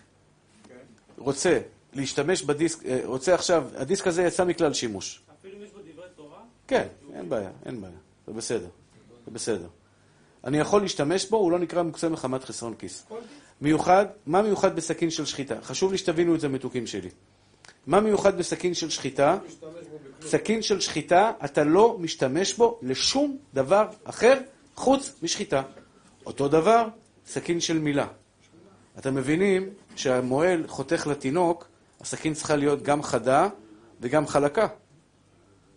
רוצה 1.19 1.59
להשתמש 1.93 2.43
בדיסק, 2.43 2.87
אה, 2.87 3.01
רוצה 3.05 3.35
עכשיו, 3.35 3.65
הדיסק 3.77 4.07
הזה 4.07 4.23
יצא 4.23 4.45
מכלל 4.45 4.73
שימוש. 4.73 5.23
אפילו 5.41 5.57
אם 5.59 5.63
יש 5.65 5.71
בו 5.71 5.79
דברי 5.93 6.07
תורה? 6.17 6.39
כן, 6.67 6.87
אין 7.15 7.29
בעיה, 7.29 7.51
אין 7.67 7.81
בעיה. 7.81 7.95
זה 8.27 8.33
בסדר. 8.33 8.69
זה 9.27 9.31
בסדר. 9.31 9.67
אני 10.45 10.59
יכול 10.59 10.83
להשתמש 10.83 11.27
בו, 11.31 11.37
הוא 11.37 11.53
לא 11.53 11.59
נקרא 11.59 11.83
מוקצה 11.83 12.09
מחמת 12.09 12.45
חסרון 12.45 12.75
כיס. 12.75 13.07
מיוחד, 13.61 14.07
מה 14.27 14.43
מיוחד 14.43 14.77
בסכין 14.77 15.11
של 15.11 15.25
שחיטה? 15.25 15.55
חשוב 15.63 15.93
לי 15.93 15.99
שתבינו 15.99 16.35
את 16.35 16.41
זה, 16.41 16.49
מתוקים 16.49 16.87
שלי. 16.87 17.09
מה 17.87 18.01
מיוחד 18.01 18.39
בסכין 18.39 18.75
של 18.75 18.91
שחיטה? 18.91 19.39
סכין 20.23 20.63
של 20.63 20.81
שחיטה, 20.81 21.33
אתה 21.45 21.65
לא 21.65 21.97
משתמש 22.01 22.55
בו 22.55 22.79
לשום 22.83 23.37
דבר 23.55 23.87
אחר 24.05 24.39
חוץ 24.75 25.15
משחיטה. 25.23 25.63
אותו 26.27 26.49
דבר, 26.49 26.89
סכין 27.27 27.61
של 27.61 27.79
מילה. 27.79 28.07
אתם 28.99 29.15
מבינים 29.15 29.69
שהמוהל 29.97 30.67
חותך 30.67 31.07
לתינוק, 31.07 31.69
הסכין 32.01 32.35
צריכה 32.35 32.57
להיות 32.57 32.83
גם 32.83 33.03
חדה 33.03 33.49
וגם 34.01 34.27
חלקה. 34.27 34.67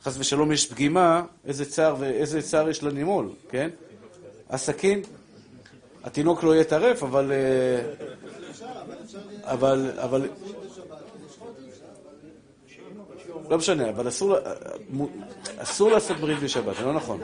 חס 0.03 0.17
ושלום 0.19 0.51
יש 0.51 0.71
פגימה, 0.71 1.23
איזה 1.45 1.65
צער 1.65 1.95
ואיזה 1.99 2.41
צער 2.41 2.69
יש 2.69 2.83
לנימול, 2.83 3.29
כן? 3.49 3.69
הסכין, 4.49 5.01
התינוק 6.03 6.43
לא 6.43 6.53
יהיה 6.53 6.63
טרף, 6.63 7.03
אבל... 7.03 7.31
אה, 7.31 7.81
אבל... 9.43 9.91
אבל... 9.97 10.29
לא 13.49 13.57
משנה, 13.57 13.89
אבל 13.89 14.07
אסור, 14.07 14.35
אסור 15.57 15.91
לעשות 15.91 16.17
ברית 16.17 16.39
בשבת, 16.39 16.75
זה 16.75 16.85
לא 16.85 16.93
נכון. 16.93 17.21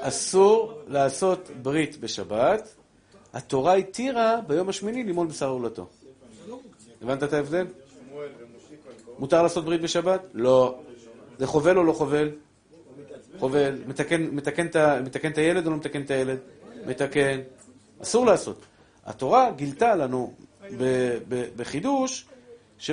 אסור 0.00 0.82
לעשות 0.86 1.50
ברית 1.62 2.00
בשבת, 2.00 2.74
התורה 3.32 3.74
התירה 3.74 4.40
ביום 4.46 4.68
השמיני 4.68 5.04
למעול 5.04 5.26
בשר 5.26 5.48
עולתו. 5.48 5.86
הבנת 7.02 7.22
את 7.22 7.32
ההבדל? 7.32 7.66
מותר 9.18 9.42
לעשות 9.42 9.64
ברית 9.64 9.80
בשבת? 9.80 10.20
לא. 10.34 10.78
זה 11.38 11.46
חובל 11.46 11.76
או 11.76 11.84
לא 11.84 11.92
חובל? 11.92 12.30
חובל. 13.38 13.78
מתקן, 13.86 14.22
מתקן, 14.22 14.66
מתקן 15.04 15.30
את 15.30 15.38
הילד 15.38 15.66
או 15.66 15.70
לא 15.70 15.76
מתקן 15.76 16.02
את 16.02 16.10
הילד? 16.10 16.38
מתקן. 16.86 17.40
אסור 18.02 18.26
לעשות. 18.26 18.64
התורה 19.06 19.50
גילתה 19.50 19.94
לנו 19.94 20.32
בחידוש, 21.56 22.26
ש... 22.78 22.90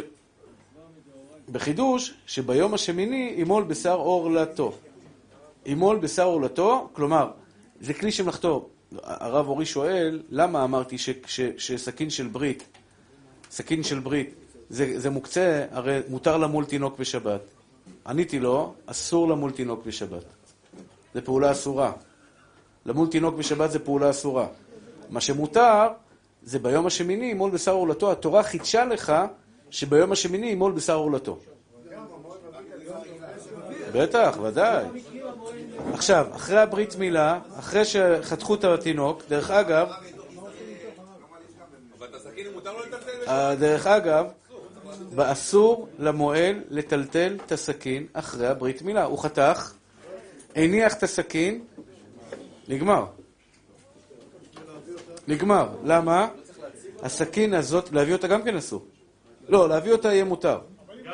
בחידוש 1.51 2.13
שביום 2.25 2.73
השמיני 2.73 3.33
ימול 3.37 3.63
בשר 3.63 3.95
עורלתו. 3.95 4.77
ימול 5.65 5.97
בשר 5.97 6.23
עורלתו, 6.23 6.89
כלומר, 6.93 7.31
זה 7.81 7.93
כלי 7.93 8.11
שמלאכתו. 8.11 8.69
הרב 9.03 9.47
אורי 9.47 9.65
שואל, 9.65 10.21
למה 10.29 10.63
אמרתי 10.63 10.97
ש- 10.97 11.09
ש- 11.25 11.41
שסכין 11.57 12.09
של 12.09 12.27
ברית, 12.27 12.63
סכין 13.51 13.83
של 13.83 13.99
ברית, 13.99 14.33
זה, 14.69 14.99
זה 14.99 15.09
מוקצה, 15.09 15.65
הרי 15.71 15.99
מותר 16.09 16.37
למול 16.37 16.65
תינוק 16.65 16.99
בשבת. 16.99 17.41
עניתי 18.07 18.39
לו, 18.39 18.73
אסור 18.85 19.27
למול 19.27 19.51
תינוק 19.51 19.85
בשבת. 19.85 20.23
זו 21.15 21.21
פעולה 21.23 21.51
אסורה. 21.51 21.91
למול 22.85 23.07
תינוק 23.07 23.35
בשבת 23.35 23.71
זה 23.71 23.79
פעולה 23.79 24.09
אסורה. 24.09 24.47
מה 25.09 25.21
שמותר, 25.21 25.87
זה 26.43 26.59
ביום 26.59 26.85
השמיני 26.85 27.25
ימול 27.25 27.51
בשר 27.51 27.71
עורלתו. 27.71 28.11
התורה 28.11 28.43
חידשה 28.43 28.85
לך 28.85 29.13
שביום 29.69 30.11
השמיני 30.11 30.47
ימול 30.47 30.71
בשר 30.71 30.95
עורלתו. 30.95 31.39
בטח, 33.93 34.37
ודאי. 34.43 34.85
עכשיו, 35.93 36.27
אחרי 36.35 36.59
הברית 36.59 36.95
מילה, 36.95 37.39
אחרי 37.59 37.85
שחתכו 37.85 38.55
את 38.55 38.63
התינוק, 38.63 39.23
דרך 39.29 39.51
אגב? 39.51 39.91
אה, 43.27 43.55
דרך 43.55 43.87
אגב, 43.87 44.25
אסור 45.17 45.87
למוהל 45.99 46.55
לטלטל 46.69 47.37
את 47.45 47.51
הסכין 47.51 48.07
אחרי 48.13 48.47
הברית 48.47 48.81
מילה. 48.81 49.03
הוא 49.03 49.19
חתך, 49.19 49.73
הניח 50.55 50.93
את 50.93 51.03
הסכין, 51.03 51.63
נגמר. 52.67 53.05
נגמר. 55.27 55.69
למה? 55.83 56.27
הסכין 57.01 57.53
הזאת, 57.53 57.91
להביא 57.91 58.13
אותה 58.13 58.27
גם 58.27 58.43
כן 58.43 58.55
אסור. 58.55 58.85
לא, 59.49 59.69
להביא 59.69 59.91
אותה 59.91 60.13
יהיה 60.13 60.23
מותר. 60.23 60.59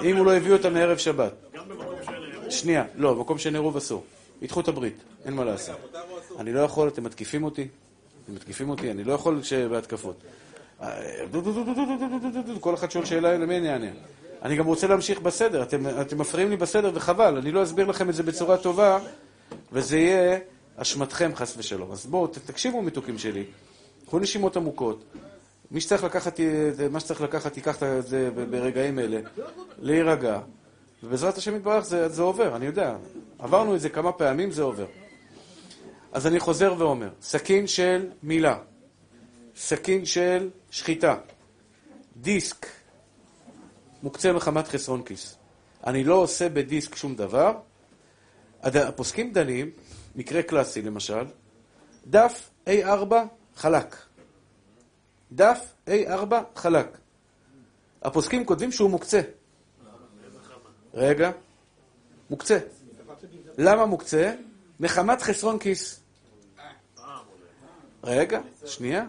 אם 0.03 0.17
הוא 0.17 0.25
לא 0.25 0.33
הביא 0.33 0.53
אותה 0.53 0.69
מערב 0.69 0.97
שבת. 0.97 1.33
שנייה, 2.49 2.83
לא, 2.95 3.13
במקום 3.13 3.37
שאין 3.37 3.55
עירוב 3.55 3.77
אסור. 3.77 4.03
ידחו 4.41 4.59
את 4.59 4.67
הברית, 4.67 4.97
אין 5.25 5.33
מה 5.33 5.43
לעשות. 5.43 5.95
אני 6.39 6.53
לא 6.53 6.59
יכול, 6.59 6.87
אתם 6.87 7.03
מתקיפים 7.03 7.43
אותי? 7.43 7.67
אתם 8.23 8.35
מתקיפים 8.35 8.69
אותי? 8.69 8.91
אני 8.91 9.03
לא 9.03 9.13
יכול 9.13 9.41
בהתקפות. 9.69 10.15
כל 12.59 12.73
אחד 12.73 12.91
שואל 12.91 13.05
שאלה, 13.05 13.37
למי 13.37 13.57
אני 13.57 13.73
אענה? 13.73 13.87
אני 14.43 14.55
גם 14.55 14.65
רוצה 14.65 14.87
להמשיך 14.87 15.21
בסדר, 15.21 15.63
אתם, 15.63 16.01
אתם 16.01 16.17
מפריעים 16.17 16.49
לי 16.49 16.57
בסדר 16.57 16.91
וחבל, 16.93 17.37
אני 17.37 17.51
לא 17.51 17.63
אסביר 17.63 17.87
לכם 17.87 18.09
את 18.09 18.15
זה 18.15 18.23
בצורה 18.23 18.57
טובה, 18.57 18.99
וזה 19.71 19.97
יהיה 19.97 20.39
אשמתכם 20.77 21.31
חס 21.35 21.57
ושלום. 21.57 21.91
אז 21.91 22.05
בואו, 22.05 22.27
תקשיבו 22.27 22.81
מתוקים 22.81 23.17
שלי, 23.17 23.43
קחו 24.05 24.19
נשימות 24.19 24.57
עמוקות, 24.57 25.03
מי 25.71 25.81
שצריך 25.81 26.03
לקחת, 26.03 26.39
מה 26.91 26.99
שצריך 26.99 27.21
לקחת, 27.21 27.57
ייקח 27.57 27.83
את 27.83 28.07
זה 28.07 28.29
ברגעים 28.49 28.99
אלה, 28.99 29.19
להירגע, 29.79 30.39
ובעזרת 31.03 31.37
השם 31.37 31.55
יתברך 31.55 31.85
זה, 31.85 32.09
זה 32.09 32.21
עובר, 32.21 32.55
אני 32.55 32.65
יודע, 32.65 32.95
עברנו 33.39 33.75
את 33.75 33.81
זה 33.81 33.89
כמה 33.89 34.11
פעמים, 34.11 34.51
זה 34.51 34.63
עובר. 34.63 34.85
אז 36.11 36.27
אני 36.27 36.39
חוזר 36.39 36.73
ואומר, 36.77 37.09
סכין 37.21 37.67
של 37.67 38.07
מילה, 38.23 38.57
סכין 39.55 40.05
של 40.05 40.49
שחיטה, 40.71 41.15
דיסק, 42.17 42.67
מוקצה 44.03 44.33
מחמת 44.33 44.67
חסרון 44.67 45.03
כיס. 45.03 45.37
אני 45.87 46.03
לא 46.03 46.15
עושה 46.15 46.49
בדיסק 46.49 46.95
שום 46.95 47.15
דבר. 47.15 47.59
הפוסקים 48.63 49.33
דנים, 49.33 49.71
מקרה 50.15 50.43
קלאסי 50.43 50.81
למשל, 50.81 51.25
דף 52.07 52.49
A4 52.67 53.13
חלק. 53.55 53.95
דף 55.31 55.73
A4 55.87 56.33
חלק. 56.55 56.97
הפוסקים 58.01 58.45
כותבים 58.45 58.71
שהוא 58.71 58.89
מוקצה. 58.89 59.21
רגע, 60.93 61.31
מוקצה. 62.29 62.59
למה 63.57 63.85
מוקצה? 63.85 64.33
מחמת 64.79 65.21
חסרון 65.21 65.59
כיס. 65.59 65.99
רגע, 68.03 68.41
שנייה. 68.65 69.05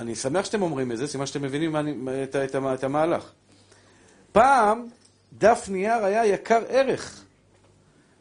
אני 0.00 0.14
שמח 0.14 0.44
שאתם 0.44 0.62
אומרים 0.62 0.92
את 0.92 0.96
זה, 0.96 1.06
סימן 1.06 1.26
שאתם 1.26 1.42
מבינים 1.42 1.76
אני, 1.76 1.94
את, 2.22 2.36
את, 2.36 2.56
את, 2.56 2.62
את 2.74 2.84
המהלך. 2.84 3.30
פעם 4.32 4.86
דף 5.32 5.68
נייר 5.68 6.04
היה 6.04 6.26
יקר 6.26 6.62
ערך. 6.68 7.24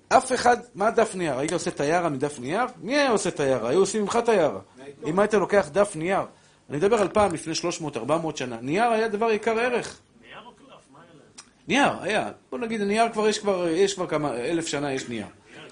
אף 0.10 0.32
אחד, 0.32 0.58
מה 0.76 0.92
דף 0.92 1.16
נייר? 1.16 1.40
היית 1.40 1.54
עושה 1.54 1.72
טיירה 1.72 2.10
מדף 2.10 2.40
נייר? 2.40 2.66
מי 2.82 2.96
היה 2.96 3.12
עושה 3.12 3.32
טיירה? 3.32 3.70
היו 3.70 3.80
עושים 3.80 4.02
ממך 4.02 4.20
טיירה. 4.26 4.60
אם 5.06 5.20
היית 5.20 5.34
לוקח 5.34 5.70
דף 5.72 5.96
נייר, 5.96 6.22
אני 6.70 6.78
מדבר 6.78 7.02
על 7.02 7.08
פעם 7.08 7.34
לפני 7.34 7.54
300-400 7.96 8.00
שנה, 8.36 8.58
נייר 8.62 8.90
היה 8.90 9.08
דבר 9.08 9.32
יקר 9.32 9.60
ערך. 9.60 10.00
נייר 10.22 10.40
או 10.46 10.52
קלף? 10.52 10.68
מה 10.94 11.00
היה 11.00 11.10
להם? 11.14 11.28
נייר, 11.68 12.02
היה. 12.02 12.32
בוא 12.52 12.60
נגיד, 12.60 12.82
נייר 12.82 13.10
כבר, 13.14 13.28
יש 13.28 13.40
כבר, 13.40 13.68
יש 13.68 13.94
כבר 13.94 14.08
כמה, 14.08 14.36
אלף 14.36 14.68
שנה 14.68 14.94
יש 14.94 15.10
נייר. 15.10 15.28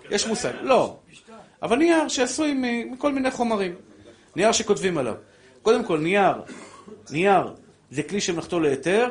יש 0.09 0.27
מושג. 0.27 0.53
לא. 0.61 0.97
אבל 1.61 1.77
נייר 1.77 2.07
שעשוי 2.07 2.53
מכל 2.91 3.11
מיני 3.11 3.31
חומרים. 3.31 3.75
נייר 4.35 4.51
שכותבים 4.51 4.97
עליו. 4.97 5.15
קודם 5.67 5.83
כל, 5.83 5.99
נייר, 5.99 6.33
נייר 7.11 7.53
זה 7.91 8.03
כלי 8.03 8.21
שמלאכתו 8.21 8.59
להיתר 8.59 9.09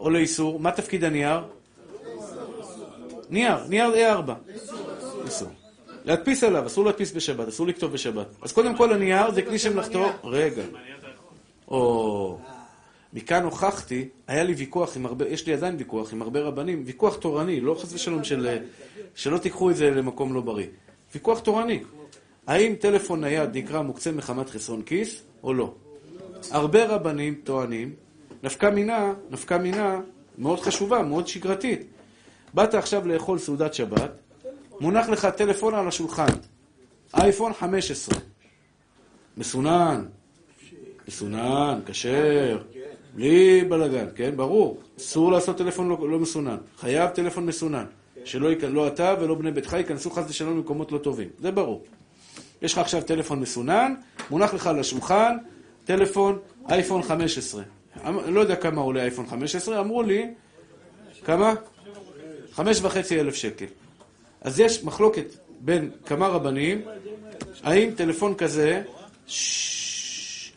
או 0.00 0.10
לאיסור. 0.10 0.60
מה 0.60 0.72
תפקיד 0.72 1.04
הנייר? 1.04 1.40
נייר, 3.30 3.66
נייר 3.68 3.92
A4. 3.94 4.30
איסור. 5.24 5.48
להדפיס 6.04 6.44
עליו, 6.44 6.66
אסור 6.66 6.84
להדפיס 6.84 7.12
בשבת, 7.12 7.48
אסור 7.48 7.66
לכתוב 7.66 7.92
בשבת. 7.92 8.26
אז 8.42 8.52
קודם 8.52 8.76
כל 8.76 8.92
הנייר 8.92 9.30
זה 9.30 9.42
כלי 9.42 9.58
שמלאכתו... 9.58 10.06
רגע. 10.24 10.62
או... 11.68 12.38
מכאן 13.12 13.44
הוכחתי, 13.44 14.08
היה 14.26 14.44
לי 14.44 14.54
ויכוח 14.54 14.96
עם 14.96 15.06
הרבה, 15.06 15.28
יש 15.28 15.46
לי 15.46 15.52
עדיין 15.52 15.76
ויכוח 15.78 16.12
עם 16.12 16.22
הרבה 16.22 16.40
רבנים, 16.40 16.82
ויכוח 16.86 17.16
תורני, 17.16 17.60
לא 17.60 17.74
חס 17.74 17.92
ושלום 17.92 18.24
של... 18.24 18.58
שלא 19.14 19.38
תיקחו 19.38 19.70
את 19.70 19.76
זה 19.76 19.90
למקום 19.90 20.34
לא 20.34 20.40
בריא. 20.40 20.66
ויכוח 21.14 21.40
תורני. 21.40 21.82
האם 22.46 22.74
טלפון 22.74 23.20
נייד 23.20 23.56
נקרא 23.56 23.82
מוקצה 23.82 24.12
מחמת 24.12 24.50
חסרון 24.50 24.82
כיס 24.82 25.22
או 25.42 25.54
לא? 25.54 25.74
הרבה 26.50 26.86
רבנים 26.86 27.40
טוענים, 27.44 27.94
נפקא 28.42 28.66
מינה, 28.66 29.12
נפקא 29.30 29.54
מינה 29.54 30.00
מאוד 30.38 30.60
חשובה, 30.60 31.02
מאוד 31.02 31.26
שגרתית. 31.28 31.86
באת 32.54 32.74
עכשיו 32.74 33.08
לאכול 33.08 33.38
סעודת 33.38 33.74
שבת, 33.74 34.10
מונח 34.80 35.08
לך 35.08 35.26
טלפון 35.26 35.74
על 35.74 35.88
השולחן, 35.88 36.32
אייפון 37.14 37.52
15, 37.52 38.18
מסונן, 39.36 40.04
מסונן, 41.08 41.80
כשר, 41.86 42.62
בלי 43.14 43.64
בלאגן, 43.68 44.06
כן? 44.14 44.36
ברור. 44.36 44.80
אסור 44.98 45.32
לעשות 45.32 45.58
טלפון 45.58 45.88
לא, 45.88 46.10
לא 46.10 46.18
מסונן. 46.18 46.56
חייב 46.78 47.10
טלפון 47.10 47.46
מסונן. 47.46 47.84
שלא. 48.24 48.50
לא 48.68 48.88
אתה 48.88 49.14
ולא 49.20 49.34
בני 49.34 49.50
ביתך 49.50 49.72
ייכנסו 49.72 50.10
חס 50.10 50.30
ושלום 50.30 50.56
למקומות 50.56 50.92
לא 50.92 50.98
טובים. 50.98 51.28
זה 51.38 51.50
ברור. 51.50 51.84
יש 52.62 52.72
לך 52.72 52.78
עכשיו 52.78 53.02
טלפון 53.02 53.40
מסונן, 53.40 53.94
מונח 54.30 54.54
לך 54.54 54.66
על 54.66 54.80
השולחן, 54.80 55.36
טלפון 55.84 56.38
אייפון 56.68 57.02
15. 57.02 57.62
אמ- 58.08 58.34
לא 58.34 58.40
יודע 58.40 58.56
כמה 58.56 58.80
עולה 58.80 59.02
אייפון 59.02 59.26
15, 59.26 59.80
אמרו 59.80 60.02
לי, 60.02 60.26
כמה? 61.24 61.54
חמש 62.52 62.80
וחצי 62.82 63.20
אלף 63.20 63.34
שקל. 63.34 63.66
אז 64.40 64.60
יש 64.60 64.84
מחלוקת 64.84 65.26
בין 65.60 65.90
כמה 66.06 66.28
רבנים, 66.28 66.82
האם 67.62 67.90
טלפון 67.96 68.34
כזה, 68.34 68.82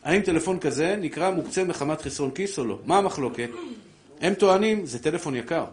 האם 0.03 0.21
טלפון 0.21 0.59
כזה 0.59 0.95
נקרא 0.95 1.31
מוקצה 1.31 1.63
מחמת 1.63 2.01
חסרון 2.01 2.31
כיס 2.31 2.59
או 2.59 2.65
לא? 2.65 2.79
מה 2.85 2.97
המחלוקת? 2.97 3.49
הם 4.21 4.33
טוענים, 4.33 4.85
זה 4.85 4.99
טלפון 4.99 5.35
יקר. 5.35 5.65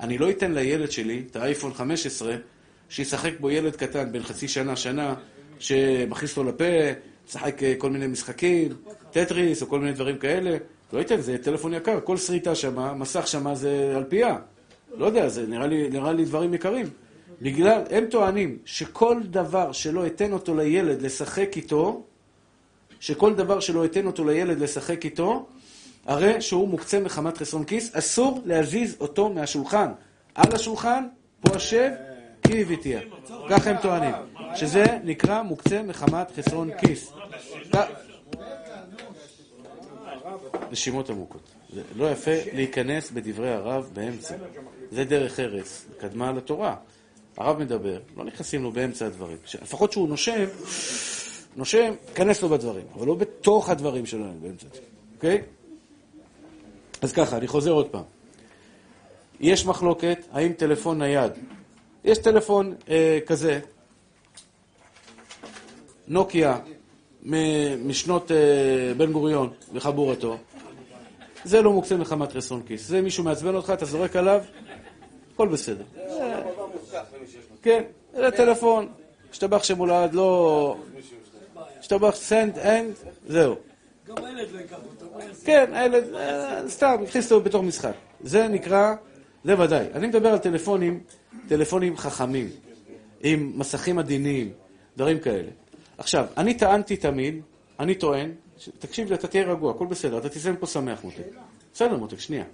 אני 0.00 0.18
לא 0.18 0.30
אתן 0.30 0.52
לילד 0.52 0.90
שלי 0.90 1.22
את 1.30 1.36
האייפון 1.36 1.74
15, 1.74 2.36
שישחק 2.88 3.32
בו 3.40 3.50
ילד 3.50 3.76
קטן, 3.76 4.12
בן 4.12 4.22
חצי 4.22 4.48
שנה, 4.48 4.76
שנה, 4.76 5.14
שמכניס 5.58 6.36
לו 6.36 6.44
לפה, 6.44 6.64
משחק 7.28 7.62
אה, 7.62 7.74
כל 7.78 7.90
מיני 7.90 8.06
משחקים, 8.06 8.68
טטריס 9.10 9.62
או 9.62 9.66
כל 9.66 9.80
מיני 9.80 9.92
דברים 9.92 10.18
כאלה. 10.18 10.56
לא 10.92 11.00
אתן, 11.00 11.20
זה 11.20 11.38
טלפון 11.38 11.74
יקר, 11.74 11.98
כל 12.04 12.16
שריטה 12.16 12.54
שמה, 12.54 12.94
מסך 12.94 13.26
שמה 13.26 13.54
זה 13.54 13.94
אלפייה. 13.96 14.36
לא 14.96 15.06
יודע, 15.06 15.28
זה 15.28 15.46
נראה 15.46 15.66
לי, 15.66 15.88
נראה 15.88 16.12
לי 16.12 16.24
דברים 16.24 16.54
יקרים. 16.54 16.86
בגלל, 17.42 17.82
הם 17.90 18.04
טוענים 18.10 18.58
שכל 18.64 19.20
דבר 19.24 19.72
שלא 19.72 20.06
אתן 20.06 20.32
אותו 20.32 20.54
לילד 20.56 21.02
לשחק 21.02 21.56
איתו, 21.56 22.02
שכל 23.00 23.34
דבר 23.34 23.60
שלא 23.60 23.84
אתן 23.84 24.06
אותו 24.06 24.24
לילד 24.24 24.60
לשחק 24.60 25.04
איתו, 25.04 25.46
הרי 26.06 26.40
שהוא 26.40 26.68
מוקצה 26.68 27.00
מחמת 27.00 27.38
חסרון 27.38 27.64
כיס, 27.64 27.96
אסור 27.96 28.40
להזיז 28.44 28.96
אותו 29.00 29.28
מהשולחן. 29.28 29.88
על 30.34 30.54
השולחן, 30.54 31.04
פה 31.40 31.56
השב, 31.56 31.90
כי 32.42 32.62
הביתיה. 32.62 33.00
כך 33.50 33.66
הם 33.66 33.76
טוענים, 33.82 34.14
שזה 34.56 34.84
נקרא 35.04 35.42
מוקצה 35.42 35.82
מחמת 35.82 36.30
חסרון 36.36 36.70
כיס. 36.78 37.12
נשימות 40.70 41.10
עמוקות. 41.10 41.54
זה 41.72 41.82
לא 41.96 42.10
יפה 42.10 42.30
להיכנס 42.52 43.10
בדברי 43.10 43.52
הרב 43.52 43.90
באמצע. 43.92 44.34
זה 44.90 45.04
דרך 45.04 45.40
ארץ, 45.40 45.86
קדמה 45.98 46.32
לתורה. 46.32 46.76
הרב 47.36 47.58
מדבר, 47.58 48.00
לא 48.16 48.24
נכנסים 48.24 48.62
לו 48.62 48.72
באמצע 48.72 49.06
הדברים. 49.06 49.36
לפחות 49.62 49.92
שהוא 49.92 50.08
נושם, 50.08 50.44
נושם, 51.56 51.94
כנס 52.14 52.42
לו 52.42 52.48
בדברים, 52.48 52.84
אבל 52.94 53.06
לא 53.06 53.14
בתוך 53.14 53.68
הדברים 53.68 54.06
שלו, 54.06 54.24
באמצע. 54.42 54.66
אוקיי? 55.14 55.42
אז 57.02 57.12
ככה, 57.12 57.36
אני 57.36 57.46
חוזר 57.46 57.70
עוד 57.70 57.88
פעם. 57.88 58.02
יש 59.40 59.66
מחלוקת, 59.66 60.18
האם 60.32 60.52
טלפון 60.52 60.98
נייד, 61.02 61.32
יש 62.04 62.18
טלפון 62.18 62.74
אה, 62.88 63.18
כזה, 63.26 63.60
נוקיה, 66.08 66.58
משנות 67.84 68.30
אה, 68.30 68.94
בן 68.96 69.12
גוריון 69.12 69.50
וחבורתו, 69.72 70.36
זה 71.44 71.62
לא 71.62 71.72
מוקצה 71.72 71.96
מחמת 71.96 72.32
חסרון 72.32 72.62
כיס. 72.66 72.88
זה 72.88 73.02
מישהו 73.02 73.24
מעצבן 73.24 73.54
אותך, 73.54 73.70
אתה 73.70 73.84
זורק 73.84 74.16
עליו, 74.16 74.42
הכל 75.34 75.48
בסדר. 75.48 75.84
כן, 77.62 77.82
זה 78.14 78.30
טלפון, 78.30 78.88
ישתבח 79.30 79.62
שמו 79.62 79.88
לעד, 79.88 80.14
לא... 80.14 80.76
ישתבח 81.80 82.14
second 82.14 82.58
hand, 82.58 82.94
זהו. 83.26 83.54
גם 84.06 84.24
הילד 84.24 84.48
לא 84.52 84.58
ייקח 84.58 84.76
אותו. 84.76 85.06
כן, 85.44 85.70
הילד, 85.72 86.14
אה, 86.14 86.68
סתם, 86.68 86.96
הכניס 87.08 87.32
אותו 87.32 87.44
בתוך 87.44 87.62
משחק. 87.64 87.92
זה 88.20 88.48
נקרא, 88.48 88.94
זה 89.44 89.60
ודאי. 89.60 89.86
אני 89.94 90.06
מדבר 90.06 90.28
על 90.28 90.38
טלפונים, 90.38 91.00
טלפונים 91.48 91.96
חכמים, 91.96 92.50
עם 93.22 93.52
מסכים 93.54 93.98
עדינים, 93.98 94.52
דברים 94.96 95.18
כאלה. 95.18 95.50
עכשיו, 95.98 96.26
אני 96.36 96.54
טענתי 96.54 96.96
תמיד, 96.96 97.40
אני 97.80 97.94
טוען, 97.94 98.30
ש- 98.58 98.68
תקשיב 98.78 99.08
לי, 99.08 99.14
אתה 99.14 99.28
תהיה 99.28 99.44
רגוע, 99.44 99.70
הכל 99.70 99.86
בסדר, 99.86 100.18
אתה 100.18 100.28
תסיים 100.28 100.56
פה 100.56 100.66
שמח, 100.66 101.04
מותק. 101.04 101.22
בסדר, 101.74 101.96
מותק, 101.96 102.18
שנייה. 102.18 102.44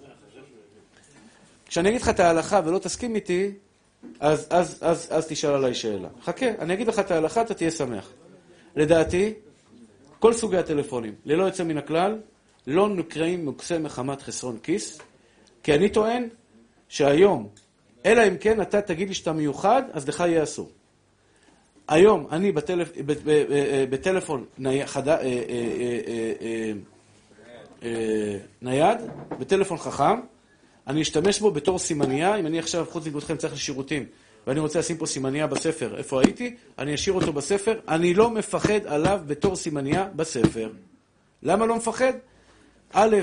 כשאני 1.67 1.89
אגיד 1.89 2.01
לך 2.01 2.09
את 2.09 2.21
ההלכה 2.21 2.61
ולא 2.65 2.79
תסכים 2.79 3.15
איתי, 3.15 3.53
אז, 4.21 4.47
אז, 4.51 4.79
אז, 4.81 5.09
אז 5.11 5.27
תשאל 5.29 5.51
עליי 5.51 5.75
שאלה. 5.75 6.09
חכה, 6.23 6.47
אני 6.59 6.75
אגיד 6.75 6.89
לך 6.89 6.99
את 6.99 7.11
ההלכה, 7.11 7.43
אתה 7.43 7.55
תהיה 7.55 7.71
שמח. 7.71 8.13
לדעתי, 8.77 9.35
כל 10.19 10.33
סוגי 10.33 10.57
הטלפונים, 10.57 11.15
ללא 11.25 11.45
יוצא 11.45 11.65
מן 11.65 11.79
הכלל, 11.79 12.19
לא 12.67 12.89
נקראים 12.89 13.45
מוקצה 13.45 13.79
מחמת 13.79 14.23
חסרון 14.23 14.59
כיס, 14.63 14.99
כי 15.63 15.75
אני 15.75 15.89
טוען 15.89 16.29
שהיום, 16.89 17.49
אלא 18.07 18.29
אם 18.29 18.37
כן 18.37 18.61
אתה 18.61 18.83
תגיד 18.83 19.09
לי 19.09 19.15
שאתה 19.15 19.33
מיוחד, 19.33 19.83
אז 19.93 20.09
לך 20.09 20.21
יהיה 20.21 20.43
אסור. 20.43 20.71
היום, 21.89 22.27
אני 22.33 22.53
בטלפון 23.91 24.45
נייד, 28.63 28.99
בטלפון 29.39 29.79
חכם, 29.79 30.21
אני 30.87 31.03
אשתמש 31.03 31.41
בו 31.41 31.51
בתור 31.51 31.79
סימנייה, 31.79 32.37
אם 32.37 32.47
אני 32.47 32.59
עכשיו, 32.59 32.87
חוץ 32.91 33.07
מכבודכם, 33.07 33.37
צריך 33.37 33.53
לשירותים, 33.53 34.07
ואני 34.47 34.61
רוצה 34.61 34.79
לשים 34.79 34.97
פה 34.97 35.07
סימנייה 35.07 35.47
בספר, 35.47 35.97
איפה 35.97 36.21
הייתי, 36.21 36.55
אני 36.79 36.95
אשאיר 36.95 37.15
אותו 37.15 37.33
בספר, 37.33 37.81
אני 37.89 38.15
לא 38.15 38.31
מפחד 38.31 38.87
עליו 38.87 39.21
בתור 39.27 39.57
סימנייה 39.57 40.09
בספר. 40.17 40.71
למה 41.43 41.67
לא 41.67 41.77
מפחד? 41.77 42.13
א', 42.93 43.17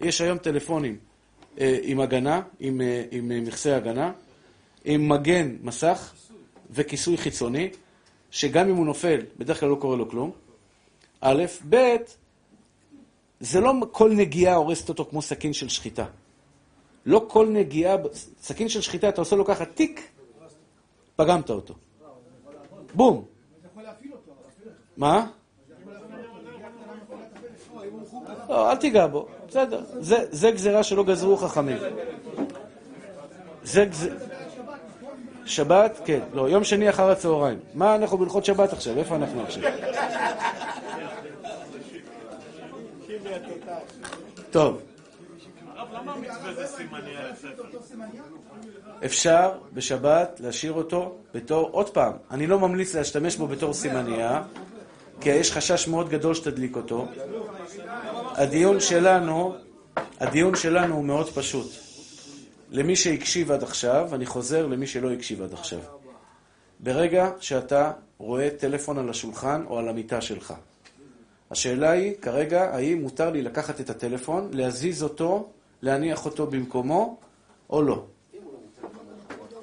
יש 0.00 0.20
היום 0.20 0.38
טלפונים 0.38 0.96
אה, 1.60 1.78
עם 1.82 2.00
הגנה, 2.00 2.40
עם, 2.60 2.80
אה, 2.80 3.02
אה, 3.12 3.20
מכסה 3.22 3.76
הגנה, 3.76 4.12
עם 4.84 5.08
מגן 5.08 5.56
מסך 5.62 6.12
וכיסוי 6.76 7.16
חיצוני, 7.16 7.70
שגם 8.30 8.68
אם 8.68 8.76
הוא 8.76 8.86
נופל, 8.86 9.20
בדרך 9.38 9.60
כלל 9.60 9.68
לא 9.68 9.76
קורה 9.80 9.96
לו 9.96 10.10
כלום. 10.10 10.30
א', 11.20 11.44
ב', 11.68 11.96
זה 13.40 13.60
לא 13.60 13.72
כל 13.92 14.10
נגיעה 14.10 14.54
הורסת 14.54 14.88
אותו 14.88 15.04
כמו 15.04 15.22
סכין 15.22 15.52
של 15.52 15.68
שחיטה. 15.68 16.04
לא 17.06 17.26
כל 17.28 17.46
נגיעה, 17.46 17.96
סכין 18.40 18.68
של 18.68 18.80
שחיטה, 18.80 19.08
אתה 19.08 19.20
עושה 19.20 19.36
לו 19.36 19.44
ככה 19.44 19.64
טיק, 19.64 20.10
פגמת 21.16 21.50
אותו. 21.50 21.74
בום. 22.94 23.24
מה? 24.96 25.26
לא, 28.48 28.70
אל 28.70 28.76
תיגע 28.76 29.06
בו, 29.06 29.28
בסדר. 29.48 29.84
זה 30.30 30.50
גזירה 30.50 30.82
שלא 30.82 31.04
גזרו 31.04 31.36
חכמים. 31.36 31.78
זה 33.62 33.84
גזירה... 33.84 34.35
שבת, 35.46 36.00
כן. 36.04 36.20
לא, 36.34 36.48
יום 36.48 36.64
שני 36.64 36.90
אחר 36.90 37.10
הצהריים. 37.10 37.58
מה 37.74 37.94
אנחנו 37.94 38.18
בהלכות 38.18 38.44
שבת 38.44 38.72
עכשיו? 38.72 38.98
איפה 38.98 39.16
אנחנו 39.16 39.42
עכשיו? 39.42 39.62
טוב. 44.50 44.80
סימניה? 46.66 47.20
אפשר 49.04 49.52
בשבת 49.72 50.40
להשאיר 50.44 50.72
אותו 50.72 51.14
בתור, 51.34 51.68
עוד 51.72 51.90
פעם, 51.90 52.12
אני 52.30 52.46
לא 52.46 52.58
ממליץ 52.58 52.94
להשתמש 52.94 53.36
בו 53.36 53.46
בתור 53.46 53.74
סימנייה, 53.74 54.42
כי 55.20 55.30
יש 55.30 55.52
חשש 55.52 55.88
מאוד 55.88 56.08
גדול 56.08 56.34
שתדליק 56.34 56.76
אותו. 56.76 57.06
הדיון 58.34 58.80
שלנו, 58.80 59.54
הדיון 60.20 60.54
שלנו 60.54 60.94
הוא 60.94 61.04
מאוד 61.04 61.30
פשוט. 61.30 61.85
למי 62.76 62.96
שהקשיב 62.96 63.52
עד 63.52 63.62
עכשיו, 63.62 64.14
אני 64.14 64.26
חוזר 64.26 64.66
למי 64.66 64.86
שלא 64.86 65.12
הקשיב 65.12 65.42
עד 65.42 65.52
עכשיו. 65.52 65.78
ברגע 66.80 67.30
שאתה 67.40 67.92
רואה 68.18 68.48
טלפון 68.58 68.98
על 68.98 69.10
השולחן 69.10 69.64
או 69.66 69.78
על 69.78 69.88
המיטה 69.88 70.20
שלך, 70.20 70.54
השאלה 71.50 71.90
היא, 71.90 72.14
כרגע, 72.22 72.74
האם 72.74 73.02
מותר 73.02 73.30
לי 73.30 73.42
לקחת 73.42 73.80
את 73.80 73.90
הטלפון, 73.90 74.50
להזיז 74.52 75.02
אותו, 75.02 75.48
להניח 75.82 76.26
אותו 76.26 76.46
במקומו, 76.46 77.16
או 77.70 77.82
לא. 77.82 78.04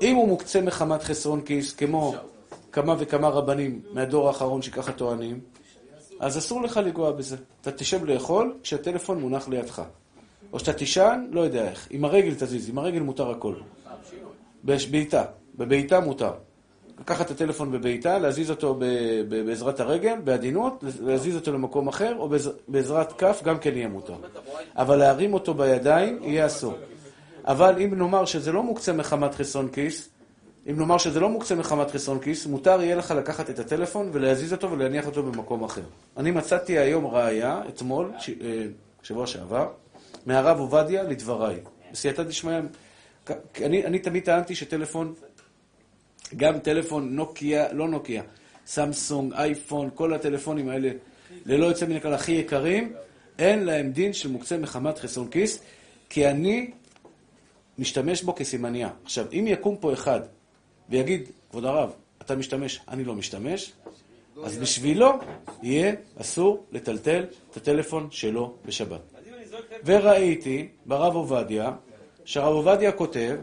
אם 0.01 0.15
הוא 0.15 0.27
מוקצה 0.27 0.61
מחמת 0.61 1.03
חסרון 1.03 1.41
כיס, 1.41 1.73
כמו 1.73 2.15
כמה 2.71 2.95
וכמה 2.99 3.29
רבנים 3.29 3.81
מהדור 3.91 4.27
האחרון 4.27 4.61
שככה 4.61 4.91
טוענים, 4.91 5.39
אז 6.19 6.37
אסור 6.37 6.61
לך 6.61 6.77
לנגוע 6.77 7.11
בזה. 7.11 7.37
אתה 7.61 7.71
תשב 7.71 8.05
לאכול 8.05 8.57
כשהטלפון 8.63 9.19
מונח 9.19 9.47
לידך. 9.47 9.81
או 10.53 10.59
שאתה 10.59 10.73
תישן, 10.73 11.25
לא 11.31 11.41
יודע 11.41 11.69
איך. 11.69 11.87
עם 11.91 12.05
הרגל 12.05 12.33
תזיז, 12.35 12.69
עם 12.69 12.77
הרגל 12.77 12.99
מותר 12.99 13.31
הכל. 13.31 13.53
בבעיטה, 14.63 15.23
בבעיטה 15.55 15.99
מותר. 15.99 16.31
לקחת 16.99 17.25
את 17.25 17.31
הטלפון 17.31 17.71
בבעיטה, 17.71 18.19
להזיז 18.19 18.49
אותו 18.49 18.79
בעזרת 19.29 19.79
הרגל, 19.79 20.15
בעדינות, 20.23 20.83
להזיז 21.01 21.35
אותו 21.35 21.53
למקום 21.53 21.87
אחר, 21.87 22.15
או 22.17 22.29
בעז- 22.29 22.49
בעזרת 22.67 23.11
כף, 23.13 23.41
גם 23.43 23.57
כן 23.59 23.75
יהיה 23.75 23.87
מותר. 23.87 24.13
אבל 24.75 24.95
להרים 24.95 25.33
אותו 25.33 25.53
בידיים 25.53 26.19
יהיה 26.23 26.45
אסור. 26.45 26.73
אבל 27.45 27.75
אם 27.81 27.93
נאמר 27.97 28.25
שזה 28.25 28.51
לא 28.51 28.63
מוקצה 28.63 28.93
מחמת 28.93 29.35
חסרון 29.35 29.67
כיס, 29.69 30.09
אם 30.69 30.79
נאמר 30.79 30.97
שזה 30.97 31.19
לא 31.19 31.29
מוקצה 31.29 31.55
מחמת 31.55 31.91
חסרון 31.91 32.19
כיס, 32.19 32.45
מותר 32.45 32.81
יהיה 32.81 32.95
לך 32.95 33.11
לקחת 33.11 33.49
את 33.49 33.59
הטלפון 33.59 34.09
ולהזיז 34.13 34.53
אותו 34.53 34.71
ולהניח 34.71 35.05
אותו 35.05 35.23
במקום 35.23 35.63
אחר. 35.63 35.81
אני 36.17 36.31
מצאתי 36.31 36.77
היום 36.77 37.07
ראייה, 37.07 37.61
אתמול, 37.69 38.11
אה, 38.41 38.65
שבוע 39.03 39.27
שעבר, 39.27 39.67
מהרב 40.25 40.59
עובדיה 40.59 41.03
לדבריי. 41.03 41.59
בסייעתא 41.91 42.23
דשמיא, 42.23 42.59
אני, 43.61 43.85
אני 43.85 43.99
תמיד 43.99 44.23
טענתי 44.23 44.55
שטלפון, 44.55 45.13
גם 46.35 46.59
טלפון 46.59 47.15
נוקיה, 47.15 47.73
לא 47.73 47.87
נוקיה, 47.87 48.23
סמסונג, 48.65 49.33
אייפון, 49.33 49.89
כל 49.95 50.13
הטלפונים 50.13 50.69
האלה, 50.69 50.91
ללא 51.45 51.65
יוצא 51.65 51.85
מן 51.85 51.95
הכלל 51.95 52.13
הכי 52.13 52.31
יקרים, 52.31 52.93
אין 53.39 53.63
להם 53.63 53.91
דין 53.91 54.13
של 54.13 54.29
מוקצה 54.29 54.57
מחמת 54.57 54.97
חסרון 54.97 55.29
כיס, 55.29 55.59
כי 56.09 56.29
אני 56.29 56.71
משתמש 57.79 58.23
בו 58.23 58.35
כסימניה. 58.35 58.89
עכשיו, 59.03 59.25
אם 59.33 59.45
יקום 59.47 59.77
פה 59.77 59.93
אחד 59.93 60.21
ויגיד, 60.89 61.29
כבוד 61.49 61.65
הרב, 61.65 61.93
אתה 62.21 62.35
משתמש, 62.35 62.79
אני 62.87 63.03
לא 63.03 63.15
משתמש, 63.15 63.71
אז 64.43 64.57
בשבילו 64.57 65.11
יהיה 65.63 65.93
אסור 66.21 66.65
לטלטל 66.71 67.25
את 67.51 67.57
הטלפון 67.57 68.07
שלו 68.11 68.55
בשבת. 68.65 69.12
וראיתי 69.85 70.67
ברב 70.85 71.15
עובדיה, 71.15 71.71
שהרב 72.25 72.53
עובדיה 72.53 72.91
כותב, 72.91 73.35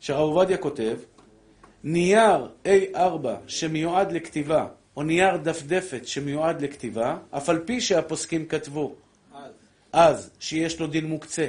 שהרב 0.00 0.28
עובדיה 0.28 0.56
כותב, 0.56 0.98
נייר 1.84 2.48
A4 2.64 3.26
שמיועד 3.46 4.12
לכתיבה, 4.12 4.66
או 4.96 5.02
נייר 5.02 5.36
דפדפת 5.36 6.06
שמיועד 6.06 6.62
לכתיבה, 6.62 7.16
אף 7.30 7.48
על 7.48 7.58
פי 7.58 7.80
שהפוסקים 7.80 8.46
כתבו 8.46 8.94
אז 9.92 10.30
שיש 10.40 10.80
לו 10.80 10.86
דין 10.86 11.06
מוקצה, 11.06 11.46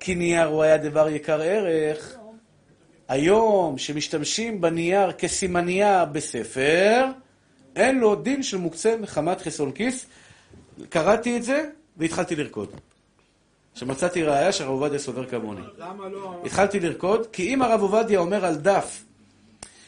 כי 0.00 0.14
נייר 0.14 0.46
הוא 0.46 0.62
היה 0.62 0.78
דבר 0.78 1.08
יקר 1.08 1.40
ערך, 1.40 2.16
היום 3.08 3.78
שמשתמשים 3.78 4.60
בנייר 4.60 5.12
כסימנייה 5.12 6.04
בספר, 6.04 7.04
אין 7.76 7.98
לו 7.98 8.14
דין 8.14 8.42
של 8.42 8.56
מוקצה 8.56 8.96
מחמת 8.96 9.40
חסרון 9.40 9.72
כיס. 9.72 10.06
קראתי 10.88 11.36
את 11.36 11.42
זה 11.42 11.64
והתחלתי 11.96 12.36
לרקוד. 12.36 12.68
שמצאתי 13.76 14.22
ראייה 14.22 14.52
שהרב 14.52 14.70
עובדיה 14.70 14.98
סובר 14.98 15.26
כמוני. 15.26 15.60
למה 15.78 16.08
לא... 16.08 16.42
התחלתי 16.44 16.80
לרקוד, 16.80 17.26
כי 17.32 17.54
אם 17.54 17.62
הרב 17.62 17.80
עובדיה 17.80 18.18
אומר 18.18 18.44
על 18.44 18.54
דף, 18.54 19.04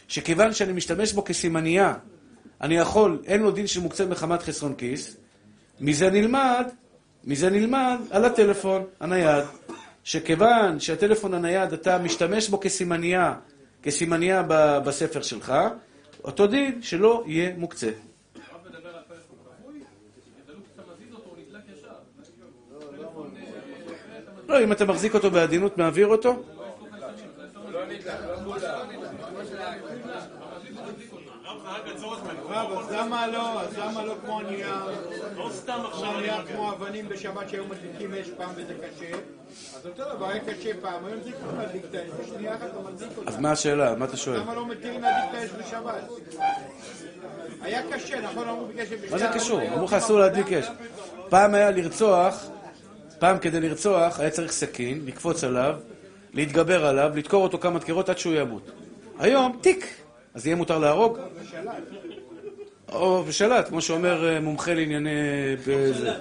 שכיוון 0.09 0.53
שאני 0.53 0.73
משתמש 0.73 1.13
בו 1.13 1.25
כסימנייה, 1.25 1.95
אני 2.61 2.77
יכול, 2.77 3.23
אין 3.27 3.43
לו 3.43 3.51
דין 3.51 3.67
שמוקצה 3.67 4.07
מחמת 4.07 4.43
חסרון 4.43 4.75
כיס, 4.75 5.17
מזה 5.81 6.11
נלמד, 6.11 6.69
מזה 7.25 7.51
נלמד 7.51 7.99
על 8.11 8.25
הטלפון 8.25 8.85
הנייד, 9.01 9.45
שכיוון 10.05 10.81
שהטלפון 10.81 11.35
הנייד 11.35 11.73
אתה 11.73 11.99
משתמש 11.99 12.49
בו 12.49 12.61
כסימנייה, 12.61 13.35
כסימנייה 13.83 14.43
בספר 14.85 15.23
שלך, 15.23 15.53
אותו 16.25 16.47
דין 16.47 16.83
שלא 16.83 17.25
יהיה 17.27 17.53
מוקצה. 17.57 17.87
הרב 17.87 18.61
מדבר 18.69 18.89
על 18.89 19.03
פלאפון 19.09 19.37
כבוי, 19.61 19.81
תלוי 20.47 20.61
כשאתה 20.65 20.83
מזיז 20.93 21.15
אותו, 21.15 21.31
הוא 21.31 21.39
נדלק 21.49 21.63
ישר. 21.73 21.89
פלאפון, 22.97 23.31
אה, 23.37 24.19
אתה 24.19 24.31
מזיז 24.33 24.38
לא, 24.49 24.63
אם 24.63 24.73
אתה 24.73 24.85
מחזיק 24.85 25.15
אותו 25.15 25.31
בעדינות, 25.31 25.79
מעביר 25.79 26.07
אותו, 26.07 26.43
אז 32.79 32.93
למה 32.93 33.27
לא, 33.27 33.61
אז 33.61 33.79
למה 33.79 34.05
לא 34.05 34.15
כמו 34.25 34.41
הנייר? 34.41 34.69
לא 35.37 35.51
סתם 35.53 35.81
עכשיו 35.91 36.13
מגיע. 36.13 36.37
כמו 36.53 36.73
אבנים 36.73 37.09
בשבת 37.09 37.49
שהיו 37.49 37.65
מדליקים 37.65 38.15
אש 38.15 38.31
פעם 38.37 38.51
וזה 38.55 38.75
קשה? 38.75 39.17
אז 39.77 39.87
אותו 39.87 40.03
דבר, 40.15 40.29
היה 40.29 40.41
קשה 40.45 40.71
פעם, 40.81 41.05
היום 41.05 41.21
זה 41.25 41.33
כבר 41.33 41.59
להדליק 41.59 41.85
את 41.91 41.95
האש, 41.95 42.09
בשנייה 42.21 42.55
אחת 42.55 42.67
אתה 42.67 42.91
מדליק 42.93 43.19
אותה. 43.19 43.31
אז 43.31 43.39
מה 43.39 43.53
השאלה? 43.53 43.95
מה 43.95 44.05
אתה 44.05 44.17
שואל? 44.17 44.41
למה 44.41 44.55
לא 44.55 44.67
מתירים 44.67 45.03
להדליק 45.03 45.31
את 45.31 45.35
האש 45.35 45.51
בשבת? 45.51 46.09
היה 47.63 47.83
קשה, 47.93 48.21
נכון? 48.21 48.49
אמרו 48.49 48.67
בגלל 48.67 48.87
שבשבת... 48.87 49.11
מה 49.11 49.19
זה 49.19 49.29
קשור? 49.35 49.63
אמרו 49.63 49.85
לך 49.85 49.93
אסור 49.93 50.19
להדליק 50.19 50.53
אש. 50.53 50.67
פעם 51.29 51.55
היה 51.55 51.71
לרצוח, 51.71 52.47
פעם 53.19 53.39
כדי 53.39 53.61
לרצוח 53.61 54.21
היה 54.21 54.31
צריך 54.31 54.53
סכין, 54.53 55.01
לקפוץ 55.05 55.45
עליו, 55.45 55.77
להתגבר 56.33 56.87
עליו, 56.87 57.13
לדקור 57.17 57.43
אותו 57.43 57.59
כמה 57.59 57.79
דקירות 57.79 58.09
עד 58.09 58.19
שהוא 58.19 58.35
ימות. 58.35 58.71
היום, 59.19 59.59
תיק. 59.63 59.87
אז 60.35 60.47
יהיה 60.47 60.57
מותר 60.57 60.79
להרוג? 60.79 61.19
או 62.93 63.25
בשלט, 63.25 63.69
כמו 63.69 63.81
שאומר 63.81 64.29
אה, 64.29 64.41
מומחה 64.41 64.75
לענייני... 64.75 65.11
בזה. 65.67 66.13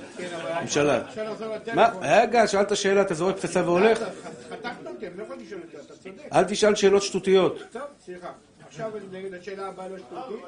עם 0.62 0.68
שלט. 0.68 1.04
אפשר 1.10 1.32
לחזור 1.32 1.56
לטלפון. 1.56 1.76
מה? 1.76 1.90
רגע, 2.02 2.48
שאלת 2.48 2.78
שאלה, 2.78 3.02
אתה 3.02 3.14
זורק 3.14 3.36
פצצה 3.36 3.64
והולך? 3.64 4.00
חתכת 4.50 4.88
אותי, 4.88 5.08
אני 5.08 5.18
לא 5.18 5.24
יכול 5.24 5.38
לשאול 5.42 5.62
את 5.66 5.72
זה, 5.72 5.78
אתה 5.86 5.94
צודק. 6.04 6.34
אל 6.34 6.44
תשאל 6.44 6.76
שאלות 6.76 7.02
שטותיות. 7.02 7.64
טוב, 7.72 7.82
סליחה. 8.06 8.28
השאלה 9.40 9.68
הבאה 9.68 9.88
לא 9.88 9.98
שטותית. 9.98 10.44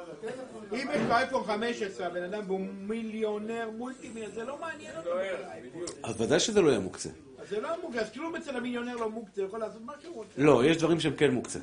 אם 0.72 0.88
יש 0.94 1.00
לו 1.08 1.14
אייפון 1.14 1.44
15, 1.44 2.06
הבן 2.06 2.22
אדם 2.22 2.42
והוא 2.46 2.60
מיליונר, 2.60 3.70
מולטי 3.78 4.08
מיליונר, 4.08 4.34
זה 4.34 4.44
לא 4.44 4.58
מעניין 4.60 4.96
אותו 4.96 5.10
בכלל 5.10 5.44
האייפון. 5.44 5.82
אז 6.02 6.20
ודאי 6.20 6.40
שזה 6.40 6.62
לא 6.62 6.68
יהיה 6.68 6.80
מוקצה. 6.80 7.08
אז 7.38 7.48
זה 7.50 7.60
לא 7.60 7.68
מוקצה, 7.82 8.00
אז 8.00 8.10
כלום 8.12 8.36
אצל 8.36 8.56
המיליונר 8.56 8.96
לא 8.96 9.10
מוקצה, 9.10 9.40
הוא 9.40 9.48
יכול 9.48 9.60
לעשות 9.60 9.82
מה 9.84 9.92
שהוא 10.02 10.14
רוצה. 10.14 10.30
לא, 10.36 10.64
יש 10.64 10.76
דברים 10.76 11.00
שהם 11.00 11.16
כן 11.16 11.30
מוקצה. 11.30 11.58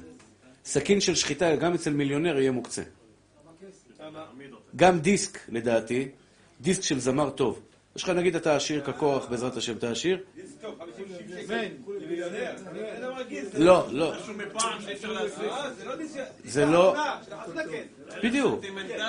סכין 0.65 1.01
של 1.01 1.15
שחיטה, 1.15 1.55
גם 1.55 1.73
אצל 1.73 1.93
מיליונר 1.93 2.39
יהיה 2.39 2.51
מוקצה. 2.51 2.81
גם 4.75 4.99
דיסק, 4.99 5.39
לדעתי, 5.49 6.09
דיסק 6.61 6.81
של 6.81 6.99
זמר 6.99 7.29
טוב. 7.29 7.61
יש 7.95 8.03
לך, 8.03 8.09
נגיד, 8.09 8.35
אתה 8.35 8.55
עשיר 8.55 8.81
ככוח, 8.81 9.25
בעזרת 9.25 9.57
השם, 9.57 9.77
אתה 9.77 9.91
עשיר? 9.91 10.23
לא, 13.57 13.87
לא. 13.91 14.13
זה 16.45 16.65
לא... 16.65 16.95
בדיוק. 18.23 18.65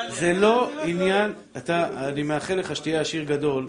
זה 0.08 0.32
לא 0.32 0.70
עניין... 0.82 1.32
אתה, 1.56 2.08
אני 2.08 2.22
מאחל 2.22 2.54
לך 2.54 2.76
שתהיה 2.76 3.00
עשיר 3.00 3.24
גדול. 3.24 3.68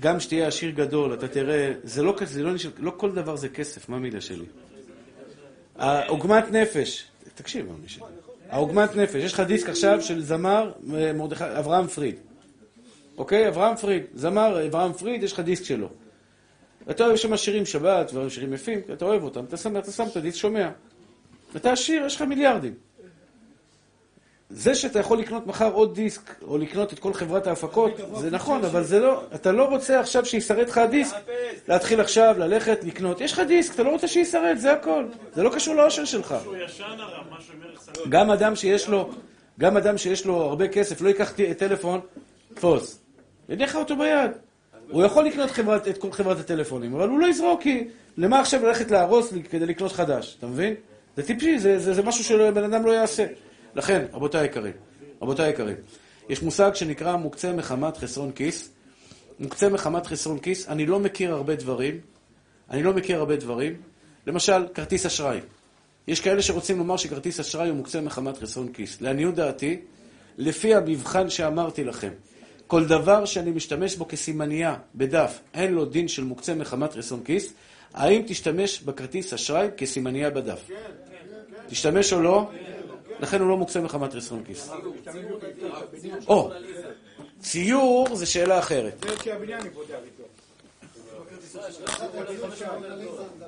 גם 0.00 0.20
שתהיה 0.20 0.48
עשיר 0.48 0.70
גדול, 0.70 1.14
אתה 1.14 1.28
תראה, 1.28 1.72
זה 1.84 2.02
לא 2.02 2.14
כזה, 2.16 2.34
זה 2.34 2.42
לא 2.42 2.52
נשאר, 2.52 2.70
לא 2.78 2.92
כל 2.96 3.12
דבר 3.12 3.36
זה 3.36 3.48
כסף, 3.48 3.88
מה 3.88 3.96
המילה 3.96 4.20
שלי? 4.20 4.44
העוגמת 5.78 6.52
נפש, 6.52 7.04
תקשיב, 7.34 7.66
מה 7.66 7.72
מישהו. 7.82 8.06
העוגמת 8.50 8.96
נפש, 8.96 9.14
יש 9.14 9.32
לך 9.32 9.40
דיסק 9.40 9.68
עכשיו 9.68 10.02
של 10.02 10.22
זמר 10.22 10.72
אה, 10.94 11.12
מרדכי, 11.12 11.44
אברהם 11.44 11.86
פריד. 11.86 12.16
אוקיי? 13.18 13.48
אברהם 13.48 13.76
פריד, 13.76 14.02
זמר 14.14 14.66
אברהם 14.66 14.92
פריד, 14.92 15.22
יש 15.22 15.32
לך 15.32 15.40
דיסק 15.40 15.64
שלו. 15.64 15.88
אתה 16.90 17.04
אוהב 17.04 17.16
שם 17.16 17.36
שירים 17.36 17.66
שבת, 17.66 18.10
דברים 18.10 18.30
שירים 18.30 18.52
יפים, 18.52 18.80
אתה 18.92 19.04
אוהב 19.04 19.22
אותם, 19.22 19.44
אתה 19.44 19.56
שם, 19.56 19.76
אתה 19.76 19.92
שם 19.92 20.04
את 20.10 20.16
הדיסק, 20.16 20.38
שומע. 20.38 20.68
אתה 21.56 21.72
עשיר, 21.72 22.06
יש 22.06 22.16
לך 22.16 22.22
מיליארדים. 22.22 22.74
זה 24.50 24.74
שאתה 24.74 24.98
יכול 24.98 25.18
לקנות 25.18 25.46
מחר 25.46 25.72
עוד 25.72 25.94
דיסק, 25.94 26.34
או 26.42 26.58
לקנות 26.58 26.92
את 26.92 26.98
כל 26.98 27.14
חברת 27.14 27.46
ההפקות, 27.46 27.92
זה 28.16 28.30
נכון, 28.30 28.64
אבל 28.64 28.84
זה 28.84 28.98
לא, 28.98 29.22
אתה 29.34 29.52
לא 29.52 29.64
רוצה 29.64 30.00
עכשיו 30.00 30.24
שישרד 30.24 30.68
לך 30.68 30.78
הדיסק, 30.78 31.16
להתחיל 31.68 32.00
עכשיו, 32.00 32.34
ללכת, 32.38 32.84
לקנות. 32.84 33.20
יש 33.20 33.32
לך 33.32 33.40
דיסק, 33.48 33.74
אתה 33.74 33.82
לא 33.82 33.90
רוצה 33.90 34.08
שישרד, 34.08 34.56
זה 34.56 34.72
הכל. 34.72 35.04
זה 35.34 35.42
לא 35.42 35.50
קשור 35.54 35.74
לאושר 35.74 36.04
שלך. 36.04 36.34
גם 38.08 38.30
אדם 38.30 38.56
שיש 38.56 38.88
לו, 38.88 39.10
גם 39.58 39.76
אדם 39.76 39.98
שיש 39.98 40.26
לו 40.26 40.36
הרבה 40.42 40.68
כסף, 40.68 41.00
לא 41.00 41.08
ייקח 41.08 41.32
טלפון, 41.58 42.00
תפוס. 42.54 43.00
יניח 43.48 43.76
אותו 43.76 43.96
ביד. 43.96 44.47
הוא 44.90 45.04
יכול 45.04 45.24
לקנות 45.24 45.50
חברת, 45.50 45.88
את 45.88 45.98
כל 45.98 46.12
חברת 46.12 46.40
הטלפונים, 46.40 46.94
אבל 46.94 47.08
הוא 47.08 47.18
לא 47.18 47.26
יזרוק, 47.26 47.62
כי 47.62 47.84
למה 48.16 48.40
עכשיו 48.40 48.66
ללכת 48.66 48.90
להרוס 48.90 49.32
לי 49.32 49.42
כדי 49.42 49.66
לקנות 49.66 49.92
חדש, 49.92 50.36
אתה 50.38 50.46
מבין? 50.46 50.74
זה 51.16 51.22
טיפשי, 51.22 51.58
זה, 51.58 51.78
זה, 51.78 51.94
זה 51.94 52.02
משהו 52.02 52.24
שבן 52.24 52.64
אדם 52.64 52.86
לא 52.86 52.90
יעשה. 52.90 53.26
לכן, 53.74 54.04
רבותיי 54.12 54.40
היקרים, 54.40 54.72
רבותיי 55.22 55.46
היקרים, 55.46 55.76
יש 56.28 56.42
מושג 56.42 56.70
שנקרא 56.74 57.16
מוקצה 57.16 57.52
מחמת 57.52 57.96
חסרון 57.96 58.32
כיס. 58.32 58.70
מוקצה 59.40 59.68
מחמת 59.68 60.06
חסרון 60.06 60.38
כיס, 60.38 60.68
אני 60.68 60.86
לא 60.86 61.00
מכיר 61.00 61.34
הרבה 61.34 61.54
דברים, 61.54 62.00
אני 62.70 62.82
לא 62.82 62.94
מכיר 62.94 63.18
הרבה 63.18 63.36
דברים. 63.36 63.76
למשל, 64.26 64.66
כרטיס 64.74 65.06
אשראי. 65.06 65.40
יש 66.08 66.20
כאלה 66.20 66.42
שרוצים 66.42 66.78
לומר 66.78 66.96
שכרטיס 66.96 67.40
אשראי 67.40 67.68
הוא 67.68 67.76
מוקצה 67.76 68.00
מחמת 68.00 68.38
חסרון 68.38 68.72
כיס. 68.72 69.00
לעניות 69.00 69.34
דעתי, 69.34 69.80
לפי 70.38 70.74
המבחן 70.74 71.30
שאמרתי 71.30 71.84
לכם, 71.84 72.10
כל 72.68 72.84
דבר 72.84 73.24
שאני 73.24 73.50
משתמש 73.50 73.96
בו 73.96 74.08
כסימנייה 74.08 74.76
בדף, 74.94 75.40
אין 75.54 75.72
לו 75.72 75.84
דין 75.84 76.08
של 76.08 76.24
מוקצה 76.24 76.54
מחמת 76.54 76.92
חסרון 76.92 77.24
כיס, 77.24 77.52
האם 77.94 78.22
תשתמש 78.26 78.80
בכרטיס 78.80 79.32
אשראי 79.32 79.68
כסימנייה 79.76 80.30
בדף? 80.30 80.70
תשתמש 81.68 82.12
או 82.12 82.22
לא? 82.22 82.50
לכן 83.20 83.40
הוא 83.40 83.48
לא 83.48 83.56
מוקצה 83.56 83.80
מחמת 83.80 84.14
חסרון 84.14 84.44
כיס. 84.44 84.70
או, 86.28 86.50
ציור 87.40 88.16
זה 88.16 88.26
שאלה 88.26 88.58
אחרת. 88.58 89.06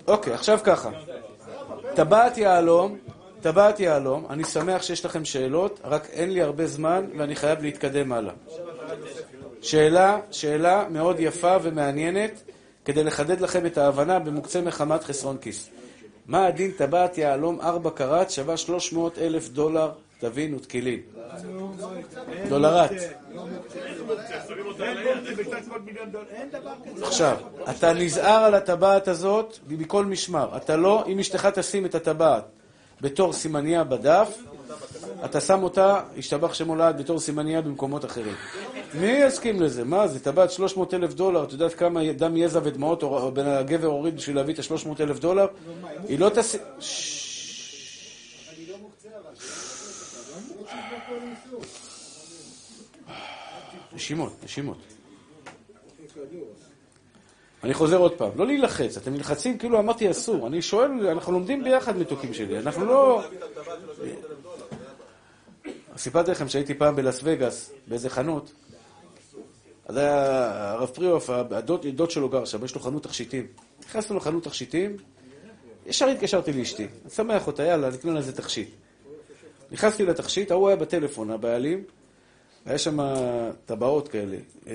אוקיי, 0.06 0.32
עכשיו 0.32 0.58
ככה. 0.64 0.90
טבעת 1.94 2.38
יהלום, 2.38 2.98
טבעת 3.40 3.80
יהלום, 3.80 4.26
אני 4.30 4.44
שמח 4.44 4.82
שיש 4.82 5.04
לכם 5.04 5.24
שאלות, 5.24 5.80
רק 5.84 6.10
אין 6.10 6.30
לי 6.30 6.42
הרבה 6.42 6.66
זמן 6.66 7.06
ואני 7.18 7.36
חייב 7.36 7.62
להתקדם 7.62 8.12
הלאה. 8.12 8.34
שאלה, 9.62 10.18
שאלה 10.30 10.84
מאוד 10.90 11.16
יפה 11.20 11.56
ומעניינת, 11.62 12.42
כדי 12.84 13.04
לחדד 13.04 13.40
לכם 13.40 13.66
את 13.66 13.78
ההבנה 13.78 14.18
במוקצה 14.18 14.60
מחמת 14.60 15.04
חסרון 15.04 15.36
כיס. 15.40 15.70
מה 16.26 16.46
הדין 16.46 16.70
טבעת 16.70 17.18
יהלום 17.18 17.60
4 17.60 17.90
קראט 17.90 18.30
שווה 18.30 18.56
300 18.56 19.18
אלף 19.18 19.48
דולר 19.48 19.90
טבין 20.20 20.54
ותקילין? 20.54 21.00
דולרת. 22.48 22.92
אין 22.92 23.08
בונקי 24.06 25.34
ב-300 25.34 25.78
מיליון 25.84 26.10
דולר, 26.10 26.24
אין 26.30 26.50
דבר 26.50 26.72
כזה. 26.94 27.06
עכשיו, 27.06 27.36
אתה 27.70 27.92
נזהר 27.92 28.44
על 28.44 28.54
הטבעת 28.54 29.08
הזאת 29.08 29.58
מכל 29.68 30.04
משמר. 30.04 30.56
אתה 30.56 30.76
לא, 30.76 31.04
אם 31.06 31.18
אשתך 31.18 31.46
תשים 31.46 31.86
את 31.86 31.94
הטבעת 31.94 32.44
בתור 33.00 33.32
סימניה 33.32 33.84
בדף, 33.84 34.38
אתה 35.24 35.40
שם 35.40 35.62
אותה, 35.62 36.00
השתבח 36.18 36.54
שמו 36.54 36.76
לעד, 36.76 36.98
בתור 36.98 37.20
סימניה 37.20 37.60
במקומות 37.60 38.04
אחרים. 38.04 38.34
מי 38.94 39.06
יסכים 39.06 39.62
לזה? 39.62 39.84
מה 39.84 40.08
זה, 40.08 40.20
טבעת 40.20 40.50
300 40.50 40.94
אלף 40.94 41.14
דולר, 41.14 41.44
את 41.44 41.52
יודעת 41.52 41.74
כמה 41.74 42.12
דם, 42.12 42.36
יזע 42.36 42.60
ודמעות 42.62 43.04
בין 43.34 43.46
הגבר 43.46 43.86
הוריד 43.86 44.16
בשביל 44.16 44.36
להביא 44.36 44.54
את 44.54 44.58
ה-300 44.58 45.02
אלף 45.02 45.18
דולר? 45.18 45.46
היא 46.08 46.18
לא 46.18 46.28
תשים... 46.28 46.60
נשימות, 53.92 54.32
נשימות. 54.44 54.78
אני 57.64 57.74
חוזר 57.74 57.96
עוד 57.96 58.12
פעם, 58.12 58.30
לא 58.36 58.46
להילחץ, 58.46 58.96
אתם 58.96 59.12
נלחצים 59.12 59.58
כאילו 59.58 59.78
אמרתי 59.78 60.10
אסור, 60.10 60.46
אני 60.46 60.62
שואל, 60.62 61.08
אנחנו 61.08 61.32
לומדים 61.32 61.64
ביחד 61.64 61.98
מתוקים 61.98 62.34
שלי, 62.34 62.58
אנחנו 62.58 62.84
לא... 62.86 63.22
סיפרתי 65.96 66.30
לכם 66.30 66.48
שהייתי 66.48 66.74
פעם 66.74 66.96
בלאס 66.96 67.20
וגאס, 67.22 67.72
באיזה 67.86 68.10
חנות, 68.10 68.52
אז 69.90 69.96
היה 69.96 70.72
הרב 70.72 70.88
פריאוף, 70.88 71.30
הדוד 71.30 71.86
דוד 71.86 72.10
שלו 72.10 72.28
גר 72.28 72.44
שם, 72.44 72.64
יש 72.64 72.74
לו 72.74 72.80
חנות 72.80 73.02
תכשיטים. 73.02 73.46
נכנסנו 73.84 74.16
לחנות 74.16 74.44
תכשיטים, 74.44 74.96
ישר 75.86 76.06
התקשרתי 76.06 76.52
לאשתי, 76.52 76.86
אני 77.02 77.10
שמח 77.10 77.46
אותה, 77.46 77.62
יאללה, 77.62 77.90
נקנה 77.90 78.12
לזה 78.12 78.32
תכשיט. 78.32 78.68
נכנסתי 79.72 80.04
לתכשיט, 80.04 80.50
ההוא 80.50 80.68
היה 80.68 80.76
בטלפון, 80.76 81.30
הבעלים, 81.30 81.84
היה 82.64 82.78
שם 82.78 82.98
טבעות 83.64 84.08
כאלה. 84.08 84.36
אה, 84.66 84.74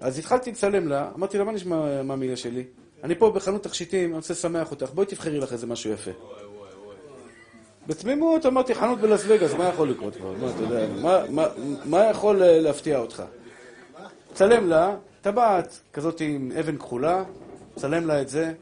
אז 0.00 0.18
התחלתי 0.18 0.50
לצלם 0.50 0.88
לה, 0.88 1.10
אמרתי 1.16 1.38
לה, 1.38 1.44
מה 1.44 1.52
נשמע 1.52 2.02
מהמילה 2.02 2.36
שלי? 2.36 2.64
אני 3.04 3.14
פה 3.14 3.30
בחנות 3.30 3.62
תכשיטים, 3.62 4.08
אני 4.08 4.16
רוצה 4.16 4.32
לשמח 4.32 4.70
אותך, 4.70 4.90
בואי 4.94 5.06
תבחרי 5.06 5.38
לך 5.38 5.52
איזה 5.52 5.66
משהו 5.66 5.92
יפה. 5.92 6.10
בתמימות 7.86 8.46
אמרתי, 8.46 8.74
חנות 8.74 8.98
בלאס 8.98 9.24
וגאס, 9.28 9.52
מה 9.52 9.68
יכול 9.68 9.90
לקרות 9.90 10.16
כבר? 10.16 10.32
מה, 10.32 10.50
אתה 10.50 10.62
יודע, 10.62 10.86
מה, 11.84 12.04
יכול 12.10 12.42
אה, 12.42 12.60
להפתיע 12.60 12.98
אותך? 12.98 13.22
צלם 14.34 14.68
לה, 14.68 14.96
טבעת 15.22 15.80
כזאת 15.92 16.20
עם 16.20 16.52
אבן 16.60 16.76
כחולה, 16.76 17.24
צלם 17.76 18.06
לה 18.06 18.22
את 18.22 18.28
זה, 18.28 18.52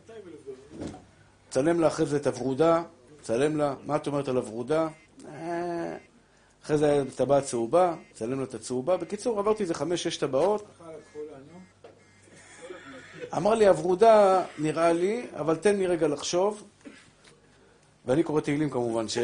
צלם 1.51 1.81
לה 1.81 1.87
אחרי 1.87 2.07
זה 2.07 2.17
את 2.17 2.27
הוורודה, 2.27 2.83
צלם 3.23 3.57
לה, 3.57 3.75
מה 3.87 3.97
את 3.97 4.07
אומרת 4.07 4.29
על 4.29 4.37
הוורודה? 4.37 4.89
אה, 5.29 5.97
אחרי 6.65 6.79
זה 6.79 6.93
היה 6.93 7.05
טבעת 7.17 7.45
צהובה, 7.45 7.95
צלם 8.13 8.39
לה 8.39 8.45
את 8.45 8.55
הצהובה. 8.55 8.97
בקיצור, 8.97 9.39
עברתי 9.39 9.63
איזה 9.63 9.75
חמש-שש 9.75 10.17
טבעות. 10.17 10.67
אמר 13.37 13.55
לי, 13.55 13.69
הוורודה 13.69 14.45
נראה 14.59 14.93
לי, 14.93 15.27
אבל 15.37 15.57
תן 15.57 15.77
לי 15.77 15.87
רגע 15.87 16.09
לחשוב. 16.09 16.63
ואני 18.07 18.23
קורא 18.23 18.41
תהילים 18.41 18.71
כמובן, 18.71 19.09
ש... 19.09 19.19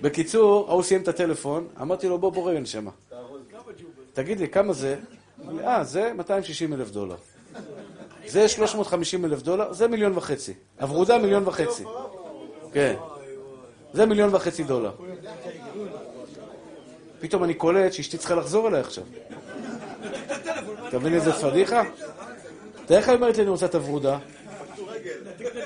בקיצור, 0.00 0.70
ההוא 0.70 0.82
סיים 0.82 1.02
את 1.02 1.08
הטלפון, 1.08 1.68
אמרתי 1.80 2.08
לו, 2.08 2.18
בוא, 2.18 2.32
בוא 2.32 2.50
רגע 2.50 2.60
נשמה. 2.60 2.90
תגיד 4.12 4.40
לי, 4.40 4.48
כמה 4.48 4.72
זה? 4.72 4.96
אה, 5.64 5.84
זה 5.84 6.12
260 6.16 6.72
אלף 6.72 6.90
דולר. 6.90 7.16
זה 8.26 8.48
350 8.48 9.24
אלף 9.24 9.42
דולר, 9.42 9.72
זה 9.72 9.88
מיליון 9.88 10.12
וחצי. 10.16 10.54
הוורודה 10.80 11.18
מיליון 11.18 11.48
וחצי. 11.48 11.84
כן. 12.72 12.94
זה 13.92 14.06
מיליון 14.06 14.34
וחצי 14.34 14.64
דולר. 14.64 14.92
פתאום 17.20 17.44
אני 17.44 17.54
קולט 17.54 17.92
שאשתי 17.92 18.18
צריכה 18.18 18.34
לחזור 18.34 18.68
אליי 18.68 18.80
עכשיו. 18.80 19.04
אתה 20.88 20.98
מבין 20.98 21.14
איזה 21.14 21.32
פדיחה? 21.32 21.82
תראה 22.86 23.00
איך 23.00 23.08
היא 23.08 23.16
אומרת 23.16 23.36
לי, 23.36 23.42
אני 23.42 23.50
רוצה 23.50 23.66
את 23.66 23.74
הוורודה. 23.74 24.18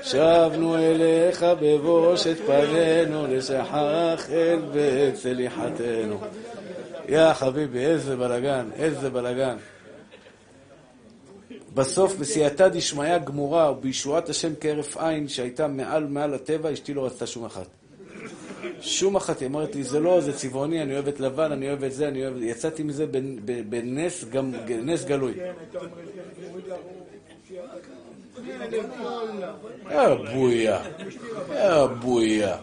שבנו 0.02 0.76
אליך 0.78 1.46
בבושת 1.60 2.36
פנינו, 2.46 3.26
לשחח 3.26 4.26
אל 4.32 4.58
בצליחתנו. 4.74 6.20
יא 7.08 7.32
חביבי, 7.34 7.78
איזה 7.78 8.16
בלגן, 8.16 8.66
איזה 8.76 9.10
בלגן. 9.10 9.56
בסוף, 11.74 12.16
בסייעתא 12.16 12.68
דשמיא 12.68 13.18
גמורה, 13.18 13.70
ובישועת 13.70 14.28
השם 14.28 14.52
כהרף 14.60 14.96
עין, 14.96 15.28
שהייתה 15.28 15.66
מעל 15.66 16.04
מעל 16.04 16.34
הטבע, 16.34 16.72
אשתי 16.72 16.94
לא 16.94 17.06
רצתה 17.06 17.26
שום 17.26 17.44
אחת. 17.44 17.66
שום 18.80 19.16
אחת, 19.16 19.40
היא 19.40 19.46
אומרת 19.48 19.74
לי, 19.74 19.84
זה 19.84 20.00
לא, 20.00 20.20
זה 20.20 20.32
צבעוני, 20.32 20.82
אני 20.82 20.94
אוהבת 20.94 21.20
לבן, 21.20 21.52
אני 21.52 21.68
אוהבת 21.68 21.92
זה, 21.92 22.08
אני 22.08 22.22
אוהבת... 22.26 22.42
יצאתי 22.42 22.82
מזה 22.82 23.06
בנס 23.68 24.24
גם- 24.24 24.52
נס 24.82 25.04
גלוי. 25.04 25.34
יא 29.90 30.14
בויה, 30.34 30.80
יא 31.52 31.86
בויה. 32.00 32.56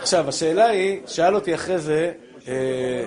עכשיו, 0.00 0.28
השאלה 0.28 0.66
היא, 0.66 1.00
שאל 1.06 1.34
אותי 1.34 1.54
אחרי 1.54 1.78
זה, 1.78 2.12
אה, 2.48 3.04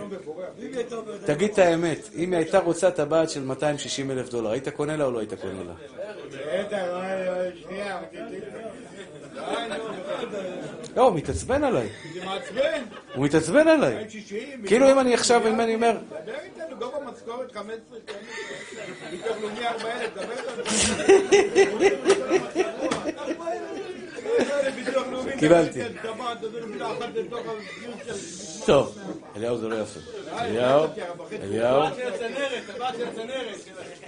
תגיד 1.26 1.52
את 1.52 1.60
האמת, 1.60 2.10
אם 2.16 2.32
היא 2.32 2.38
הייתה 2.38 2.60
רוצה 2.60 2.92
טבעת 2.92 3.30
של 3.30 3.44
260 3.44 4.12
אלף 4.12 4.30
דולר, 4.30 4.52
היית 4.52 4.70
קונה 4.70 4.96
לה 4.98 5.06
או 5.06 5.12
לא 5.12 5.20
היית 5.20 5.34
קונה 5.34 5.64
לה? 5.64 5.74
לא, 10.96 11.02
הוא 11.02 11.16
מתעצבן 11.16 11.64
עליי. 11.64 11.90
זה 12.14 12.26
מעצבן. 12.26 12.84
הוא 13.16 13.26
מתעצבן 13.26 13.68
עליי. 13.68 13.94
260. 13.96 14.66
כאילו 14.68 14.92
אם 14.92 15.00
אני 15.00 15.14
עכשיו, 15.14 15.48
אם 15.48 15.62
אני 15.62 15.76
אומר, 15.76 15.98
דבר 16.26 16.34
איתנו, 16.44 16.76
גובה 16.80 16.98
משכורת 17.12 17.52
15 17.52 17.98
שנים. 18.08 18.20
ביטוח 19.12 19.38
לאומי 19.42 19.68
4,000, 19.68 20.10
דבר 20.16 20.32
איתנו. 20.32 20.64
ביטוח 21.80 22.28
לאומי, 22.28 22.44
קיבלתי. 22.44 22.64
טבעת, 22.64 22.70
תביא 22.70 22.72
לו 22.80 22.90
מילה 22.90 23.02
אחת 23.02 23.10
לתוך 23.10 23.46
הגיוס 23.88 24.23
של... 25.76 25.98
טוב, 28.66 28.98
אליהו 29.36 29.58
זה 29.58 29.68
לא 29.68 29.76
יפה. 29.76 30.00
אליהו, 30.40 30.86
אליהו, 31.42 31.84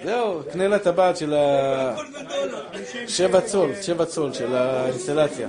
זהו, 0.04 0.42
קנה 0.52 0.68
לה 0.68 0.80
טבעת 0.80 1.18
של 1.18 1.34
ה... 1.34 1.96
שבע 3.08 3.42
צול, 3.42 3.72
שבע 3.82 4.06
צול 4.06 4.34
של 4.34 4.56
האינסטלציה. 4.56 5.48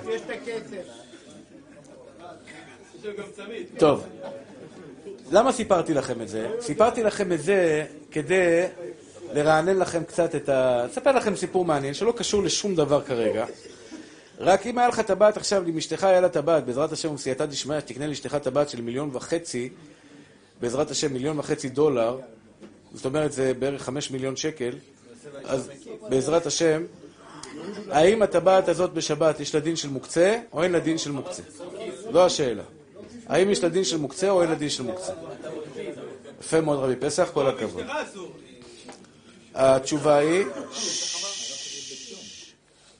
טוב, 3.78 4.06
למה 5.32 5.52
סיפרתי 5.52 5.94
לכם 5.94 6.22
את 6.22 6.28
זה? 6.28 6.48
סיפרתי 6.60 7.02
לכם 7.02 7.32
את 7.32 7.42
זה 7.42 7.84
כדי 8.10 8.62
לרענן 9.32 9.78
לכם 9.78 10.04
קצת 10.04 10.34
את 10.34 10.48
ה... 10.48 10.86
אספר 10.86 11.12
לכם 11.12 11.36
סיפור 11.36 11.64
מעניין 11.64 11.94
שלא 11.94 12.12
קשור 12.16 12.42
לשום 12.42 12.74
דבר 12.74 13.02
כרגע. 13.02 13.44
רק 14.38 14.66
אם 14.66 14.78
היה 14.78 14.88
לך 14.88 15.00
טבעת 15.00 15.36
עכשיו, 15.36 15.64
אם 15.68 15.76
אשתך 15.76 16.04
היה 16.04 16.20
לה 16.20 16.28
טבעת, 16.28 16.66
בעזרת 16.66 16.92
השם 16.92 17.10
ובסייעתא 17.10 17.46
דשמיא, 17.46 17.80
שתקנה 17.80 18.06
לאשתך 18.06 18.34
טבעת 18.34 18.68
של 18.68 18.80
מיליון 18.82 19.10
וחצי, 19.12 19.68
בעזרת 20.60 20.90
השם 20.90 21.12
מיליון 21.12 21.38
וחצי 21.38 21.68
דולר, 21.68 22.18
זאת 22.94 23.04
אומרת 23.04 23.32
זה 23.32 23.54
בערך 23.58 23.82
חמש 23.82 24.10
מיליון 24.10 24.36
שקל, 24.36 24.72
אז 25.44 25.70
בעזרת 26.08 26.46
השם, 26.46 26.82
האם 27.90 28.22
הטבעת 28.22 28.68
הזאת 28.68 28.92
בשבת 28.92 29.40
יש 29.40 29.54
לה 29.54 29.60
דין 29.60 29.76
של 29.76 29.88
מוקצה 29.88 30.38
או 30.52 30.62
אין 30.62 30.72
לה 30.72 30.78
דין 30.78 30.98
של 30.98 31.10
מוקצה? 31.10 31.42
זו 32.12 32.26
השאלה. 32.26 32.62
האם 33.26 33.50
יש 33.50 33.62
לה 33.62 33.68
דין 33.68 33.84
של 33.84 33.96
מוקצה 33.96 34.30
או 34.30 34.42
אין 34.42 34.50
לה 34.50 34.54
דין 34.54 34.68
של 34.68 34.82
מוקצה? 34.82 35.12
יפה 36.40 36.60
מאוד 36.60 36.78
רבי 36.78 36.96
פסח, 36.96 37.30
כל 37.34 37.46
הכבוד. 37.46 37.84
התשובה 39.54 40.16
היא, 40.16 40.44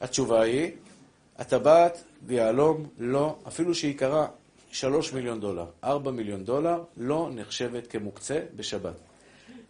התשובה 0.01 0.41
היא, 0.41 0.71
הטבעת 1.37 2.03
ביהלום 2.21 2.85
לא, 2.99 3.35
אפילו 3.47 3.75
שהיא 3.75 3.91
יקרה 3.91 4.27
שלוש 4.71 5.13
מיליון 5.13 5.39
דולר, 5.39 5.65
ארבע 5.83 6.11
מיליון 6.11 6.43
דולר, 6.43 6.83
לא 6.97 7.29
נחשבת 7.33 7.87
כמוקצה 7.87 8.39
בשבת. 8.55 8.95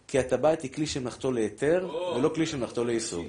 כי 0.08 0.18
הטבעת 0.18 0.62
היא 0.62 0.72
כלי 0.72 0.86
שמלאכתו 0.86 1.32
להיתר, 1.32 1.88
ולא 2.16 2.28
כלי 2.28 2.46
שמלאכתו 2.46 2.84
לאיסור. 2.84 3.24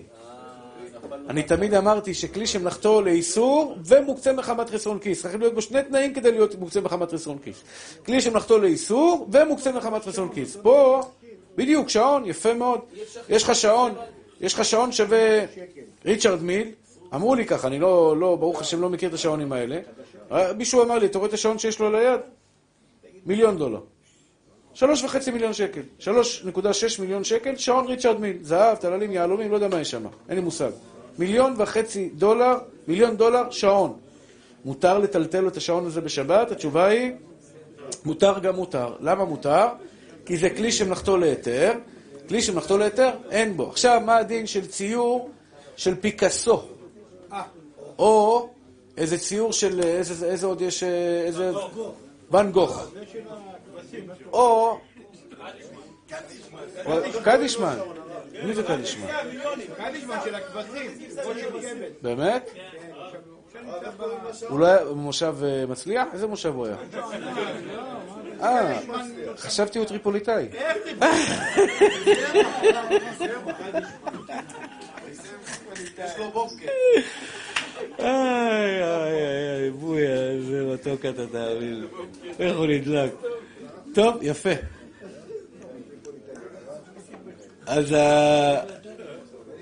אני 1.30 1.44
תמיד 1.44 1.74
אמרתי 1.74 2.14
שכלי 2.14 2.48
שמלאכתו 2.48 3.02
לאיסור 3.02 3.76
ומוקצה 3.86 4.34
מחמת 4.34 4.70
חסרון 4.70 5.00
כיס. 5.00 5.22
צריכים 5.22 5.40
להיות 5.40 5.54
בו 5.54 5.62
שני 5.62 5.84
תנאים 5.84 6.14
כדי 6.14 6.32
להיות 6.32 6.56
מוקצה 6.56 6.82
מחמת 6.82 7.12
חסרון 7.14 7.38
כיס. 7.44 7.64
כלי 8.06 8.22
שמלאכתו 8.22 8.60
לאיסור 8.60 9.28
ומוקצה 9.32 9.72
מחמת 9.72 10.04
חסרון 10.06 10.30
כיס. 10.34 10.58
פה, 10.62 11.02
בדיוק, 11.56 11.90
שעון, 11.90 12.26
יפה 12.26 12.54
מאוד. 12.54 12.80
יש 13.30 13.44
לך 13.44 13.56
שעון, 13.56 13.92
יש 14.42 14.54
לך 14.54 14.66
שעון 14.66 14.92
שווה 14.92 15.46
ריצ'רד 16.06 16.44
מיל, 16.44 16.72
אמרו 17.16 17.36
לי 17.36 17.46
ככה, 17.46 17.68
אני 17.68 17.80
לא, 17.80 18.18
לא, 18.18 18.36
ברוך 18.36 18.62
השם, 18.62 18.82
לא 18.82 18.90
מכיר 18.90 19.10
את 19.10 19.14
השעונים 19.14 19.52
האלה. 19.52 19.80
אה, 20.32 20.54
מישהו 20.54 20.84
אמר 20.84 21.00
לי, 21.00 21.06
אתה 21.06 21.18
רואה 21.18 21.30
את 21.30 21.34
השעון 21.34 21.60
שיש 21.60 21.80
לו 21.80 21.88
על 21.88 21.96
היד? 21.96 22.20
מיליון 23.26 23.58
דולר. 23.58 23.80
שלוש 24.74 25.04
וחצי 25.04 25.32
מיליון 25.32 25.54
שקל. 25.54 25.82
שלוש 26.00 26.44
נקודה 26.46 26.74
שש 26.74 27.00
מיליון 27.00 27.24
שקל, 27.24 27.56
שעון 27.56 27.88
ריצ'רד 27.88 28.20
מיל. 28.20 28.38
זהב, 28.42 28.78
טללים, 28.78 29.12
יהלומים, 29.12 29.52
לא 29.52 29.56
יודע 29.56 29.68
מה 29.68 29.82
יש 29.82 29.92
שם. 29.92 30.06
אין 30.30 30.36
לי 30.38 30.44
מושג. 30.44 30.70
מיליון 31.20 31.54
וחצי 31.58 32.10
דולר, 32.10 32.58
מיליון 32.88 33.18
דולר, 33.18 33.50
שעון. 33.52 33.94
מותר 34.66 35.00
לטלטל 35.00 35.48
את 35.48 35.58
השעון 35.58 35.86
הזה 35.86 36.02
בשבת? 36.02 36.52
התשובה 36.52 36.86
היא, 36.86 37.12
מותר 38.06 38.40
גם 38.40 38.56
מותר. 38.56 38.96
למה 39.00 39.26
מותר? 39.26 39.66
כי 40.26 40.38
זה 40.38 40.50
כלי 40.50 40.72
שמלאכתו 40.72 41.18
להיתר. 41.18 41.72
כלי 42.30 42.42
שמלאכתו 42.42 42.78
להיתר, 42.78 43.12
אין 43.32 43.58
בו. 43.58 43.70
עכשיו, 43.70 44.02
מה 44.06 44.18
הדין 44.18 44.48
של 44.48 44.68
ציור 44.68 45.30
של 45.76 45.96
פיקאסו? 45.96 46.62
או 48.00 48.50
איזה 48.98 49.18
ציור 49.18 49.54
של, 49.54 49.82
איזה, 49.84 50.26
איזה 50.26 50.48
עוד 50.48 50.62
יש, 50.62 50.84
אה, 50.84 51.22
איזה... 51.26 51.52
ואן 52.32 52.52
גוך. 52.52 52.88
או... 54.32 54.78
קדישמן. 57.24 57.78
מי 58.44 58.54
זה 58.54 58.64
קדישמן? 58.64 59.08
קדישמן 59.78 60.18
של 60.24 60.36
הכבשים. 60.36 60.92
באמת? 62.02 62.50
לא 64.50 64.66
היה 64.66 64.86
במושב 64.86 65.36
אה, 65.44 65.66
מצליח? 65.68 66.08
איזה 66.14 66.28
מושב 66.28 66.54
הוא 66.56 66.68
היה? 66.68 66.76
אה, 68.42 68.80
חשבתי 69.38 69.80
הוא 69.80 69.88
טריפוליטאי. 69.88 70.50
איי, 78.00 78.84
איי, 78.84 79.14
איי, 79.62 79.72
בויה, 79.72 80.30
איזה 80.32 80.66
מתוק 80.74 81.06
אתה 81.06 81.28
תאמין. 81.28 81.86
איך 82.40 82.58
הוא 82.58 82.66
נדלק. 82.68 83.12
טוב, 83.94 84.16
יפה. 84.22 84.50
אז 87.66 87.92
ה- 87.92 88.62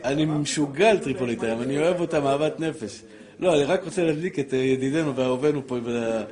אני 0.04 0.26
משוגע 0.26 0.90
על 0.90 1.00
טריפוליטאים, 1.00 1.62
אני 1.62 1.80
אוהב 1.80 2.00
אותם 2.02 2.26
אהבת 2.28 2.60
נפש. 2.60 3.02
לא, 3.40 3.56
אני 3.56 3.64
רק 3.64 3.84
רוצה 3.84 4.04
להדליק 4.04 4.40
את 4.40 4.54
אה, 4.54 4.60
ידידנו 4.60 5.16
ואהובנו 5.16 5.68
פה 5.68 5.78
עם 5.78 5.84
ה- 5.88 6.24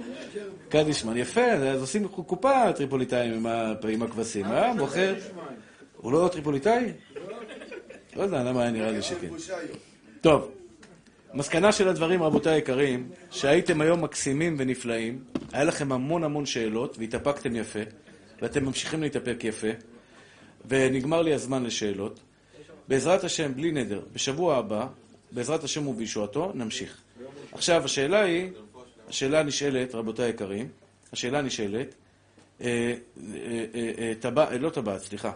קדישמן. 0.69 1.17
יפה, 1.17 1.45
אז 1.51 1.81
עושים 1.81 2.07
קופה 2.07 2.73
טריפוליטאים 2.75 3.45
עם 3.89 4.01
הכבשים, 4.03 4.45
אה? 4.45 4.73
בוחר. 4.77 5.15
הוא 5.97 6.11
לא 6.11 6.29
טריפוליטאי? 6.31 6.91
לא 8.15 8.23
יודע, 8.23 8.43
למה 8.43 8.61
היה 8.61 8.71
נראה 8.71 8.91
לי 8.91 9.01
שכן. 9.01 9.27
טוב, 10.21 10.51
מסקנה 11.35 11.71
של 11.71 11.87
הדברים, 11.87 12.23
רבותיי 12.23 12.53
היקרים, 12.53 13.09
שהייתם 13.31 13.81
היום 13.81 14.03
מקסימים 14.03 14.55
ונפלאים, 14.59 15.23
היה 15.53 15.63
לכם 15.63 15.91
המון 15.91 16.23
המון 16.23 16.45
שאלות 16.45 16.97
והתאפקתם 16.97 17.55
יפה, 17.55 17.79
ואתם 18.41 18.65
ממשיכים 18.65 19.01
להתאפק 19.01 19.43
יפה, 19.43 19.67
ונגמר 20.67 21.21
לי 21.21 21.33
הזמן 21.33 21.63
לשאלות. 21.63 22.19
בעזרת 22.87 23.23
השם, 23.23 23.53
בלי 23.55 23.71
נדר, 23.71 24.01
בשבוע 24.13 24.57
הבא, 24.57 24.87
בעזרת 25.31 25.63
השם 25.63 25.87
ובישועתו, 25.87 26.51
נמשיך. 26.53 27.01
עכשיו, 27.51 27.85
השאלה 27.85 28.21
היא, 28.21 28.51
השאלה 29.09 29.43
נשאלת, 29.43 29.95
רבותיי 29.95 30.25
היקרים, 30.25 30.67
השאלה 31.13 31.41
נשאלת, 31.41 31.95
אה, 32.61 32.67
אה, 33.33 33.65
אה, 33.75 34.13
טבע, 34.19 34.51
אה, 34.51 34.57
לא 34.57 34.69
טבעת, 34.69 35.01
סליחה, 35.01 35.31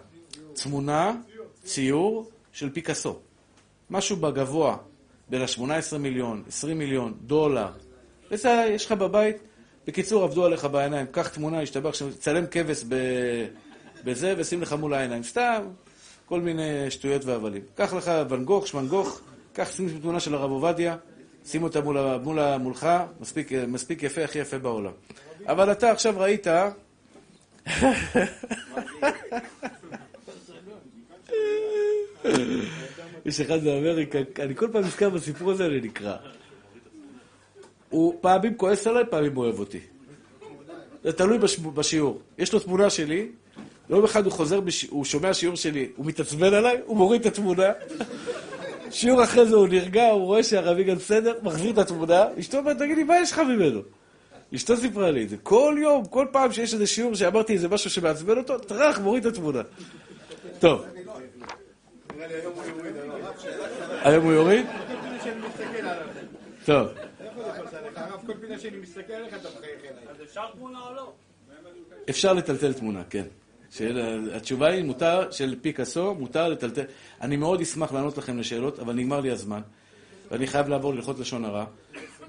תמונה, 0.53 1.15
ציור 1.63 2.29
של 2.53 2.69
פיקאסו. 2.69 3.19
משהו 3.89 4.15
בגבוה, 4.15 4.77
בין 5.29 5.41
ה-18 5.41 5.97
מיליון, 5.97 6.43
20 6.47 6.77
מיליון 6.77 7.13
דולר, 7.21 7.67
וזה 8.31 8.65
יש 8.69 8.85
לך 8.85 8.91
בבית. 8.91 9.37
בקיצור, 9.87 10.23
עבדו 10.23 10.45
עליך 10.45 10.65
בעיניים. 10.65 11.05
קח 11.11 11.27
תמונה, 11.27 11.61
השתבח, 11.61 11.91
צלם 12.19 12.47
כבש 12.51 12.83
ב... 12.89 12.95
בזה 14.03 14.33
ושים 14.37 14.61
לך 14.61 14.73
מול 14.73 14.93
העיניים. 14.93 15.23
סתם, 15.23 15.61
כל 16.25 16.41
מיני 16.41 16.91
שטויות 16.91 17.25
והבלים. 17.25 17.61
קח 17.75 17.93
לך 17.93 18.11
ואן 18.29 18.45
גוך, 18.45 18.67
שמאן 18.67 18.87
גוך, 18.87 19.21
קח 19.53 19.71
שים 19.71 19.99
תמונה 20.01 20.19
של 20.19 20.35
הרב 20.35 20.51
עובדיה, 20.51 20.95
שים 21.45 21.63
אותה 21.63 21.81
מול, 21.81 22.17
מול, 22.17 22.57
מולך, 22.57 22.87
מספיק, 23.19 23.51
מספיק 23.67 24.03
יפה, 24.03 24.23
הכי 24.23 24.39
יפה 24.39 24.57
בעולם. 24.57 24.91
אבל 25.47 25.71
אתה 25.71 25.91
עכשיו 25.91 26.13
ראית... 26.17 26.47
יש 33.25 33.41
אחד 33.41 33.63
באמריקה, 33.63 34.19
אני 34.39 34.55
כל 34.55 34.67
פעם 34.71 34.83
נזכר 34.83 35.09
בסיפור 35.09 35.51
הזה, 35.51 35.65
אני 35.65 35.81
נקרע. 35.81 36.15
הוא 37.89 38.15
פעמים 38.21 38.55
כועס 38.55 38.87
עליי, 38.87 39.03
פעמים 39.09 39.37
אוהב 39.37 39.59
אותי. 39.59 39.79
זה 41.03 41.13
תלוי 41.13 41.37
בש... 41.37 41.59
בשיעור. 41.59 42.21
יש 42.37 42.53
לו 42.53 42.59
תמונה 42.59 42.89
שלי, 42.89 43.27
יום 43.89 44.03
אחד 44.03 44.25
הוא 44.25 44.33
חוזר. 44.33 44.59
הוא 44.89 45.05
שומע 45.05 45.33
שיעור 45.33 45.55
שלי, 45.55 45.89
הוא 45.95 46.05
מתעצבן 46.05 46.53
עליי, 46.53 46.77
הוא 46.85 46.97
מוריד 46.97 47.21
את 47.21 47.27
התמונה. 47.27 47.71
שיעור 48.91 49.23
אחרי 49.23 49.45
זה 49.45 49.55
הוא 49.55 49.67
נרגע, 49.67 50.07
הוא 50.09 50.25
רואה 50.25 50.43
שהרבי 50.43 50.83
גם 50.83 50.95
בסדר, 50.95 51.33
מחזיר 51.43 51.71
את 51.71 51.77
התמונה, 51.77 52.25
אשתו 52.39 52.57
אומרת, 52.57 52.77
תגיד 52.77 52.97
לי, 52.97 53.03
מה 53.03 53.19
יש 53.21 53.31
לך 53.31 53.39
ממנו? 53.39 53.81
אשתו 54.55 54.77
סיפרה 54.77 55.11
לי 55.11 55.23
את 55.23 55.29
זה. 55.29 55.37
כל 55.43 55.75
יום, 55.81 56.05
כל 56.05 56.25
פעם 56.31 56.51
שיש 56.51 56.73
איזה 56.73 56.87
שיעור 56.87 57.15
שאמרתי 57.15 57.53
איזה 57.53 57.67
משהו 57.67 57.89
שמעצבן 57.89 58.37
אותו, 58.37 58.59
טראח, 58.59 58.99
מוריד 58.99 59.25
את 59.25 59.33
התמונה. 59.33 59.61
טוב. 60.59 60.85
היום 64.03 64.23
הוא 64.23 64.33
יוריד? 64.33 64.65
כל 64.65 64.93
פינה 65.01 65.19
שאני 65.23 65.47
מסתכל 65.47 65.87
עליו. 65.87 66.07
טוב. 66.65 66.87
איפה 67.21 67.43
זה 67.43 67.63
חוסר 67.63 67.87
לך? 67.87 67.97
הרב, 67.97 68.21
כל 68.25 68.33
פינה 68.41 68.59
שאני 68.59 68.77
מסתכל 68.77 69.13
עליך 69.13 69.33
אתה 69.33 69.49
מחייך 69.57 69.79
אליי. 69.83 70.03
אז 70.09 70.21
אפשר 70.23 70.41
תמונה 70.53 70.79
או 70.79 70.93
לא? 70.93 71.13
אפשר 72.09 72.33
לטלטל 72.33 72.73
תמונה, 72.73 73.03
כן. 73.09 73.25
התשובה 74.33 74.67
היא, 74.67 74.83
מותר, 74.83 75.31
של 75.31 75.55
פיקאסו, 75.61 76.15
מותר 76.15 76.49
לטלטל. 76.49 76.83
אני 77.21 77.37
מאוד 77.37 77.61
אשמח 77.61 77.93
לענות 77.93 78.17
לכם 78.17 78.37
לשאלות, 78.37 78.79
אבל 78.79 78.93
נגמר 78.93 79.19
לי 79.19 79.31
הזמן. 79.31 79.61
ואני 80.31 80.47
חייב 80.47 80.67
לעבור 80.67 80.93
ללכות 80.93 81.19
לשון 81.19 81.45
הרע. 81.45 81.65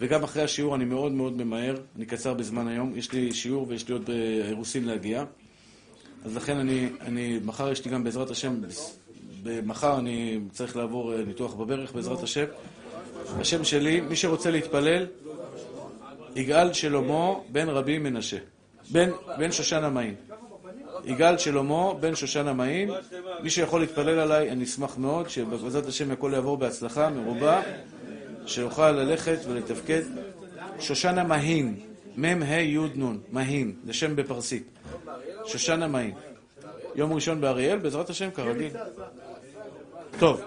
וגם 0.00 0.24
אחרי 0.24 0.42
השיעור 0.42 0.74
אני 0.74 0.84
מאוד 0.84 1.12
מאוד 1.12 1.36
ממהר, 1.36 1.74
אני 1.96 2.06
קצר 2.06 2.34
בזמן 2.34 2.68
היום. 2.68 2.92
יש 2.96 3.12
לי 3.12 3.32
שיעור 3.32 3.66
ויש 3.68 3.88
לי 3.88 3.94
עוד 3.94 4.10
אירוסין 4.48 4.84
להגיע. 4.84 5.24
אז 6.24 6.36
לכן 6.36 6.56
אני, 6.56 6.88
אני, 7.00 7.40
מחר 7.44 7.70
יש 7.70 7.84
לי 7.84 7.90
גם 7.90 8.04
בעזרת 8.04 8.30
השם, 8.30 8.60
מחר 9.44 9.98
אני 9.98 10.38
צריך 10.52 10.76
לעבור 10.76 11.12
אה, 11.12 11.24
ניתוח 11.26 11.54
בברך 11.54 11.92
בעזרת 11.92 12.22
השם. 12.22 12.44
השם 13.40 13.64
שלי, 13.64 14.00
מי 14.00 14.16
שרוצה 14.16 14.50
להתפלל, 14.50 15.06
יגאל 16.36 16.72
שלמה 16.72 17.34
בן 17.48 17.68
רבי 17.68 17.98
מנשה. 17.98 18.36
בן, 18.90 19.10
בן 19.38 19.52
שושן 19.52 19.84
המעין. 19.84 20.14
יגאל 21.04 21.38
שלמה 21.38 21.94
בן 21.94 22.14
שושן 22.14 22.48
המעין. 22.48 22.90
מי 23.42 23.50
שיכול 23.50 23.80
להתפלל 23.80 24.18
עליי, 24.18 24.50
אני 24.50 24.64
אשמח 24.64 24.98
מאוד, 24.98 25.30
שבעזרת 25.30 25.86
השם 25.86 26.10
הכל 26.10 26.30
יעבור 26.34 26.56
בהצלחה 26.56 27.10
מרובה, 27.10 27.62
שאוכל 28.46 28.90
ללכת 28.90 29.38
ולתפקד. 29.48 30.02
שושנה 30.78 31.24
מהין, 31.24 31.74
מ"ה 32.16 32.60
י' 32.60 32.78
נ', 32.78 33.18
מהין, 33.32 33.74
זה 33.86 33.92
שם 33.92 34.16
בפרסית. 34.16 34.64
שושנה 35.46 35.86
מהין. 35.88 36.14
יום 36.94 37.12
ראשון 37.12 37.40
באריאל, 37.40 37.78
בעזרת 37.78 38.10
השם, 38.10 38.30
כרגיל. 38.30 38.72
טוב. 40.20 40.40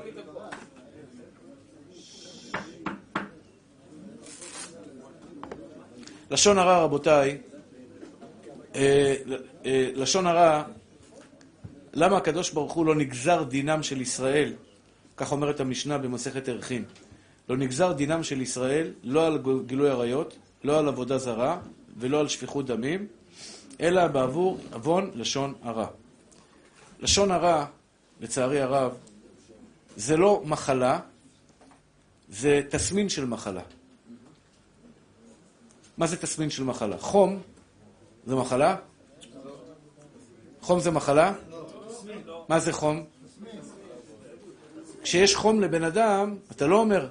לשון 6.32 6.58
הרע, 6.58 6.84
רבותיי, 6.84 7.38
אה, 8.76 9.16
אה, 9.66 9.90
לשון 9.96 10.28
הרע, 10.28 10.64
למה 11.94 12.18
הקדוש 12.18 12.52
ברוך 12.52 12.74
הוא 12.74 12.86
לא 12.86 12.96
נגזר 12.96 13.44
דינם 13.44 13.84
של 13.84 14.02
ישראל, 14.02 14.54
כך 15.18 15.32
אומרת 15.32 15.60
המשנה 15.60 15.98
במסכת 15.98 16.50
ערכין, 16.50 16.84
לא 17.50 17.58
נגזר 17.58 17.92
דינם 17.92 18.24
של 18.24 18.42
ישראל, 18.42 18.92
לא 19.04 19.28
על 19.28 19.40
גילוי 19.66 19.90
עריות, 19.90 20.38
לא 20.64 20.80
על 20.80 20.88
עבודה 20.88 21.18
זרה 21.18 21.58
ולא 21.98 22.20
על 22.20 22.28
שפיכות 22.28 22.66
דמים, 22.66 23.08
אלא 23.82 24.08
בעבור 24.08 24.58
עוון 24.74 25.12
לשון 25.16 25.54
הרע. 25.64 25.88
לשון 27.00 27.32
הרע, 27.32 27.66
לצערי 28.22 28.62
הרב, 28.62 28.92
זה 29.96 30.18
לא 30.18 30.42
מחלה, 30.46 31.00
זה 32.30 32.62
תסמין 32.70 33.10
של 33.10 33.26
מחלה. 33.26 33.62
מה 35.98 36.08
זה 36.08 36.18
תסמין 36.18 36.50
של 36.50 36.64
מחלה? 36.64 36.98
חום 36.98 37.40
זה 38.26 38.36
מחלה? 38.36 38.76
חום 40.62 40.80
זה 40.80 40.92
מחלה? 40.92 41.34
מה 42.50 42.60
זה 42.60 42.74
חום? 42.74 43.04
כשיש 45.04 45.36
חום 45.36 45.62
לבן 45.62 45.84
אדם, 45.84 46.36
אתה 46.52 46.68
לא 46.68 46.80
אומר, 46.80 47.08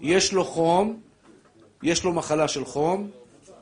יש 0.00 0.32
לו 0.32 0.44
חום, 0.44 1.00
יש 1.82 2.04
לו 2.04 2.12
מחלה 2.12 2.48
של 2.48 2.64
חום, 2.64 3.10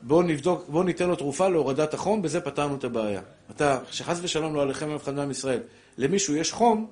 בואו 0.01 0.21
נבדוק, 0.21 0.69
בואו 0.69 0.83
ניתן 0.83 1.09
לו 1.09 1.15
תרופה 1.15 1.47
להורדת 1.49 1.93
החום, 1.93 2.21
בזה 2.21 2.41
פתרנו 2.41 2.75
את 2.75 2.83
הבעיה. 2.83 3.21
אתה, 3.51 3.79
שחס 3.91 4.19
ושלום 4.21 4.55
לא 4.55 4.61
עליכם 4.61 4.95
אף 4.95 5.03
אחד 5.03 5.13
מעם 5.13 5.31
ישראל, 5.31 5.59
למישהו 5.97 6.35
יש 6.35 6.51
חום, 6.51 6.87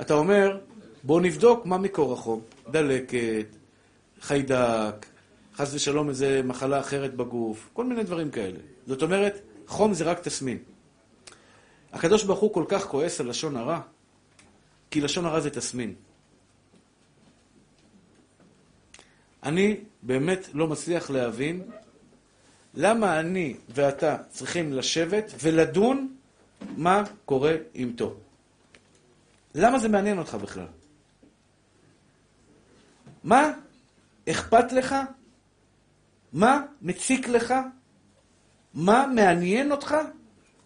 אתה 0.00 0.14
אומר, 0.14 0.58
בואו 1.02 1.20
נבדוק 1.20 1.66
מה 1.66 1.78
מקור 1.78 2.12
החום. 2.12 2.40
דלקת, 2.70 3.46
חיידק, 4.20 5.06
חס 5.54 5.74
ושלום 5.74 6.08
איזה 6.08 6.40
מחלה 6.44 6.80
אחרת 6.80 7.14
בגוף, 7.14 7.68
כל 7.72 7.84
מיני 7.84 8.02
דברים 8.02 8.30
כאלה. 8.30 8.58
זאת 8.86 9.02
אומרת, 9.02 9.40
חום 9.66 9.94
זה 9.94 10.04
רק 10.04 10.18
תסמין. 10.20 10.58
הקדוש 11.92 12.24
ברוך 12.24 12.40
הוא 12.40 12.54
כל 12.54 12.64
כך 12.68 12.84
כועס 12.84 13.20
על 13.20 13.28
לשון 13.28 13.56
הרע, 13.56 13.80
כי 14.90 15.00
לשון 15.00 15.26
הרע 15.26 15.40
זה 15.40 15.50
תסמין. 15.50 15.94
אני 19.42 19.76
באמת 20.02 20.48
לא 20.54 20.66
מצליח 20.66 21.10
להבין 21.10 21.62
למה 22.74 23.20
אני 23.20 23.56
ואתה 23.68 24.16
צריכים 24.28 24.72
לשבת 24.72 25.32
ולדון 25.42 26.14
מה 26.76 27.02
קורה 27.24 27.54
עם 27.74 27.92
טוב. 27.96 28.20
למה 29.54 29.78
זה 29.78 29.88
מעניין 29.88 30.18
אותך 30.18 30.34
בכלל? 30.34 30.66
מה 33.28 33.52
אכפת 34.28 34.72
לך? 34.72 34.94
מה 36.32 36.62
מציק 36.82 37.28
לך? 37.28 37.54
מה 38.74 39.06
מעניין 39.14 39.72
אותך? 39.72 39.96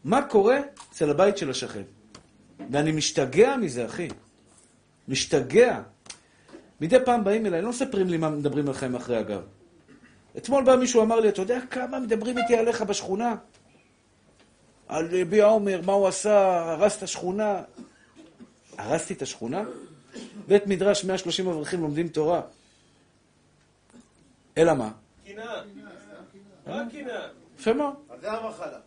מה 0.04 0.22
קורה 0.22 0.58
אצל 0.90 1.10
הבית 1.10 1.36
של 1.36 1.50
השכן? 1.50 1.82
ואני 2.70 2.92
משתגע 2.92 3.56
מזה, 3.56 3.86
אחי. 3.86 4.08
משתגע. 5.08 5.80
מדי 6.80 6.96
פעם 7.04 7.24
באים 7.24 7.46
אליי, 7.46 7.62
לא 7.62 7.70
מספרים 7.70 8.08
לי 8.08 8.16
מה 8.16 8.30
מדברים 8.30 8.68
עליכם 8.68 8.94
אחרי 8.94 9.16
הגב. 9.16 9.42
אתמול 10.36 10.64
בא 10.64 10.76
מישהו, 10.76 11.02
אמר 11.02 11.20
לי, 11.20 11.28
אתה 11.28 11.42
יודע 11.42 11.58
כמה 11.70 12.00
מדברים 12.00 12.38
איתי 12.38 12.56
עליך 12.56 12.82
בשכונה? 12.82 13.34
על 14.88 15.24
ביע 15.24 15.44
עומר, 15.44 15.80
מה 15.86 15.92
הוא 15.92 16.08
עשה, 16.08 16.70
הרס 16.70 16.96
את 16.98 17.02
השכונה. 17.02 17.62
הרסתי 18.78 19.14
את 19.14 19.22
השכונה? 19.22 19.64
בית 20.48 20.66
מדרש, 20.66 21.04
130 21.04 21.48
אברכים 21.48 21.80
לומדים 21.80 22.08
תורה. 22.08 22.40
אלא 24.58 24.74
מה? 24.74 24.90
קנאה. 25.26 25.62
מה 26.66 26.82
קנאה? 26.92 27.28
יפה 27.58 27.72
מאוד. 27.72 27.94
אז 28.10 28.20
זה 28.20 28.32
המחלה. 28.32 28.78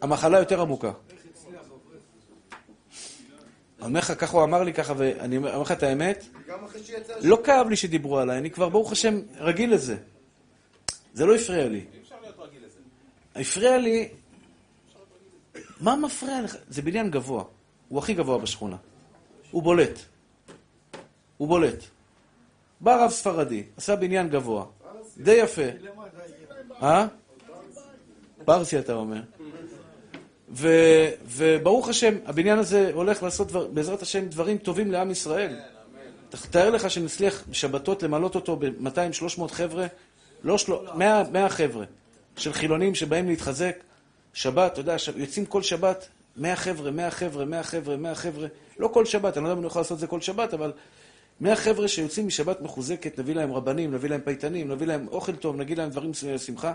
המחלה 0.00 0.38
יותר 0.38 0.60
עמוקה. 0.60 0.92
אני 3.78 3.88
אומר 3.88 4.00
לך, 4.00 4.12
ככה 4.18 4.36
הוא 4.36 4.44
אמר 4.44 4.62
לי 4.62 4.72
ככה, 4.72 4.94
ואני 4.96 5.36
אומר 5.36 5.58
לך 5.58 5.72
את 5.72 5.82
האמת. 5.82 6.24
לא 7.22 7.38
כאב 7.44 7.68
לי 7.68 7.76
שדיברו 7.76 8.18
עליי, 8.18 8.38
אני 8.38 8.50
כבר, 8.50 8.68
ברוך 8.68 8.92
השם, 8.92 9.20
רגיל 9.38 9.74
לזה. 9.74 9.96
זה 11.14 11.26
לא 11.26 11.34
הפריע 11.34 11.68
לי. 11.68 11.84
הפריע 13.36 13.78
לי... 13.78 14.08
מה 15.80 15.96
מפריע 15.96 16.42
לך? 16.42 16.56
זה 16.68 16.82
בניין 16.82 17.10
גבוה. 17.10 17.44
הוא 17.88 17.98
הכי 17.98 18.14
גבוה 18.14 18.38
בשכונה. 18.38 18.76
הוא 19.54 19.62
בולט. 19.62 19.98
הוא 21.36 21.48
בולט. 21.48 21.84
בא 22.80 23.04
רב 23.04 23.10
ספרדי, 23.10 23.62
עשה 23.76 23.96
בניין 23.96 24.28
גבוה. 24.28 24.64
די 25.18 25.32
יפה. 25.32 25.62
אה? 26.82 27.06
פרסי 28.44 28.78
אתה 28.78 28.92
אומר. 28.92 29.20
ו, 30.50 30.68
וברוך 31.26 31.88
השם, 31.88 32.14
הבניין 32.26 32.58
הזה 32.58 32.90
הולך 32.94 33.22
לעשות 33.22 33.48
דבר, 33.48 33.66
בעזרת 33.66 34.02
השם 34.02 34.28
דברים 34.28 34.58
טובים 34.58 34.92
לעם 34.92 35.10
ישראל. 35.10 35.56
תאר 36.50 36.70
לך 36.70 36.90
שנצליח 36.90 37.44
בשבתות 37.48 38.02
למלות 38.02 38.34
אותו 38.34 38.56
ב-200-300 38.56 39.48
חבר'ה, 39.48 39.86
לא 40.42 40.58
של... 40.58 40.72
100, 40.94 41.22
100 41.32 41.48
חבר'ה 41.48 41.84
של 42.36 42.52
חילונים 42.52 42.94
שבאים 42.94 43.28
להתחזק. 43.28 43.76
שבת, 44.32 44.72
אתה 44.72 44.80
יודע, 44.80 44.96
יוצאים 45.16 45.46
כל 45.46 45.62
שבת 45.62 46.08
100 46.36 46.56
חבר'ה, 46.56 46.90
100 46.90 47.10
חבר'ה, 47.10 47.44
100 47.44 47.62
חבר'ה, 47.62 47.96
100 47.96 48.14
חבר'ה. 48.14 48.46
לא 48.78 48.88
כל 48.88 49.04
שבת, 49.04 49.36
אני 49.36 49.44
לא 49.44 49.48
יודע 49.48 49.52
אם 49.52 49.58
אני 49.58 49.66
יכול 49.66 49.80
לעשות 49.80 49.94
את 49.94 50.00
זה 50.00 50.06
כל 50.06 50.20
שבת, 50.20 50.54
אבל 50.54 50.72
מהחבר'ה 51.40 51.88
שיוצאים 51.88 52.26
משבת 52.26 52.60
מחוזקת, 52.60 53.18
נביא 53.18 53.34
להם 53.34 53.52
רבנים, 53.52 53.94
נביא 53.94 54.10
להם 54.10 54.20
פייטנים, 54.24 54.70
נביא 54.72 54.86
להם 54.86 55.08
אוכל 55.08 55.36
טוב, 55.36 55.56
נגיד 55.56 55.78
להם 55.78 55.90
דברים 55.90 56.12
שמחה. 56.38 56.72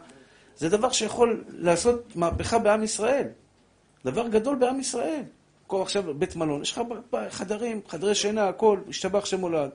זה 0.58 0.70
דבר 0.70 0.92
שיכול 0.92 1.44
לעשות 1.50 2.16
מהפכה 2.16 2.60
בעם 2.60 2.84
ישראל. 2.84 3.28
דבר 4.06 4.28
גדול 4.28 4.56
בעם 4.56 4.80
ישראל. 4.80 5.22
כל 5.68 5.82
עכשיו 5.82 6.14
בית 6.14 6.36
מלון, 6.36 6.62
יש 6.62 6.72
לך 6.72 6.82
חדרים, 7.30 7.82
חדרי 7.88 8.16
שינה, 8.16 8.48
הכל, 8.48 8.80
השתבח 8.90 9.26
שם 9.26 9.40
הולד. 9.40 9.70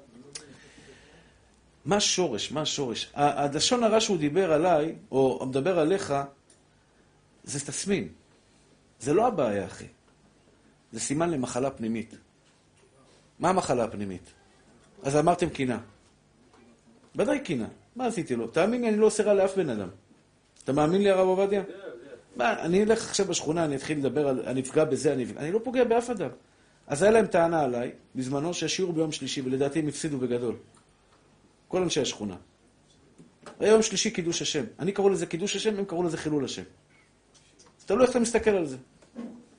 מה 1.84 1.96
השורש? 1.96 2.52
מה 2.52 2.60
השורש? 2.60 3.10
הלשון 3.14 3.84
הרע 3.84 4.00
שהוא 4.00 4.16
דיבר 4.18 4.52
עליי, 4.52 4.94
או 5.10 5.46
מדבר 5.46 5.78
עליך, 5.78 6.14
זה 7.44 7.60
תסמין. 7.60 8.08
זה 9.04 9.14
לא 9.14 9.26
הבעיה, 9.26 9.66
אחי. 9.66 9.86
זה 10.92 11.00
סימן 11.00 11.30
למחלה 11.30 11.70
פנימית. 11.70 12.14
מה 13.38 13.50
המחלה 13.50 13.84
הפנימית? 13.84 14.32
אז 15.02 15.16
אמרתם 15.16 15.48
קינה. 15.48 15.78
ודאי 17.16 17.40
קינה. 17.40 17.68
מה 17.96 18.06
עשיתי 18.06 18.36
לו? 18.36 18.46
תאמין 18.46 18.80
לי, 18.80 18.88
אני 18.88 18.96
לא 18.96 19.06
עושה 19.06 19.22
רע 19.22 19.34
לאף 19.34 19.56
בן 19.56 19.68
אדם. 19.70 19.88
אתה 20.64 20.72
מאמין 20.72 21.02
לי, 21.02 21.10
הרב 21.10 21.26
עובדיה? 21.26 21.62
מה, 22.36 22.60
אני 22.60 22.82
אלך 22.82 23.08
עכשיו 23.08 23.26
בשכונה, 23.26 23.64
אני 23.64 23.76
אתחיל 23.76 23.98
לדבר 23.98 24.28
על... 24.28 24.42
אני 24.46 24.60
אפגע 24.60 24.84
בזה, 24.84 25.12
אני... 25.12 25.26
אני 25.36 25.52
לא 25.52 25.60
פוגע 25.64 25.84
באף 25.84 26.10
אדם. 26.10 26.30
אז 26.86 27.02
היה 27.02 27.12
להם 27.12 27.26
טענה 27.26 27.62
עליי, 27.62 27.92
בזמנו, 28.14 28.54
שהשיעור 28.54 28.92
ביום 28.92 29.12
שלישי, 29.12 29.40
ולדעתי 29.40 29.78
הם 29.78 29.88
הפסידו 29.88 30.18
בגדול. 30.18 30.56
כל 31.68 31.82
אנשי 31.82 32.00
השכונה. 32.00 32.36
היה 33.60 33.70
יום 33.70 33.82
שלישי 33.82 34.10
קידוש 34.10 34.42
השם. 34.42 34.64
אני 34.78 34.92
קראו 34.92 35.08
לזה 35.08 35.26
קידוש 35.26 35.56
השם, 35.56 35.78
הם 35.78 35.84
קראו 35.84 36.02
לזה 36.02 36.16
חילול 36.16 36.44
השם. 36.44 36.62
תלוי 37.86 38.02
איך 38.02 38.10
אתה 38.10 38.20
מסתכל 38.20 38.50
על 38.50 38.66
זה. 38.66 38.76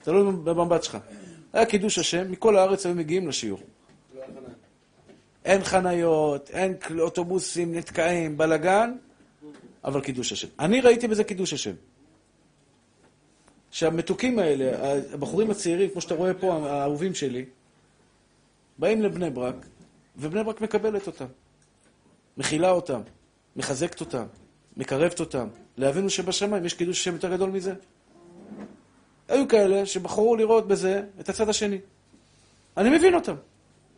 תלוי 0.05 0.31
במבט 0.43 0.83
שלך. 0.83 0.97
היה 1.53 1.65
קידוש 1.65 1.99
השם, 1.99 2.31
מכל 2.31 2.57
הארץ 2.57 2.85
היו 2.85 2.95
מגיעים 2.95 3.27
לשיעור. 3.27 3.59
אין 5.45 5.63
חניות, 5.63 6.49
אין 6.49 6.73
אוטובוסים, 6.99 7.75
נתקעים, 7.75 8.37
בלאגן, 8.37 8.95
אבל 9.83 10.01
קידוש 10.01 10.31
השם. 10.31 10.47
אני 10.59 10.81
ראיתי 10.81 11.07
בזה 11.07 11.23
קידוש 11.23 11.53
השם. 11.53 11.73
שהמתוקים 13.71 14.39
האלה, 14.39 14.93
הבחורים 15.13 15.51
הצעירים, 15.51 15.89
כמו 15.89 16.01
שאתה 16.01 16.15
רואה 16.15 16.33
פה, 16.33 16.69
האהובים 16.69 17.13
שלי, 17.13 17.45
באים 18.77 19.01
לבני 19.01 19.29
ברק, 19.29 19.55
ובני 20.17 20.43
ברק 20.43 20.61
מקבלת 20.61 21.07
אותם. 21.07 21.25
מכילה 22.37 22.71
אותם, 22.71 23.01
מחזקת 23.55 23.99
אותם, 23.99 24.25
מקרבת 24.77 25.19
אותם. 25.19 25.47
לאבינו 25.77 26.09
שבשמיים 26.09 26.65
יש 26.65 26.73
קידוש 26.73 27.01
השם 27.01 27.13
יותר 27.13 27.31
גדול 27.35 27.49
מזה. 27.49 27.73
היו 29.27 29.47
כאלה 29.47 29.85
שבחרו 29.85 30.35
לראות 30.35 30.67
בזה 30.67 31.01
את 31.19 31.29
הצד 31.29 31.49
השני. 31.49 31.79
אני 32.77 32.89
מבין 32.97 33.15
אותם. 33.15 33.35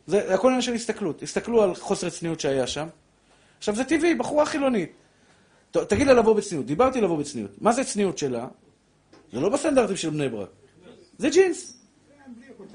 זה 0.08 0.34
הכל 0.34 0.48
עניין 0.48 0.62
של 0.62 0.74
הסתכלות. 0.74 1.24
הסתכלו 1.24 1.64
על 1.64 1.76
חוסר 1.76 2.10
צניעות 2.10 2.40
שהיה 2.40 2.68
שם. 2.68 2.88
עכשיו, 3.58 3.76
זה 3.76 3.84
טבעי, 3.84 4.16
בחורה 4.16 4.46
חילונית. 4.46 4.92
תגיד 5.72 6.08
לה 6.08 6.14
לבוא 6.14 6.36
בצניעות. 6.36 6.66
דיברתי 6.66 7.02
לבוא 7.02 7.18
בצניעות. 7.18 7.52
מה 7.62 7.72
זה 7.72 7.84
צניעות 7.84 8.18
שלה? 8.18 8.48
זה 9.34 9.40
לא 9.40 9.50
בסטנדרטים 9.50 9.96
של 9.96 10.10
בני 10.10 10.30
ברק. 10.30 10.50
זה 11.18 11.30
ג'ינס. 11.30 11.78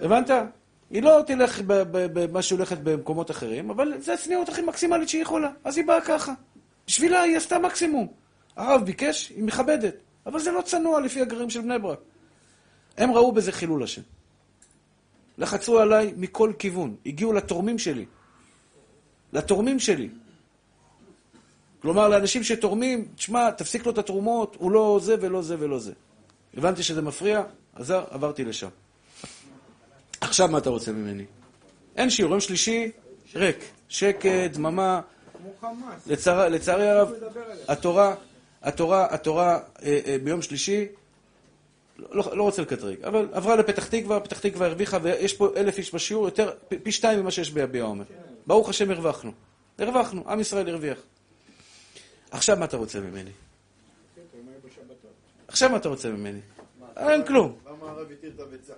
הבנת? 0.00 0.30
היא 0.90 1.02
לא 1.02 1.20
תלך 1.26 1.60
במה 1.66 2.42
שהיא 2.42 2.56
הולכת 2.56 2.78
במקומות 2.78 3.30
אחרים, 3.30 3.70
אבל 3.70 3.92
זה 4.00 4.14
הצניעות 4.14 4.48
הכי 4.48 4.62
מקסימלית 4.62 5.08
שהיא 5.08 5.22
יכולה. 5.22 5.50
אז 5.64 5.76
היא 5.76 5.86
באה 5.86 6.00
ככה. 6.00 6.32
בשבילה 6.86 7.20
היא 7.20 7.36
עשתה 7.36 7.58
מקסימום. 7.58 8.08
הרב 8.56 8.84
ביקש, 8.84 9.28
היא 9.28 9.44
מכבדת. 9.44 9.94
אבל 10.26 10.40
זה 10.40 10.50
לא 10.50 10.60
צנוע 10.60 11.00
לפי 11.00 11.20
הגרעין 11.20 11.50
של 11.50 11.60
בני 11.60 11.78
ברק. 11.78 11.98
הם 12.96 13.12
ראו 13.12 13.32
בזה 13.32 13.52
חילול 13.52 13.82
השם. 13.82 14.02
לחצו 15.38 15.80
עליי 15.80 16.14
מכל 16.16 16.52
כיוון. 16.58 16.96
הגיעו 17.06 17.32
לתורמים 17.32 17.78
שלי. 17.78 18.06
לתורמים 19.32 19.78
שלי. 19.78 20.08
כלומר, 21.82 22.08
לאנשים 22.08 22.42
שתורמים, 22.42 23.08
תשמע, 23.16 23.50
תפסיק 23.50 23.86
לו 23.86 23.92
את 23.92 23.98
התרומות, 23.98 24.56
הוא 24.58 24.70
לא 24.70 25.00
זה 25.02 25.16
ולא 25.20 25.42
זה 25.42 25.56
ולא 25.58 25.78
זה. 25.78 25.92
הבנתי 26.54 26.82
שזה 26.82 27.02
מפריע, 27.02 27.42
אז 27.74 27.90
עברתי 27.90 28.44
לשם. 28.44 28.68
עכשיו 30.20 30.48
מה 30.48 30.58
אתה 30.58 30.70
רוצה 30.70 30.92
ממני? 30.92 31.24
אין 31.96 32.10
שיעור, 32.10 32.32
יום 32.32 32.40
שלישי, 32.40 32.90
ריק. 33.34 33.64
שקט, 33.88 34.50
דממה. 34.52 35.00
לצער, 36.06 36.48
לצערי 36.48 36.88
הרב, 36.88 37.12
התורה, 37.68 38.14
התורה, 38.62 39.06
התורה 39.10 39.58
אה, 39.82 40.00
אה, 40.06 40.16
ביום 40.24 40.42
שלישי, 40.42 40.86
לא, 42.10 42.36
לא 42.36 42.42
רוצה 42.42 42.62
לקטרג, 42.62 43.04
אבל 43.04 43.28
עברה 43.32 43.56
לפתח 43.56 43.86
תקווה, 43.86 44.20
פתח 44.20 44.38
תקווה 44.38 44.66
הרוויחה, 44.66 44.98
ויש 45.02 45.34
פה 45.34 45.48
אלף 45.56 45.78
איש 45.78 45.94
בשיעור, 45.94 46.24
יותר, 46.24 46.52
פי, 46.82 46.92
שתיים 46.92 47.20
ממה 47.20 47.30
שיש 47.30 47.50
ביביע 47.50 47.82
עומר. 47.82 48.04
ברוך 48.46 48.68
השם 48.68 48.90
הרווחנו. 48.90 49.32
הרווחנו, 49.78 50.30
עם 50.30 50.40
ישראל 50.40 50.68
הרוויח. 50.68 50.98
עכשיו 52.30 52.56
מה 52.56 52.64
אתה 52.64 52.76
רוצה 52.76 53.00
ממני? 53.00 53.30
עכשיו 55.48 55.70
מה 55.70 55.76
אתה 55.76 55.88
רוצה 55.88 56.10
ממני? 56.10 56.40
אין 56.96 57.26
כלום. 57.26 57.58
למה 57.66 57.90
הרב 57.90 58.10
התיר 58.10 58.32
את 58.34 58.40
הביצה? 58.40 58.72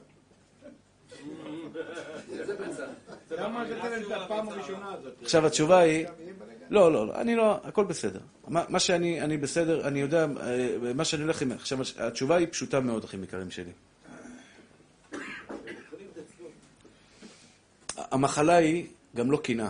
למה 3.39 3.65
נתת 3.65 3.85
להם 3.85 4.03
את 4.03 4.11
הפעם 4.13 4.49
הראשונה 4.49 4.93
הזאת? 4.93 5.13
עכשיו 5.23 5.47
התשובה 5.47 5.79
היא, 5.79 6.07
לא, 6.71 6.93
לא, 6.93 7.07
לא, 7.07 7.21
אני 7.21 7.37
לא, 7.37 7.61
הכל 7.65 7.85
בסדר. 7.85 8.21
מה, 8.49 8.65
מה 8.69 8.79
שאני, 8.79 9.21
אני 9.21 9.37
בסדר, 9.37 9.89
אני 9.89 10.01
יודע, 10.01 10.27
אה, 10.41 10.93
מה 10.95 11.05
שאני 11.05 11.23
הולך 11.23 11.43
עם, 11.43 11.53
עכשיו 11.53 11.79
התשובה 11.99 12.37
היא 12.37 12.47
פשוטה 12.51 12.81
מאוד, 12.81 13.05
אחים 13.05 13.25
יקרים 13.25 13.51
שלי. 13.51 13.73
המחלה 17.97 18.57
היא 18.57 18.87
גם 19.17 19.31
לא 19.31 19.37
קנאה. 19.37 19.69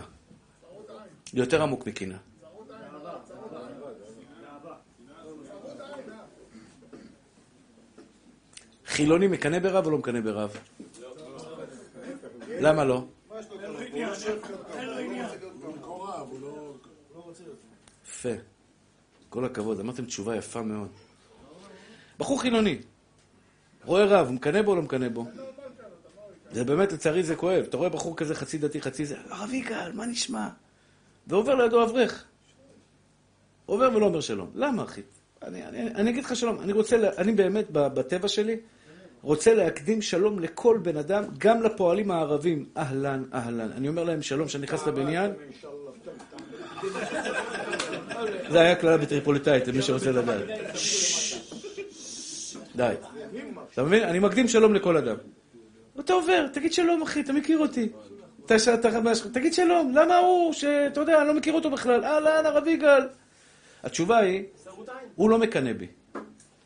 יותר 1.33 1.61
עמוק 1.61 1.87
מקנאה. 1.87 2.17
חילוני 8.85 9.27
מקנא 9.27 9.59
ברב 9.59 9.85
או 9.85 9.91
לא 9.91 9.97
מקנא 9.97 10.21
ברב? 10.21 10.57
למה 12.49 12.83
לא? 12.85 13.05
יפה. 18.05 18.29
כל 19.29 19.45
הכבוד, 19.45 19.79
אמרתם 19.79 20.05
תשובה 20.05 20.35
יפה 20.35 20.61
מאוד. 20.61 20.87
בחור 22.19 22.41
חילוני, 22.41 22.77
רואה 23.85 24.05
רב, 24.05 24.27
הוא 24.27 24.35
מקנא 24.35 24.61
בו 24.61 24.71
או 24.71 24.75
לא 24.75 24.81
מקנא 24.81 25.09
בו? 25.09 25.25
זה 26.51 26.63
באמת, 26.63 26.91
לצערי 26.91 27.23
זה 27.23 27.35
כואב. 27.35 27.63
אתה 27.69 27.77
רואה 27.77 27.89
בחור 27.89 28.17
כזה 28.17 28.35
חצי 28.35 28.57
דתי, 28.57 28.81
חצי 28.81 29.05
זה, 29.05 29.15
הרב 29.29 29.53
יגאל, 29.53 29.91
מה 29.91 30.05
נשמע? 30.05 30.49
ועובר 31.27 31.55
לידו 31.55 31.83
אברך. 31.83 32.25
עובר 33.65 33.89
ולא 33.95 34.05
אומר 34.05 34.21
שלום. 34.21 34.51
למה, 34.55 34.83
אחי? 34.83 35.01
אני, 35.43 35.65
אני, 35.65 35.87
אני 35.87 36.09
אגיד 36.09 36.23
לך 36.23 36.35
שלום. 36.35 36.59
אני 36.59 36.73
רוצה, 36.73 37.11
אני 37.17 37.31
באמת, 37.31 37.65
בטבע 37.71 38.27
שלי, 38.27 38.57
רוצה 39.25 39.53
להקדים 39.53 40.01
שלום 40.01 40.39
לכל 40.39 40.77
בן 40.81 40.97
אדם, 40.97 41.23
גם 41.37 41.63
לפועלים 41.63 42.11
הערבים. 42.11 42.65
אהלן, 42.77 43.23
אהלן. 43.33 43.71
אני 43.71 43.87
אומר 43.87 44.03
להם 44.03 44.21
שלום 44.21 44.47
כשאני 44.47 44.63
נכנס 44.63 44.87
לבניין. 44.87 45.31
זה 48.49 48.59
היה 48.61 48.75
קללה 48.75 48.97
בטריפוליטאית, 48.97 49.67
למי 49.67 49.81
שרוצה 49.81 50.11
לדעת. 50.11 50.43
די. 52.75 52.93
אתה 53.73 53.83
מבין? 53.83 54.03
אני 54.03 54.19
מקדים 54.19 54.47
שלום 54.47 54.73
לכל 54.73 54.97
אדם. 54.97 55.15
אתה 55.99 56.13
עובר, 56.13 56.47
תגיד 56.53 56.73
שלום, 56.73 57.01
אחי, 57.01 57.21
אתה 57.21 57.33
מכיר 57.33 57.59
אותי. 57.59 57.89
תגיד 59.33 59.53
שלום, 59.53 59.91
למה 59.95 60.17
הוא, 60.17 60.53
שאתה 60.53 60.99
יודע, 60.99 61.19
אני 61.19 61.27
לא 61.27 61.33
מכיר 61.33 61.53
אותו 61.53 61.69
בכלל, 61.71 62.03
אהלן, 62.03 62.45
הרב 62.45 62.67
יגאל. 62.67 63.01
התשובה 63.83 64.17
היא, 64.17 64.43
הוא 65.15 65.29
לא 65.29 65.37
מקנא 65.37 65.73
בי. 65.73 65.87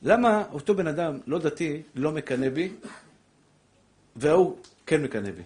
למה 0.04 0.44
אותו 0.52 0.76
בן 0.76 0.88
אדם 0.88 1.20
לא 1.28 1.40
דתי 1.40 1.82
לא 1.96 2.12
מקנא 2.12 2.50
בי, 2.50 2.72
וההוא 4.16 4.58
כן 4.86 5.04
מקנא 5.04 5.32
בי? 5.32 5.42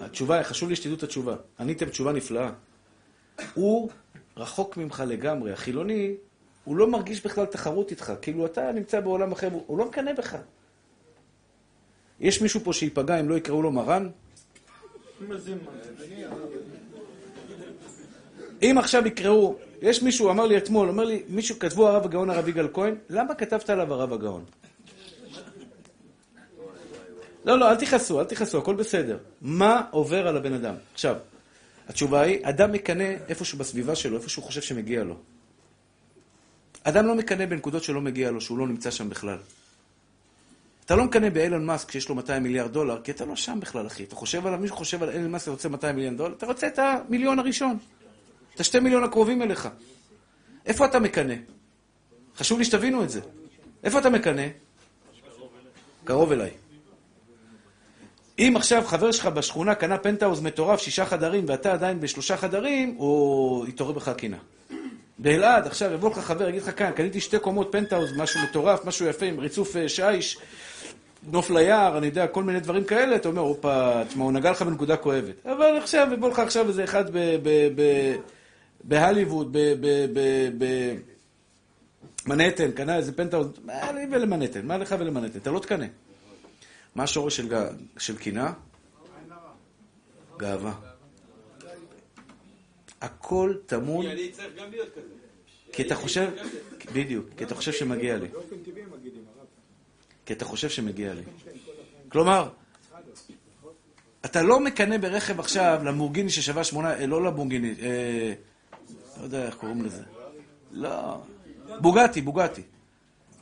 התשובה, 0.00 0.44
חשוב 0.44 0.68
לי 0.68 0.76
שתדעו 0.76 0.96
את 0.96 1.02
התשובה. 1.02 1.36
עניתם 1.60 1.88
תשובה 1.88 2.12
נפלאה. 2.12 2.50
הוא 3.54 3.90
רחוק 4.36 4.76
ממך 4.76 5.02
לגמרי. 5.06 5.52
החילוני, 5.52 6.14
הוא 6.64 6.76
לא 6.76 6.90
מרגיש 6.90 7.26
בכלל 7.26 7.46
תחרות 7.46 7.90
איתך. 7.90 8.12
כאילו 8.22 8.46
אתה 8.46 8.72
נמצא 8.72 9.00
בעולם 9.00 9.32
אחר, 9.32 9.48
הוא 9.66 9.78
לא 9.78 9.84
מקנא 9.84 10.12
בך. 10.12 10.36
יש 12.20 12.42
מישהו 12.42 12.60
פה 12.60 12.72
שייפגע 12.72 13.20
אם 13.20 13.28
לא 13.28 13.34
יקראו 13.34 13.62
לו 13.62 13.72
מרן? 13.72 14.08
אם 18.62 18.78
עכשיו 18.78 19.06
יקראו, 19.06 19.56
יש 19.82 20.02
מישהו, 20.02 20.30
אמר 20.30 20.46
לי 20.46 20.56
אתמול, 20.56 20.88
אומר 20.88 21.04
לי, 21.04 21.22
מישהו, 21.28 21.58
כתבו 21.58 21.88
הרב 21.88 22.04
הגאון 22.04 22.30
הרב 22.30 22.48
יגאל 22.48 22.68
כהן, 22.72 22.94
למה 23.10 23.34
כתבת 23.34 23.70
עליו 23.70 23.94
הרב 23.94 24.12
הגאון? 24.12 24.44
לא, 27.44 27.58
לא, 27.58 27.70
אל 27.70 27.76
תכעסו, 27.76 28.20
אל 28.20 28.24
תכעסו, 28.24 28.58
הכל 28.58 28.74
בסדר. 28.74 29.18
מה 29.40 29.82
עובר 29.90 30.28
על 30.28 30.36
הבן 30.36 30.52
אדם? 30.52 30.74
עכשיו, 30.94 31.16
התשובה 31.88 32.20
היא, 32.20 32.38
אדם 32.42 32.72
מקנא 32.72 33.14
איפשהו 33.28 33.58
בסביבה 33.58 33.94
שלו, 33.94 34.16
איפה 34.16 34.28
שהוא 34.28 34.44
חושב 34.44 34.60
שמגיע 34.60 35.04
לו. 35.04 35.16
אדם 36.84 37.06
לא 37.06 37.14
מקנא 37.14 37.46
בנקודות 37.46 37.82
שלא 37.82 38.00
מגיע 38.00 38.30
לו, 38.30 38.40
שהוא 38.40 38.58
לא 38.58 38.66
נמצא 38.66 38.90
שם 38.90 39.10
בכלל. 39.10 39.38
אתה 40.84 40.96
לא 40.96 41.04
מקנא 41.04 41.28
באילון 41.28 41.66
מאסק 41.66 41.90
שיש 41.90 42.08
לו 42.08 42.14
200 42.14 42.42
מיליארד 42.42 42.72
דולר, 42.72 43.00
כי 43.02 43.10
אתה 43.10 43.24
לא 43.24 43.36
שם 43.36 43.60
בכלל, 43.60 43.86
אחי. 43.86 44.04
אתה 44.04 44.14
חושב 44.14 44.46
עליו, 44.46 44.58
מישהו 44.58 44.76
חושב 44.76 45.02
על 45.02 45.10
אילון 45.10 45.30
מאסק 45.30 45.48
רוצה 45.48 45.68
200 45.68 45.96
מיליון 45.96 46.16
דולר, 46.16 46.34
אתה 46.34 46.46
רוצה 46.46 46.66
את 46.66 46.78
המיליון 46.78 47.38
הראשון. 47.38 47.78
את 48.54 48.60
השתי 48.60 48.80
מיליון 48.80 49.04
הקרובים 49.04 49.42
אליך. 49.42 49.68
איפה 50.66 50.84
אתה 50.84 50.98
מקנא? 50.98 51.34
חשוב 52.36 52.58
לי 52.58 52.64
שתבינו 52.64 53.04
את 53.04 53.10
זה. 53.10 53.20
איפה 53.84 53.98
אתה 53.98 54.10
מקנא? 54.10 54.46
קרוב 56.04 56.32
אליי. 56.32 56.50
אם 58.38 58.52
עכשיו 58.56 58.82
חבר 58.86 59.12
שלך 59.12 59.26
בשכונה 59.26 59.74
קנה 59.74 59.98
פנטהאוז 59.98 60.40
מטורף, 60.40 60.80
שישה 60.80 61.04
חדרים, 61.06 61.44
ואתה 61.48 61.72
עדיין 61.72 62.00
בשלושה 62.00 62.36
חדרים, 62.36 62.94
הוא 62.96 63.66
יתעורר 63.66 63.92
בך 63.92 64.12
קינה. 64.16 64.36
באלעד, 65.18 65.66
עכשיו 65.66 65.92
יבוא 65.92 66.10
לך 66.10 66.18
חבר, 66.18 66.48
יגיד 66.48 66.62
לך 66.62 66.78
כאן, 66.78 66.90
קניתי 66.90 67.20
שתי 67.20 67.38
קומות 67.38 67.68
פנטהאוז, 67.72 68.12
משהו 68.16 68.40
מטורף, 68.40 68.84
משהו 68.84 69.06
יפה, 69.06 69.26
עם 69.26 69.40
ריצוף 69.40 69.76
אה, 69.76 69.88
שיש, 69.88 70.38
נוף 71.30 71.50
ליער, 71.50 71.98
אני 71.98 72.06
יודע, 72.06 72.26
כל 72.26 72.44
מיני 72.44 72.60
דברים 72.60 72.84
כאלה, 72.84 73.16
אתה 73.16 73.28
אומר, 73.28 73.42
הופה, 73.42 74.04
תשמע, 74.08 74.24
הוא 74.24 74.32
נגע 74.32 74.50
לך 74.50 74.62
בנקודה 74.62 74.96
כואבת. 74.96 75.46
אבל 75.46 75.76
עכשיו, 75.82 76.08
יבוא 76.12 76.30
לך 76.30 76.38
עכשיו 76.38 76.68
איזה 76.68 76.84
אחד 76.84 77.10
ב- 77.10 77.36
ב- 77.42 77.68
ב- 77.76 78.16
בהליווד, 78.84 79.56
במנהטן, 82.26 82.72
קנה 82.72 82.96
איזה 82.96 83.12
פנטהאוז, 83.12 83.48
מה 83.64 83.92
לי 83.92 84.06
ולמנהטן? 84.10 84.66
מה 84.66 84.78
לך 84.78 84.94
ולמנהטן? 84.98 85.38
אתה 85.38 85.50
לא 85.50 85.58
תקנא. 85.58 85.86
מה 86.94 87.02
השורש 87.02 87.40
של 87.98 88.18
קנאה? 88.18 88.52
גאווה. 90.36 90.74
הכל 93.00 93.54
טמון, 93.66 94.06
כי 94.06 94.12
אני 94.12 94.30
צריך 94.30 94.56
גם 94.56 94.70
להיות 94.70 94.88
כזה. 94.92 95.08
כי 95.72 95.82
אתה 95.82 95.94
חושב, 95.94 96.30
בדיוק, 96.92 97.26
כי 97.36 97.44
אתה 97.44 97.54
חושב 97.54 97.72
שמגיע 97.72 98.16
לי. 98.16 98.28
כי 100.26 100.32
אתה 100.32 100.44
חושב 100.44 100.68
שמגיע 100.68 101.14
לי. 101.14 101.22
כלומר, 102.08 102.48
אתה 104.24 104.42
לא 104.42 104.60
מקנא 104.60 104.96
ברכב 104.96 105.40
עכשיו 105.40 105.80
למורגיני 105.84 106.30
ששווה 106.30 106.64
שמונה, 106.64 106.94
אה, 106.94 107.06
לא 107.06 107.24
למורגיני, 107.24 107.74
אה, 107.82 108.32
לא 109.18 109.24
יודע 109.24 109.46
איך 109.46 109.54
קוראים 109.54 109.84
לזה. 109.84 110.02
לא, 110.72 111.22
בוגטי, 111.80 112.20
בוגטי. 112.20 112.62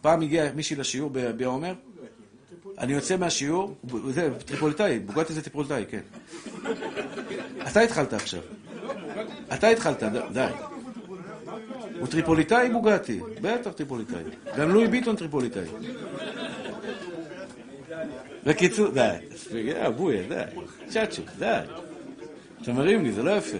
פעם 0.01 0.22
הגיע 0.22 0.52
מישהי 0.55 0.76
לשיעור 0.76 1.10
בביע 1.12 1.47
עומר, 1.47 1.74
אני 2.78 2.92
יוצא 2.92 3.16
מהשיעור, 3.16 3.74
זה 4.09 4.30
טריפוליטאי, 4.44 4.98
בוגטי 4.98 5.32
זה 5.32 5.42
טריפוליטאי, 5.42 5.84
כן. 5.88 6.01
אתה 7.70 7.80
התחלת 7.80 8.12
עכשיו. 8.12 8.40
אתה 9.55 9.68
התחלת, 9.68 10.02
די. 10.32 10.47
הוא 12.01 12.09
טריפוליטאי 12.09 12.70
בוגטי, 12.72 13.20
בטח 13.40 13.70
טריפוליטאי. 13.72 14.22
גם 14.56 14.70
לואי 14.70 14.88
ביטון 14.88 15.16
טריפוליטאי. 15.16 15.64
בקיצור, 18.44 18.88
די. 18.88 19.16
בויה, 19.97 20.22
די. 20.28 20.60
צ'אצ'ו, 20.88 21.22
די. 21.38 21.60
אתה 22.62 22.73
מרים 22.73 23.05
לי, 23.05 23.12
זה 23.12 23.23
לא 23.23 23.31
יפה. 23.31 23.57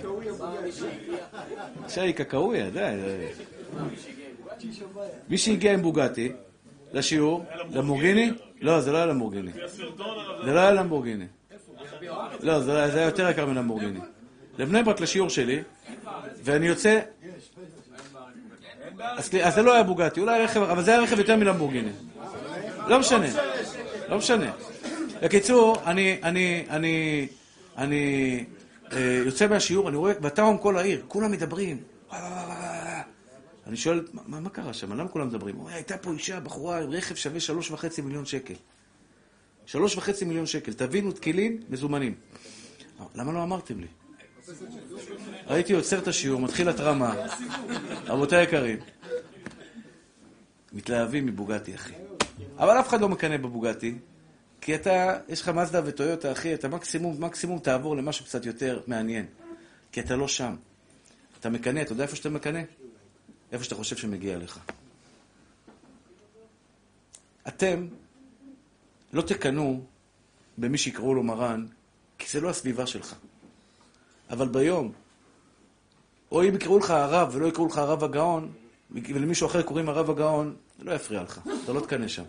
שי 1.89 2.13
קקאויה, 2.13 2.71
די. 2.71 2.97
מי 5.29 5.39
שהגיע 5.39 5.73
עם 5.73 5.83
בוגטי 5.83 6.33
לשיעור, 6.93 7.45
למורגיני, 7.73 8.31
לא, 8.61 8.81
זה 8.81 8.93
לא 8.93 8.97
היה 8.97 9.07
למורגיני. 9.07 9.51
זה 10.45 10.53
לא 10.53 10.61
היה 10.61 10.73
למבורגיני. 10.73 11.27
לא, 12.41 12.61
זה 12.61 12.85
היה 12.95 13.05
יותר 13.05 13.31
יקר 13.31 13.47
מלמבורגיני. 13.47 14.01
לבני 14.59 14.83
ברק 14.83 15.01
לשיעור 15.01 15.29
שלי, 15.29 15.63
ואני 16.45 16.67
יוצא... 16.67 17.01
אז 19.43 19.55
זה 19.55 19.63
לא 19.63 19.75
היה 19.75 19.83
בוגטי, 19.83 20.21
אולי 20.21 20.45
רכב, 20.45 20.63
אבל 20.63 20.83
זה 20.83 20.91
היה 20.91 21.01
רכב 21.01 21.19
יותר 21.19 21.37
מלמבורגיני. 21.37 21.91
לא 22.89 22.99
משנה, 22.99 23.27
לא 24.09 24.19
משנה. 24.19 24.53
בקיצור, 25.23 25.77
אני, 25.87 26.19
אני, 26.23 26.65
אני, 26.71 27.27
אני 27.79 28.45
יוצא 29.27 29.47
מהשיעור, 29.47 29.89
אני 29.89 29.97
רואה, 29.97 30.15
בתאום 30.15 30.59
כל 30.59 30.79
העיר, 30.79 31.05
כולם 31.09 31.31
מדברים. 31.31 31.83
אני 33.67 33.77
שואל, 33.77 34.07
מה- 34.13 34.41
מה, 34.41 34.51
קרה 34.51 34.73
שם? 34.73 34.93
למה 34.93 35.09
כולם 35.09 35.27
מדברים? 35.29 35.55
הוא 35.57 35.65
אומר, 35.65 35.75
הייתה 35.75 35.99
פה 35.99 36.13
אישה, 36.13 36.41
בחורה 36.41 36.79
עם 36.83 36.91
רכב 36.91 37.15
שווה 37.15 37.41
שלוש 37.41 37.71
וחצי 37.71 38.03
מיליון 38.03 38.25
שקל. 38.27 38.55
שלוש 39.67 39.97
וחצי 39.97 40.25
מיליון 40.25 40.47
שקל. 40.47 40.73
תבינו, 40.73 41.13
תקילין, 41.13 41.63
מזומנים. 41.69 42.15
למה 43.15 43.33
לא 43.33 43.43
אמרתם 43.43 43.81
לי? 43.81 43.87
הייתי 45.47 45.73
עוצר 45.73 45.99
את 45.99 46.09
השיעור, 46.09 46.41
מתחיל 46.41 46.69
התרמה. 46.69 47.15
רבותיי 48.07 48.39
היקרים, 48.39 48.79
מתלהבים 50.73 51.27
מבוגטי, 51.27 51.75
אחי. 51.75 51.93
אבל 52.59 52.81
אף 52.81 52.89
אחד 52.89 53.01
לא 53.01 53.09
מקנא 53.09 53.37
בבוגטי, 53.37 53.95
כי 54.61 54.75
אתה, 54.75 55.19
יש 55.29 55.41
לך 55.41 55.49
מזדה 55.49 55.81
וטויוטה, 55.85 56.33
אחי, 56.33 56.55
אתה 56.55 56.69
מקסימום, 56.69 57.25
מקסימום 57.25 57.59
תעבור 57.59 57.97
למשהו 57.97 58.25
קצת 58.25 58.47
יותר 58.47 58.81
מעניין. 58.87 59.27
כי 59.93 60.01
אתה 60.01 60.17
לא 60.17 60.29
שם. 60.29 60.57
אתה 61.41 61.51
מקנא, 61.51 61.81
אתה 61.81 61.93
יודע 61.93 62.03
איפה 62.03 62.17
שאתה 62.17 62.31
מקנא? 62.31 62.63
איפה 63.53 63.65
שאתה 63.65 63.75
חושב 63.75 63.97
שמגיע 63.97 64.39
לך. 64.39 64.59
אתם 67.49 67.87
לא 69.13 69.23
תקנאו 69.23 69.81
במי 70.59 70.79
שיקראו 70.79 71.15
לו 71.15 71.23
מרן, 71.23 71.67
כי 72.19 72.29
זה 72.29 72.41
לא 72.41 72.51
הסביבה 72.51 72.87
שלך. 72.87 73.15
אבל 74.31 74.49
ביום, 74.49 74.93
או 76.33 76.43
אם 76.43 76.55
יקראו 76.55 76.79
לך 76.79 76.91
הרב 76.91 77.29
ולא 77.33 77.47
יקראו 77.47 77.67
לך 77.67 77.79
הרב 77.79 78.05
הגאון, 78.05 78.53
ולמישהו 78.91 79.47
אחר 79.47 79.63
קוראים 79.63 79.89
הרב 79.89 80.11
הגאון, 80.11 80.57
זה 80.79 80.85
לא 80.85 80.93
יפריע 80.93 81.23
לך, 81.23 81.41
אתה 81.65 81.73
לא 81.73 81.81
תקנא 81.81 82.09
שם. 82.09 82.25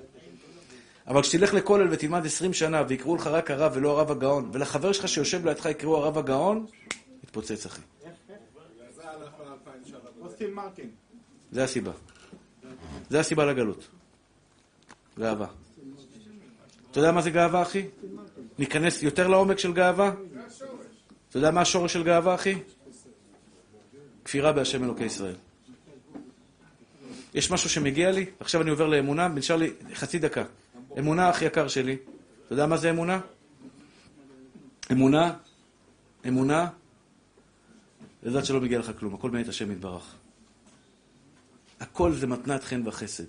אבל 1.07 1.21
כשתלך 1.21 1.53
לכולל 1.53 1.87
ותלמד 1.91 2.25
20 2.25 2.53
שנה 2.53 2.83
ויקראו 2.87 3.15
לך 3.15 3.27
רק 3.27 3.51
הרב 3.51 3.71
ולא 3.75 3.89
הרב 3.99 4.11
הגאון, 4.11 4.49
ולחבר 4.53 4.91
שלך 4.91 5.07
שיושב 5.07 5.45
לידך 5.47 5.65
יקראו 5.65 5.97
הרב 5.97 6.17
הגאון, 6.17 6.65
יתפוצץ 7.23 7.65
אחי. 7.65 7.81
זה 11.51 11.63
הסיבה. 11.63 11.91
זה 13.09 13.19
הסיבה 13.19 13.45
לגלות. 13.45 13.87
גאווה. 15.19 15.47
אתה 16.91 16.99
יודע 16.99 17.11
מה 17.11 17.21
זה 17.21 17.29
גאווה, 17.29 17.61
אחי? 17.61 17.87
ניכנס 18.59 19.03
יותר 19.03 19.27
לעומק 19.27 19.59
של 19.59 19.73
גאווה? 19.73 20.13
אתה 21.29 21.37
יודע 21.37 21.51
מה 21.51 21.61
השורש 21.61 21.93
של 21.93 22.03
גאווה, 22.03 22.35
אחי? 22.35 22.55
כפירה 24.25 24.51
בהשם 24.51 24.83
אלוקי 24.83 25.03
ישראל. 25.03 25.35
יש 27.33 27.51
משהו 27.51 27.69
שמגיע 27.69 28.11
לי, 28.11 28.25
עכשיו 28.39 28.61
אני 28.61 28.69
עובר 28.69 28.87
לאמונה, 28.87 29.27
נשאר 29.27 29.55
לי 29.55 29.73
חצי 29.93 30.19
דקה. 30.19 30.43
אמונה, 30.99 31.29
אח 31.29 31.41
יקר 31.41 31.67
שלי. 31.67 31.97
אתה 32.45 32.53
יודע 32.53 32.65
מה 32.65 32.77
זה 32.77 32.89
אמונה? 32.89 33.19
אמונה, 34.91 35.33
אמונה, 36.27 36.67
לדעת 38.23 38.45
שלא 38.45 38.61
מגיע 38.61 38.79
לך 38.79 38.91
כלום, 38.99 39.13
הכל 39.13 39.31
מאת 39.31 39.47
השם 39.47 39.71
יתברך. 39.71 40.15
הכל 41.79 42.13
זה 42.13 42.27
מתנת 42.27 42.63
חן 42.63 42.87
וחסד. 42.87 43.23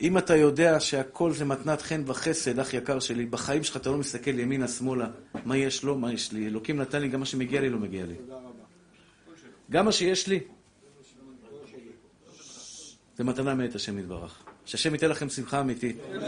אם 0.00 0.18
אתה 0.18 0.36
יודע 0.36 0.80
שהכל 0.80 1.32
זה 1.32 1.44
מתנת 1.44 1.82
חן 1.82 2.02
וחסד, 2.06 2.58
אח 2.58 2.74
יקר 2.74 3.00
שלי, 3.00 3.26
בחיים 3.26 3.64
שלך 3.64 3.76
אתה 3.76 3.90
לא 3.90 3.98
מסתכל 3.98 4.38
ימינה, 4.38 4.68
שמאלה, 4.68 5.10
מה 5.44 5.56
יש 5.56 5.84
לו, 5.84 5.98
מה 5.98 6.12
יש 6.12 6.32
לי. 6.32 6.46
אלוקים 6.46 6.80
נתן 6.80 7.02
לי, 7.02 7.08
גם 7.08 7.20
מה 7.20 7.26
שמגיע 7.26 7.60
לי 7.60 7.70
לא 7.70 7.78
מגיע 7.78 8.06
לי. 8.06 8.14
גם 9.70 9.84
מה 9.84 9.92
שיש 9.92 10.26
לי, 10.26 10.40
זה 13.16 13.24
מתנה 13.24 13.54
מאת 13.54 13.74
השם 13.74 13.98
יתברך. 13.98 14.42
שהשם 14.64 14.92
ייתן 14.92 15.10
לכם 15.10 15.28
שמחה 15.28 15.60
אמיתית. 15.60 15.96